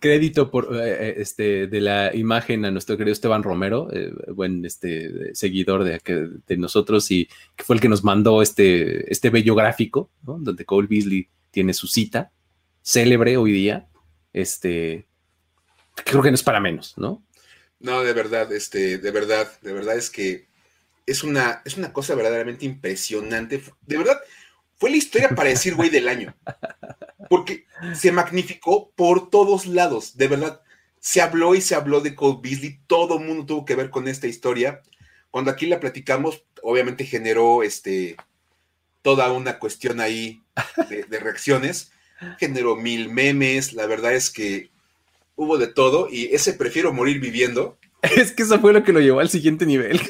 Crédito 0.07 0.53
por 0.53 0.77
eh, 0.77 1.09
eh, 1.09 1.15
este 1.19 1.67
de 1.67 1.81
la 1.81 2.15
imagen 2.15 2.65
a 2.65 2.71
nuestro 2.71 2.97
querido 2.97 3.13
Esteban 3.13 3.43
Romero, 3.43 3.89
eh, 3.93 4.13
buen 4.29 4.65
este 4.65 5.35
seguidor 5.35 5.83
de, 5.83 6.01
de, 6.47 6.57
nosotros 6.57 7.11
y 7.11 7.29
que 7.57 7.65
fue 7.65 7.75
el 7.75 7.83
que 7.83 7.89
nos 7.89 8.05
mandó 8.05 8.41
este, 8.41 9.13
este 9.13 9.31
bello 9.31 9.57
gráfico, 9.57 10.13
donde 10.23 10.65
Cole 10.65 10.87
Beasley 10.87 11.29
tiene 11.51 11.75
su 11.75 11.89
cita 11.89 12.31
célebre 12.85 13.37
hoy 13.37 13.51
día. 13.51 13.89
Este 14.33 15.09
creo 16.05 16.23
que 16.23 16.31
no 16.31 16.37
es 16.37 16.45
para 16.45 16.61
menos, 16.61 16.95
¿no? 16.97 17.27
No, 17.81 18.05
de 18.05 18.13
verdad, 18.13 18.53
este, 18.53 18.99
de 18.99 19.11
verdad, 19.11 19.51
de 19.61 19.73
verdad 19.73 19.97
es 19.97 20.09
que 20.09 20.47
es 21.05 21.25
una 21.25 21.65
cosa 21.93 22.15
verdaderamente 22.15 22.65
impresionante. 22.65 23.61
De 23.83 23.99
verdad, 23.99 24.21
fue 24.79 24.91
la 24.91 24.97
historia 24.97 25.31
para 25.31 25.49
decir 25.49 25.75
güey 25.75 25.91
del 25.91 26.09
año. 26.09 26.35
Porque 27.29 27.67
se 27.95 28.13
magnificó 28.13 28.91
por 28.95 29.31
todos 29.31 29.67
lados, 29.67 30.17
de 30.17 30.29
verdad. 30.29 30.61
Se 31.01 31.21
habló 31.21 31.55
y 31.55 31.61
se 31.61 31.75
habló 31.75 32.01
de 32.01 32.15
Cole 32.15 32.39
Beasley, 32.43 32.81
todo 32.87 33.19
mundo 33.19 33.47
tuvo 33.47 33.65
que 33.65 33.77
ver 33.77 33.91
con 33.91 34.09
esta 34.09 34.27
historia. 34.27 34.83
Cuando 35.31 35.51
aquí 35.51 35.67
la 35.67 35.81
platicamos, 35.81 36.45
obviamente 36.63 37.05
generó 37.05 37.63
este, 37.63 38.17
toda 39.03 39.33
una 39.33 39.59
cuestión 39.59 40.01
ahí 40.01 40.43
de 40.89 41.21
reacciones, 41.21 41.93
generó 42.39 42.77
mil 42.77 43.09
memes, 43.09 43.73
la 43.73 43.87
verdad 43.87 44.15
es 44.15 44.31
que 44.31 44.71
hubo 45.37 45.59
de 45.59 45.69
todo 45.69 46.09
y 46.11 46.35
ese 46.35 46.55
prefiero 46.55 46.93
morir 46.93 47.21
viviendo. 47.21 47.79
Es 48.17 48.33
que 48.33 48.45
eso 48.45 48.61
fue 48.61 48.73
lo 48.73 48.85
que 48.85 48.93
lo 48.93 49.01
llevó 49.01 49.21
al 49.21 49.29
siguiente 49.29 49.67
nivel. 49.67 50.01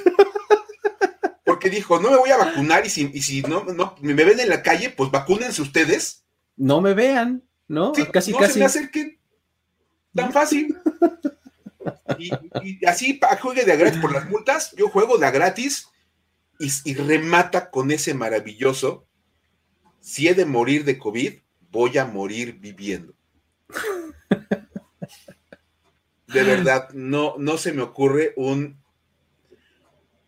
Dijo, 1.70 2.00
no 2.00 2.10
me 2.10 2.16
voy 2.16 2.30
a 2.30 2.36
vacunar 2.36 2.86
y 2.86 2.90
si, 2.90 3.20
si 3.20 3.42
no, 3.42 3.64
me 4.00 4.24
ven 4.24 4.40
en 4.40 4.48
la 4.48 4.62
calle, 4.62 4.90
pues 4.90 5.10
vacúnense 5.10 5.62
ustedes. 5.62 6.24
No 6.56 6.80
me 6.80 6.94
vean, 6.94 7.44
¿no? 7.68 7.92
casi, 8.12 8.32
no 8.32 8.38
casi. 8.38 8.54
se 8.54 8.58
me 8.58 8.64
acerquen. 8.64 9.18
Tan 10.14 10.32
fácil. 10.32 10.76
y, 12.18 12.86
así 12.86 13.20
juegue 13.40 13.64
de 13.64 13.76
gratis 13.76 14.00
por 14.00 14.12
las 14.12 14.28
multas, 14.28 14.72
yo 14.76 14.88
juego 14.88 15.18
de 15.18 15.30
gratis 15.30 15.88
y, 16.58 16.70
y 16.84 16.94
remata 16.94 17.70
con 17.70 17.90
ese 17.90 18.14
maravilloso. 18.14 19.06
Si 20.00 20.28
he 20.28 20.34
de 20.34 20.46
morir 20.46 20.84
de 20.84 20.98
COVID, 20.98 21.34
voy 21.70 21.98
a 21.98 22.06
morir 22.06 22.58
viviendo 22.58 23.12
de 26.28 26.42
verdad, 26.42 26.90
no, 26.92 27.34
no 27.38 27.58
se 27.58 27.72
me 27.72 27.82
ocurre 27.82 28.32
un, 28.36 28.82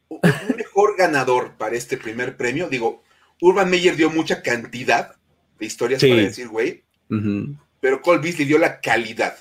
un 0.08 0.56
mejor 0.56 0.96
ganador 0.96 1.52
para 1.56 1.76
este 1.76 1.96
primer 1.96 2.36
premio. 2.36 2.68
Digo, 2.68 3.02
Urban 3.40 3.70
Meyer 3.70 3.96
dio 3.96 4.10
mucha 4.10 4.42
cantidad 4.42 5.16
de 5.58 5.66
historias 5.66 6.00
para 6.00 6.16
decir, 6.16 6.48
güey, 6.48 6.82
pero 7.80 8.02
Cole 8.02 8.20
Beasley 8.20 8.46
dio 8.46 8.58
la 8.58 8.80
calidad. 8.80 9.36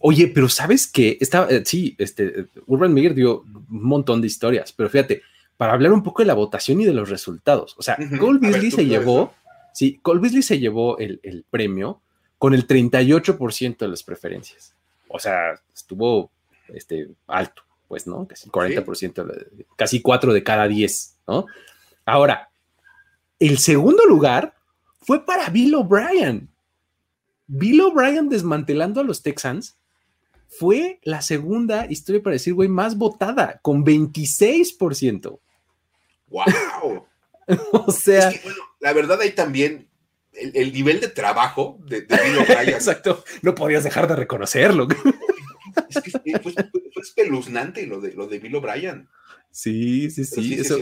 Oye, 0.00 0.28
pero 0.28 0.48
sabes 0.48 0.86
que 0.86 1.18
estaba, 1.20 1.48
eh, 1.50 1.62
sí, 1.64 1.94
este, 1.98 2.46
Urban 2.66 2.94
Meyer 2.94 3.14
dio 3.14 3.40
un 3.40 3.66
montón 3.68 4.20
de 4.20 4.28
historias, 4.28 4.72
pero 4.72 4.88
fíjate, 4.88 5.22
para 5.56 5.72
hablar 5.72 5.92
un 5.92 6.04
poco 6.04 6.22
de 6.22 6.26
la 6.26 6.34
votación 6.34 6.80
y 6.80 6.84
de 6.84 6.92
los 6.92 7.08
resultados, 7.08 7.74
o 7.78 7.82
sea, 7.82 7.98
Cole 8.18 8.38
Beasley 8.38 8.70
se 8.70 8.86
llevó, 8.86 9.34
sí, 9.74 9.98
Cole 10.02 10.20
Beasley 10.20 10.42
se 10.42 10.60
llevó 10.60 10.98
el, 10.98 11.18
el 11.24 11.44
premio 11.50 12.00
con 12.38 12.54
el 12.54 12.68
38% 12.68 13.78
de 13.78 13.88
las 13.88 14.04
preferencias 14.04 14.76
o 15.08 15.18
sea, 15.18 15.60
estuvo 15.74 16.30
este, 16.68 17.08
alto, 17.26 17.62
pues, 17.88 18.06
¿no? 18.06 18.28
Casi 18.28 18.50
40%, 18.50 19.66
casi 19.76 20.02
4 20.02 20.32
de 20.32 20.44
cada 20.44 20.68
10, 20.68 21.16
¿no? 21.26 21.46
Ahora, 22.04 22.50
el 23.38 23.58
segundo 23.58 24.04
lugar 24.04 24.54
fue 25.00 25.24
para 25.24 25.48
Bill 25.48 25.74
O'Brien. 25.74 26.50
Bill 27.46 27.80
O'Brien 27.80 28.28
desmantelando 28.28 29.00
a 29.00 29.04
los 29.04 29.22
Texans 29.22 29.76
fue 30.48 31.00
la 31.02 31.22
segunda 31.22 31.86
historia 31.88 32.22
para 32.22 32.34
decir, 32.34 32.54
güey, 32.54 32.68
más 32.68 32.96
votada, 32.96 33.58
con 33.62 33.84
26%. 33.84 35.38
¡Wow! 36.28 37.06
o 37.72 37.92
sea. 37.92 38.32
bueno, 38.42 38.62
la 38.80 38.92
verdad 38.92 39.20
ahí 39.20 39.32
también 39.32 39.88
el, 40.32 40.72
nivel 40.72 41.00
de 41.00 41.08
trabajo 41.08 41.78
de, 41.86 42.02
de 42.02 42.16
Bill 42.16 42.38
O'Brien. 42.38 42.68
Exacto, 42.74 43.24
no 43.42 43.54
podías 43.54 43.84
dejar 43.84 44.08
de 44.08 44.16
reconocerlo. 44.16 44.88
Es 45.88 46.02
que 46.02 46.38
fue, 46.40 46.54
espeluznante 47.00 47.86
lo 47.86 48.00
de, 48.00 48.12
lo 48.14 48.26
de 48.26 48.38
Bill 48.38 48.56
O'Brien. 48.56 49.08
Sí, 49.50 50.10
sí, 50.10 50.24
sí. 50.24 50.54
eso, 50.54 50.78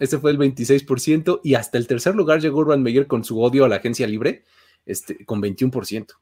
ese 0.00 0.18
fue 0.18 0.32
el 0.32 0.38
26% 0.38 1.40
y 1.44 1.54
hasta 1.54 1.78
el 1.78 1.86
tercer 1.86 2.14
lugar 2.14 2.40
llegó 2.40 2.60
Urban 2.60 2.82
Meyer 2.82 3.06
con 3.06 3.24
su 3.24 3.40
odio 3.40 3.64
a 3.64 3.68
la 3.68 3.76
agencia 3.76 4.06
libre, 4.06 4.44
este, 4.86 5.24
con 5.24 5.40
21%, 5.40 6.14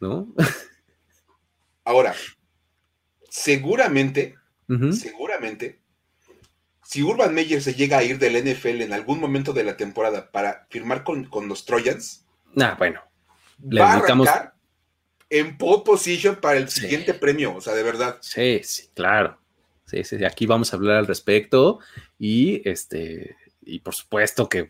¿no? 0.00 0.34
Ahora, 1.84 2.14
seguramente, 3.30 4.36
seguramente, 4.92 5.80
si 6.84 7.02
Urban 7.02 7.34
Meyer 7.34 7.62
se 7.62 7.74
llega 7.74 7.98
a 7.98 8.04
ir 8.04 8.18
del 8.18 8.36
NFL 8.44 8.82
en 8.82 8.92
algún 8.92 9.20
momento 9.20 9.54
de 9.54 9.64
la 9.64 9.78
temporada 9.78 10.30
para 10.30 10.66
firmar 10.68 11.02
con, 11.02 11.28
los 11.48 11.64
Trojans, 11.64 12.26
ah, 12.60 12.76
bueno, 12.78 13.00
le 13.62 13.80
va 13.80 13.92
a 13.92 13.96
arrancar 13.96 14.57
en 15.30 15.58
pole 15.58 15.82
position 15.84 16.36
para 16.36 16.58
el 16.58 16.68
siguiente 16.68 17.14
premio, 17.14 17.56
o 17.56 17.60
sea, 17.60 17.74
de 17.74 17.82
verdad. 17.82 18.18
Sí, 18.20 18.60
sí, 18.62 18.88
claro. 18.94 19.38
Sí, 19.84 20.04
sí, 20.04 20.22
aquí 20.24 20.46
vamos 20.46 20.72
a 20.72 20.76
hablar 20.76 20.96
al 20.98 21.06
respecto 21.06 21.78
y 22.18 22.68
este 22.68 23.36
y 23.68 23.80
por 23.80 23.94
supuesto 23.94 24.48
que 24.48 24.68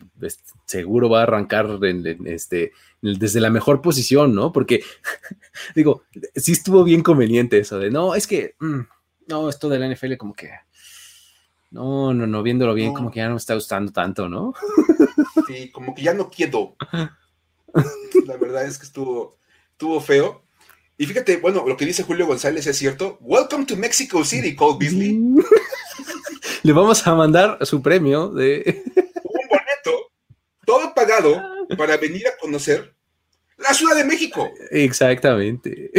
seguro 0.67 1.09
va 1.09 1.21
a 1.21 1.23
arrancar 1.23 1.79
este, 2.25 2.73
desde 3.01 3.41
la 3.41 3.49
mejor 3.49 3.81
posición, 3.81 4.35
¿no? 4.35 4.53
Porque, 4.53 4.83
digo, 5.77 6.03
sí 6.35 6.53
estuvo 6.53 6.83
bien 6.83 7.03
conveniente 7.03 7.59
eso 7.59 7.79
de, 7.79 7.93
no, 7.93 8.17
es 8.17 8.27
que, 8.27 8.57
mm, 8.59 8.81
no, 9.29 9.49
esto 9.49 9.69
de 9.69 9.79
la 9.79 9.87
NFL 9.89 10.17
como 10.17 10.35
que, 10.35 10.51
no, 11.71 12.13
no, 12.13 12.27
no, 12.27 12.43
viéndolo 12.43 12.75
bien, 12.75 12.93
como 12.93 13.13
que 13.13 13.19
ya 13.19 13.29
no 13.29 13.35
me 13.35 13.39
está 13.39 13.55
gustando 13.55 13.93
tanto, 13.93 14.29
¿no? 14.29 14.53
Sí, 15.47 15.71
como 15.71 15.95
que 15.95 16.03
ya 16.03 16.15
no 16.15 16.29
quiero. 16.29 16.75
La 18.27 18.37
verdad 18.37 18.65
es 18.65 18.79
que 18.79 18.87
estuvo, 18.87 19.39
estuvo 19.73 20.01
feo. 20.01 20.43
Y 21.01 21.07
fíjate, 21.07 21.37
bueno, 21.37 21.65
lo 21.65 21.77
que 21.77 21.87
dice 21.87 22.03
Julio 22.03 22.27
González 22.27 22.67
es 22.67 22.77
cierto. 22.77 23.19
Welcome 23.21 23.67
to 23.67 23.77
Mexico 23.77 24.25
City, 24.25 24.57
Cole 24.57 24.79
Beasley. 24.81 25.17
Le 26.65 26.73
vamos 26.73 27.07
a 27.07 27.15
mandar 27.15 27.65
su 27.65 27.81
premio 27.81 28.31
de. 28.31 28.83
Un 29.23 29.49
boleto, 29.49 30.11
todo 30.67 30.93
pagado, 30.95 31.41
para 31.77 31.97
venir 31.99 32.27
a 32.27 32.37
conocer 32.37 32.93
la 33.59 33.73
Ciudad 33.75 33.95
de 33.95 34.03
México. 34.03 34.51
Exactamente. 34.73 35.93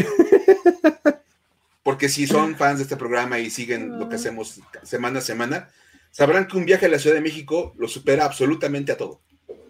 Porque 1.82 2.10
si 2.10 2.28
son 2.28 2.58
fans 2.58 2.80
de 2.80 2.84
este 2.84 2.97
programa 2.97 3.39
y 3.39 3.50
siguen 3.50 3.97
lo 3.97 4.10
que 4.10 4.16
hacemos 4.16 4.60
semana 4.84 5.20
a 5.20 5.22
semana, 5.22 5.70
sabrán 6.12 6.45
que 6.45 6.58
un 6.58 6.66
viaje 6.66 6.88
a 6.88 6.89
la 6.89 7.00
Ciudad 7.00 7.16
de 7.16 7.22
México 7.22 7.74
lo 7.78 7.88
supera 7.88 8.26
absolutamente 8.26 8.91
a 8.91 8.97
todo. 8.97 9.22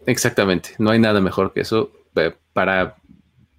Exactamente. 0.07 0.71
No 0.79 0.89
hay 0.89 0.97
nada 0.97 1.21
mejor 1.21 1.53
que 1.53 1.61
eso 1.61 1.91
eh, 2.15 2.33
para 2.51 2.95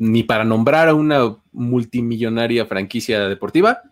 ni 0.00 0.22
para 0.22 0.44
nombrar 0.44 0.88
a 0.88 0.94
una 0.94 1.36
multimillonaria 1.52 2.64
franquicia 2.64 3.28
deportiva, 3.28 3.82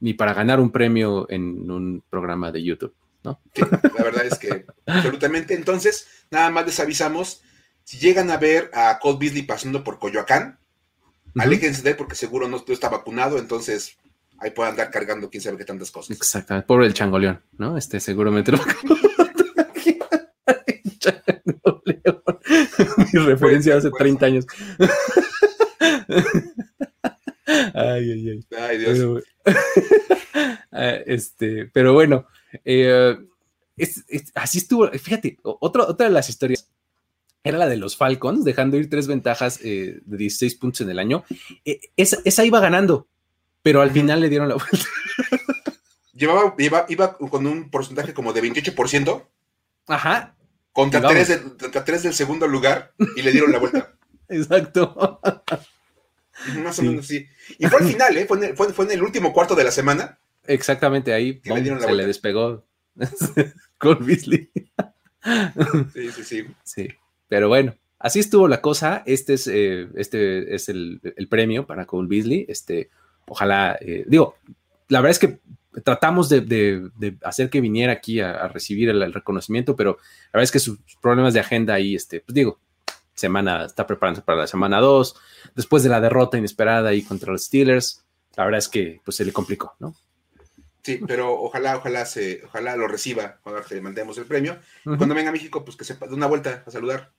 ni 0.00 0.14
para 0.14 0.32
ganar 0.32 0.60
un 0.60 0.70
premio 0.70 1.26
en 1.28 1.70
un 1.70 2.02
programa 2.08 2.50
de 2.50 2.62
YouTube, 2.62 2.94
¿no? 3.22 3.38
la 3.54 4.02
verdad 4.02 4.24
es 4.24 4.38
que 4.38 4.64
absolutamente. 4.86 5.52
Entonces, 5.52 6.08
nada 6.30 6.48
más 6.48 6.64
les 6.64 6.80
avisamos, 6.80 7.42
si 7.84 7.98
llegan 7.98 8.30
a 8.30 8.38
ver 8.38 8.70
a 8.72 8.98
Colt 8.98 9.20
Beasley 9.20 9.42
pasando 9.42 9.84
por 9.84 9.98
Coyoacán, 9.98 10.58
aléjense 11.36 11.82
de 11.82 11.90
él 11.90 11.96
porque 11.96 12.14
seguro 12.14 12.48
no, 12.48 12.64
está 12.66 12.88
vacunado, 12.88 13.38
entonces 13.38 13.98
ahí 14.38 14.52
puede 14.52 14.70
andar 14.70 14.90
cargando 14.90 15.28
quién 15.28 15.42
sabe 15.42 15.58
qué 15.58 15.66
tantas 15.66 15.90
cosas. 15.90 16.16
Exactamente, 16.16 16.66
por 16.66 16.82
el 16.82 16.94
changoleón, 16.94 17.42
¿no? 17.58 17.76
Este 17.76 18.00
seguramente 18.00 18.52
lo... 18.52 18.58
Mi 23.12 23.20
referencia 23.20 23.76
hace 23.76 23.90
30 23.90 24.26
años. 24.26 24.46
Ay, 27.74 28.12
ay, 28.12 28.30
ay. 28.30 28.44
Ay, 28.58 28.78
Dios. 28.78 28.98
Pero, 28.98 29.20
ah, 30.72 30.96
este, 31.06 31.66
pero 31.66 31.92
bueno, 31.94 32.26
eh, 32.64 33.16
así 34.34 34.58
estuvo. 34.58 34.88
Fíjate, 34.90 35.38
otra 35.42 35.94
de 35.96 36.10
las 36.10 36.28
historias 36.28 36.68
era 37.48 37.58
la 37.58 37.68
de 37.68 37.76
los 37.76 37.96
Falcons, 37.96 38.44
dejando 38.44 38.76
ir 38.76 38.90
tres 38.90 39.06
ventajas 39.06 39.60
eh, 39.62 40.00
de 40.04 40.16
16 40.16 40.54
puntos 40.56 40.80
en 40.82 40.90
el 40.90 40.98
año. 40.98 41.24
Eh, 41.64 41.80
esa, 41.96 42.44
iba 42.44 42.60
ganando, 42.60 43.08
pero 43.62 43.80
al 43.80 43.90
final 43.90 44.20
le 44.20 44.28
dieron 44.28 44.48
la 44.48 44.56
vuelta. 44.56 44.86
Llevaba, 46.12 46.54
iba 46.88 47.16
con 47.16 47.46
un 47.46 47.70
porcentaje 47.70 48.12
como 48.12 48.32
de 48.32 48.42
28%. 48.42 49.24
Ajá. 49.86 50.34
Contra 50.72 51.00
tres, 51.00 51.40
contra 51.58 51.84
tres 51.84 52.02
del 52.02 52.12
segundo 52.12 52.46
lugar 52.46 52.92
y 53.16 53.22
le 53.22 53.32
dieron 53.32 53.52
la 53.52 53.58
vuelta. 53.58 53.94
Exacto. 54.28 55.20
Más 56.62 56.78
o 56.78 56.82
menos 56.82 57.06
sí. 57.06 57.26
Y 57.58 57.66
fue 57.66 57.80
al 57.80 57.86
final, 57.92 58.16
¿eh? 58.16 58.26
Fue 58.26 58.38
en, 58.38 58.90
el, 58.90 59.02
último 59.02 59.32
cuarto 59.32 59.54
de 59.54 59.64
la 59.64 59.70
semana. 59.70 60.18
Exactamente, 60.46 61.12
ahí 61.12 61.40
se 61.44 61.92
le 61.92 62.06
despegó 62.06 62.64
con 63.78 64.04
Beasley. 64.04 64.50
sí, 65.92 66.10
sí, 66.10 66.24
sí. 66.24 66.46
Sí, 66.64 66.88
pero 67.28 67.48
bueno, 67.48 67.74
así 67.98 68.20
estuvo 68.20 68.48
la 68.48 68.60
cosa. 68.60 69.02
Este 69.06 69.34
es, 69.34 69.46
eh, 69.46 69.88
este 69.94 70.54
es 70.54 70.68
el, 70.68 71.00
premio 71.28 71.66
para 71.66 71.86
Cole 71.86 72.08
Beasley. 72.08 72.46
Este, 72.48 72.90
ojalá, 73.26 73.76
eh, 73.80 74.04
digo, 74.06 74.36
la 74.88 75.00
verdad 75.00 75.10
es 75.10 75.18
que 75.18 75.38
tratamos 75.84 76.28
de, 76.28 76.90
hacer 77.22 77.50
que 77.50 77.60
viniera 77.60 77.92
aquí 77.92 78.20
a, 78.20 78.48
recibir 78.48 78.88
el, 78.88 79.12
reconocimiento, 79.12 79.76
pero 79.76 79.98
la 80.32 80.38
verdad 80.38 80.44
es 80.44 80.52
que 80.52 80.58
sus 80.58 80.78
problemas 81.00 81.34
de 81.34 81.40
agenda 81.40 81.74
ahí, 81.74 81.94
este, 81.94 82.20
pues 82.20 82.34
digo, 82.34 82.58
semana, 83.18 83.64
está 83.64 83.86
preparándose 83.86 84.24
para 84.24 84.38
la 84.38 84.46
semana 84.46 84.80
2, 84.80 85.16
después 85.54 85.82
de 85.82 85.88
la 85.88 86.00
derrota 86.00 86.38
inesperada 86.38 86.90
ahí 86.90 87.02
contra 87.02 87.32
los 87.32 87.44
Steelers, 87.44 88.04
la 88.36 88.44
verdad 88.44 88.58
es 88.58 88.68
que 88.68 89.00
pues 89.04 89.16
se 89.16 89.24
le 89.24 89.32
complicó, 89.32 89.74
¿no? 89.80 89.94
Sí, 90.82 91.00
pero 91.06 91.34
ojalá, 91.38 91.76
ojalá 91.76 92.06
se, 92.06 92.42
ojalá 92.46 92.76
lo 92.76 92.88
reciba 92.88 93.38
cuando 93.42 93.62
le 93.68 93.80
mandemos 93.80 94.16
el 94.16 94.24
premio. 94.24 94.58
Cuando 94.84 95.14
venga 95.14 95.28
a 95.28 95.32
México, 95.32 95.62
pues 95.62 95.76
que 95.76 95.84
se 95.84 95.94
dé 95.94 96.14
una 96.14 96.26
vuelta 96.26 96.62
a 96.66 96.70
saludar. 96.70 97.12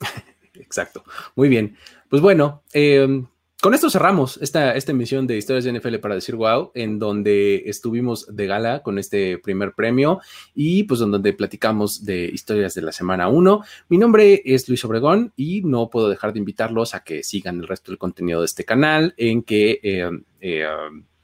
Exacto. 0.54 1.04
Muy 1.34 1.48
bien. 1.48 1.78
Pues 2.10 2.20
bueno, 2.20 2.62
eh, 2.74 3.24
con 3.62 3.72
esto 3.72 3.88
cerramos 3.88 4.38
esta, 4.42 4.74
esta 4.74 4.92
emisión 4.92 5.26
de 5.26 5.38
Historias 5.38 5.64
de 5.64 5.72
NFL 5.72 5.96
para 5.96 6.14
decir 6.14 6.34
wow, 6.34 6.72
en 6.74 6.98
donde 6.98 7.62
estuvimos 7.66 8.26
de 8.34 8.46
gala 8.46 8.82
con 8.82 8.98
este 8.98 9.38
primer 9.38 9.72
premio 9.72 10.20
y 10.54 10.82
pues 10.84 11.00
donde 11.00 11.32
platicamos 11.32 12.04
de 12.04 12.26
historias 12.26 12.74
de 12.74 12.82
la 12.82 12.92
semana 12.92 13.28
1. 13.28 13.62
Mi 13.88 13.96
nombre 13.96 14.42
es 14.44 14.68
Luis 14.68 14.84
Obregón 14.84 15.32
y 15.36 15.62
no 15.62 15.88
puedo 15.88 16.10
dejar 16.10 16.34
de 16.34 16.38
invitarlos 16.38 16.94
a 16.94 17.02
que 17.02 17.22
sigan 17.22 17.60
el 17.60 17.66
resto 17.66 17.90
del 17.90 17.98
contenido 17.98 18.40
de 18.40 18.46
este 18.46 18.64
canal, 18.64 19.14
en 19.16 19.42
que 19.42 19.80
eh, 19.82 20.10
eh, 20.40 20.66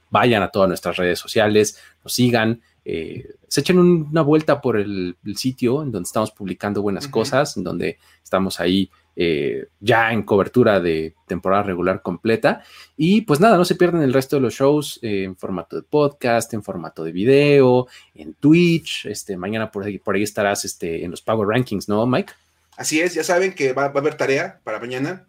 vayan 0.09 0.41
a 0.41 0.49
todas 0.49 0.67
nuestras 0.67 0.97
redes 0.97 1.19
sociales, 1.19 1.79
nos 2.03 2.13
sigan. 2.13 2.61
Eh, 2.85 3.35
se 3.47 3.61
echen 3.61 3.79
una 3.79 4.21
vuelta 4.21 4.59
por 4.59 4.77
el, 4.77 5.15
sitio 5.35 5.83
en 5.83 5.91
donde 5.91 6.07
estamos 6.07 6.31
publicando 6.31 6.81
buenas 6.81 7.07
cosas, 7.07 7.55
en 7.57 7.63
donde 7.63 7.97
estamos 8.23 8.59
ahí 8.59 8.89
eh, 9.15 9.67
ya 9.79 10.11
en 10.11 10.23
cobertura 10.23 10.79
de 10.79 11.13
temporada 11.27 11.63
regular 11.63 12.01
completa. 12.01 12.63
Y 12.97 13.21
pues 13.21 13.39
nada, 13.39 13.57
no 13.57 13.65
se 13.65 13.75
pierdan 13.75 14.01
el 14.01 14.13
resto 14.13 14.37
de 14.37 14.41
los 14.41 14.55
shows 14.55 14.99
eh, 15.01 15.23
en 15.23 15.35
formato 15.35 15.75
de 15.75 15.83
podcast, 15.83 16.53
en 16.53 16.63
formato 16.63 17.03
de 17.03 17.11
video, 17.11 17.87
en 18.15 18.33
Twitch. 18.33 19.05
Este, 19.05 19.37
mañana 19.37 19.71
por 19.71 19.83
ahí, 19.83 19.99
por 19.99 20.15
ahí 20.15 20.23
estarás 20.23 20.65
este, 20.65 21.03
en 21.03 21.11
los 21.11 21.21
Power 21.21 21.47
Rankings, 21.47 21.87
¿no, 21.87 22.05
Mike? 22.07 22.33
Así 22.75 23.01
es, 23.01 23.13
ya 23.13 23.23
saben 23.23 23.53
que 23.53 23.73
va, 23.73 23.85
a 23.85 23.87
haber 23.87 24.15
tarea 24.15 24.59
para 24.63 24.79
mañana. 24.79 25.27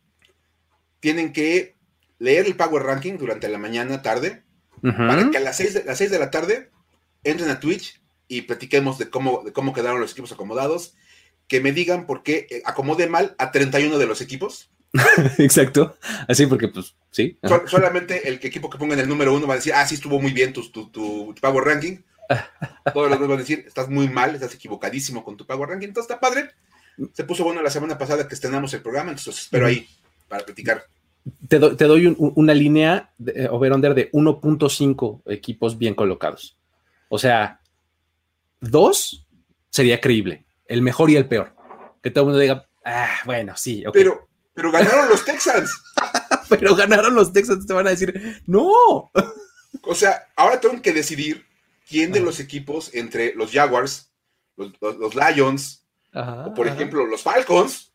Tienen 1.01 1.33
que 1.33 1.77
leer 2.19 2.47
el 2.47 2.57
Power 2.57 2.83
Ranking 2.83 3.19
durante 3.19 3.49
la 3.49 3.59
mañana, 3.59 4.01
tarde, 4.01 4.45
para 4.81 5.31
que 5.31 5.37
a 5.37 5.41
las 5.41 5.57
6, 5.59 5.75
de, 5.75 5.85
las 5.85 5.99
6 5.99 6.11
de 6.11 6.19
la 6.19 6.31
tarde 6.31 6.71
entren 7.23 7.51
a 7.51 7.61
Twitch 7.61 8.01
y 8.29 8.43
platiquemos 8.43 8.99
de 8.99 9.11
cómo, 9.11 9.43
de 9.45 9.53
cómo 9.53 9.73
quedaron 9.73 10.01
los 10.01 10.13
equipos 10.13 10.33
acomodados 10.33 10.95
que 11.55 11.61
me 11.61 11.71
digan 11.71 12.05
por 12.05 12.25
qué 12.25 12.49
eh, 12.51 12.63
acomode 12.65 13.07
mal 13.07 13.37
a 13.39 13.53
31 13.53 13.97
de 13.97 14.07
los 14.07 14.21
equipos. 14.21 14.71
Exacto. 15.39 15.97
Así 16.27 16.47
porque, 16.47 16.67
pues, 16.67 16.97
sí. 17.13 17.39
solamente 17.69 18.27
el 18.29 18.41
equipo 18.43 18.69
que 18.69 18.77
ponga 18.77 18.95
en 18.95 18.99
el 18.99 19.09
número 19.09 19.33
uno 19.33 19.47
va 19.47 19.55
a 19.55 19.59
decir, 19.59 19.73
ah, 19.73 19.87
sí, 19.87 19.95
estuvo 19.95 20.21
muy 20.21 20.33
bien 20.33 20.53
tu, 20.53 20.69
tu, 20.69 21.33
Power 21.41 21.63
Ranking. 21.63 21.99
Todos 22.93 23.09
los 23.09 23.21
demás 23.21 23.29
van 23.29 23.39
a 23.39 23.43
decir, 23.43 23.63
estás 23.69 23.89
muy 23.89 24.09
mal, 24.09 24.35
estás 24.35 24.53
equivocadísimo 24.53 25.23
con 25.23 25.37
tu 25.37 25.47
Power 25.47 25.69
Ranking. 25.69 25.87
Entonces 25.87 26.11
está 26.11 26.19
padre. 26.19 26.51
Se 27.13 27.23
puso 27.23 27.45
bueno 27.45 27.63
la 27.63 27.71
semana 27.71 27.97
pasada 27.97 28.27
que 28.27 28.35
estrenamos 28.35 28.75
el 28.75 28.83
programa, 28.83 29.11
entonces 29.11 29.39
espero 29.39 29.69
ahí 29.69 29.87
para 30.27 30.45
platicar. 30.45 30.85
Te, 31.47 31.61
doy 31.61 32.17
una 32.19 32.53
línea 32.53 33.13
de, 33.17 33.49
over-under 33.49 33.95
de 33.95 34.11
1.5 34.11 35.23
equipos 35.27 35.79
bien 35.79 35.95
colocados. 35.95 36.59
O 37.09 37.17
sea, 37.17 37.61
dos 38.59 39.25
sería 39.71 40.01
creíble 40.01 40.44
el 40.67 40.83
mejor 40.83 41.11
y 41.11 41.17
el 41.17 41.27
peor. 41.27 41.55
Que 42.03 42.11
todo 42.11 42.25
el 42.25 42.27
mundo 42.27 42.41
diga, 42.41 42.69
ah, 42.85 43.19
bueno, 43.25 43.57
sí, 43.57 43.85
Pero, 43.93 44.29
pero 44.53 44.71
ganaron 44.71 45.09
los 45.09 45.25
Texans. 45.25 45.71
pero 46.49 46.75
ganaron 46.75 47.15
los 47.15 47.33
Texans, 47.33 47.67
te 47.67 47.73
van 47.73 47.87
a 47.87 47.91
decir, 47.91 48.43
no. 48.47 49.11
O 49.83 49.95
sea, 49.95 50.29
ahora 50.37 50.61
tengo 50.61 50.81
que 50.83 50.93
decidir 50.93 51.45
quién 51.89 52.13
de 52.13 52.21
los 52.21 52.41
equipos 52.41 52.95
entre 52.95 53.35
los 53.35 53.53
Jaguars, 53.53 54.11
los, 54.57 55.15
Lions, 55.15 55.85
o 56.13 56.55
por 56.55 56.69
ejemplo 56.69 57.05
los 57.07 57.23
Falcons, 57.23 57.93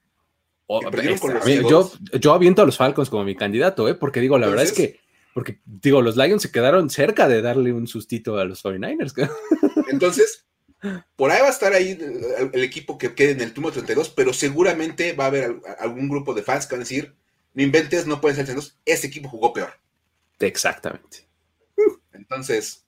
yo, 1.68 1.92
yo 2.20 2.34
aviento 2.34 2.62
a 2.62 2.66
los 2.66 2.78
Falcons 2.78 3.10
como 3.10 3.24
mi 3.24 3.36
candidato, 3.36 3.88
¿eh? 3.88 3.96
porque 3.96 4.20
digo, 4.20 4.38
la 4.38 4.48
verdad 4.48 4.66
es 4.66 4.72
que, 4.72 5.00
porque 5.34 5.60
digo, 5.66 6.02
los 6.02 6.16
Lions 6.16 6.44
se 6.44 6.52
quedaron 6.52 6.92
cerca 6.92 7.28
de 7.28 7.42
darle 7.42 7.74
un 7.74 7.88
sustito 7.88 8.38
a 8.38 8.46
los 8.46 8.64
49ers. 8.64 9.30
Entonces, 9.90 10.46
por 11.16 11.32
ahí 11.32 11.42
va 11.42 11.48
a 11.48 11.52
estar 11.52 11.74
ahí 11.74 11.98
el, 12.54 12.64
equipo 12.64 12.98
que 12.98 13.14
quede 13.14 13.32
en 13.32 13.42
el 13.42 13.54
turno 13.54 13.72
32, 13.72 14.10
pero 14.10 14.34
seguramente 14.34 15.14
va 15.14 15.26
a 15.26 15.28
haber 15.28 15.62
algún 15.80 16.08
grupo 16.08 16.34
de 16.34 16.44
fans 16.44 16.66
que 16.66 16.76
van 16.76 16.82
a 16.82 16.84
decir, 16.84 17.16
no 17.54 17.64
inventes, 17.64 18.08
no 18.08 18.22
pueden 18.22 18.36
ser 18.36 18.46
32, 18.46 18.78
ese 18.86 19.08
equipo 19.08 19.30
jugó 19.30 19.54
peor. 19.54 19.74
Exactamente. 20.40 21.28
Entonces, 22.14 22.86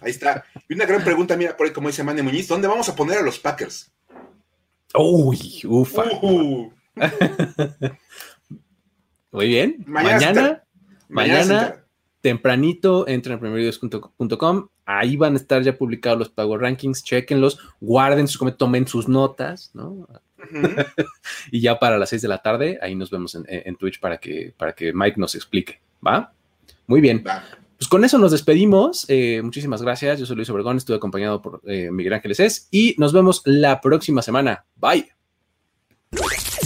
ahí 0.00 0.10
está. 0.10 0.44
Y 0.68 0.74
una 0.74 0.86
gran 0.86 1.02
pregunta, 1.02 1.36
mira, 1.36 1.56
por 1.56 1.66
ahí 1.66 1.72
como 1.72 1.88
dice 1.88 2.04
Manny 2.04 2.22
Muñiz, 2.22 2.48
¿dónde 2.48 2.68
vamos 2.68 2.88
a 2.88 2.94
poner 2.94 3.18
a 3.18 3.22
los 3.22 3.38
Packers? 3.38 3.92
Uy, 4.94 5.62
ufa. 5.64 6.04
Uh. 6.22 6.72
Muy 9.32 9.48
bien. 9.48 9.82
Mañana, 9.86 10.62
mañana, 11.08 11.86
tempranito, 12.20 13.08
entren 13.08 13.36
a 13.36 13.40
primeridioes.com. 13.40 14.68
Ahí 14.84 15.16
van 15.16 15.34
a 15.34 15.36
estar 15.36 15.62
ya 15.62 15.76
publicados 15.76 16.18
los 16.18 16.28
Power 16.28 16.60
Rankings. 16.60 17.04
Chequenlos, 17.04 17.58
guarden 17.80 18.28
sus 18.28 18.56
tomen 18.56 18.86
sus 18.86 19.08
notas, 19.08 19.70
¿no? 19.74 20.08
y 21.52 21.60
ya 21.60 21.78
para 21.78 21.98
las 21.98 22.10
6 22.10 22.22
de 22.22 22.28
la 22.28 22.42
tarde, 22.42 22.78
ahí 22.82 22.94
nos 22.94 23.10
vemos 23.10 23.36
en, 23.46 23.76
Twitch 23.76 24.00
para 24.00 24.18
que, 24.18 24.52
para 24.56 24.72
que 24.72 24.92
Mike 24.92 25.20
nos 25.20 25.34
explique. 25.34 25.80
¿Va? 26.04 26.32
Muy 26.86 27.00
bien. 27.00 27.22
Pues 27.22 27.88
con 27.88 28.04
eso 28.04 28.18
nos 28.18 28.32
despedimos. 28.32 29.06
Eh, 29.08 29.40
muchísimas 29.42 29.82
gracias. 29.82 30.18
Yo 30.18 30.26
soy 30.26 30.36
Luis 30.36 30.50
Obregón, 30.50 30.76
estuve 30.76 30.96
acompañado 30.96 31.42
por 31.42 31.60
eh, 31.66 31.90
Miguel 31.90 32.12
Ángeles 32.12 32.40
Es 32.40 32.68
y 32.70 32.94
nos 32.98 33.12
vemos 33.12 33.42
la 33.44 33.80
próxima 33.80 34.22
semana. 34.22 34.64
Bye. 34.76 35.10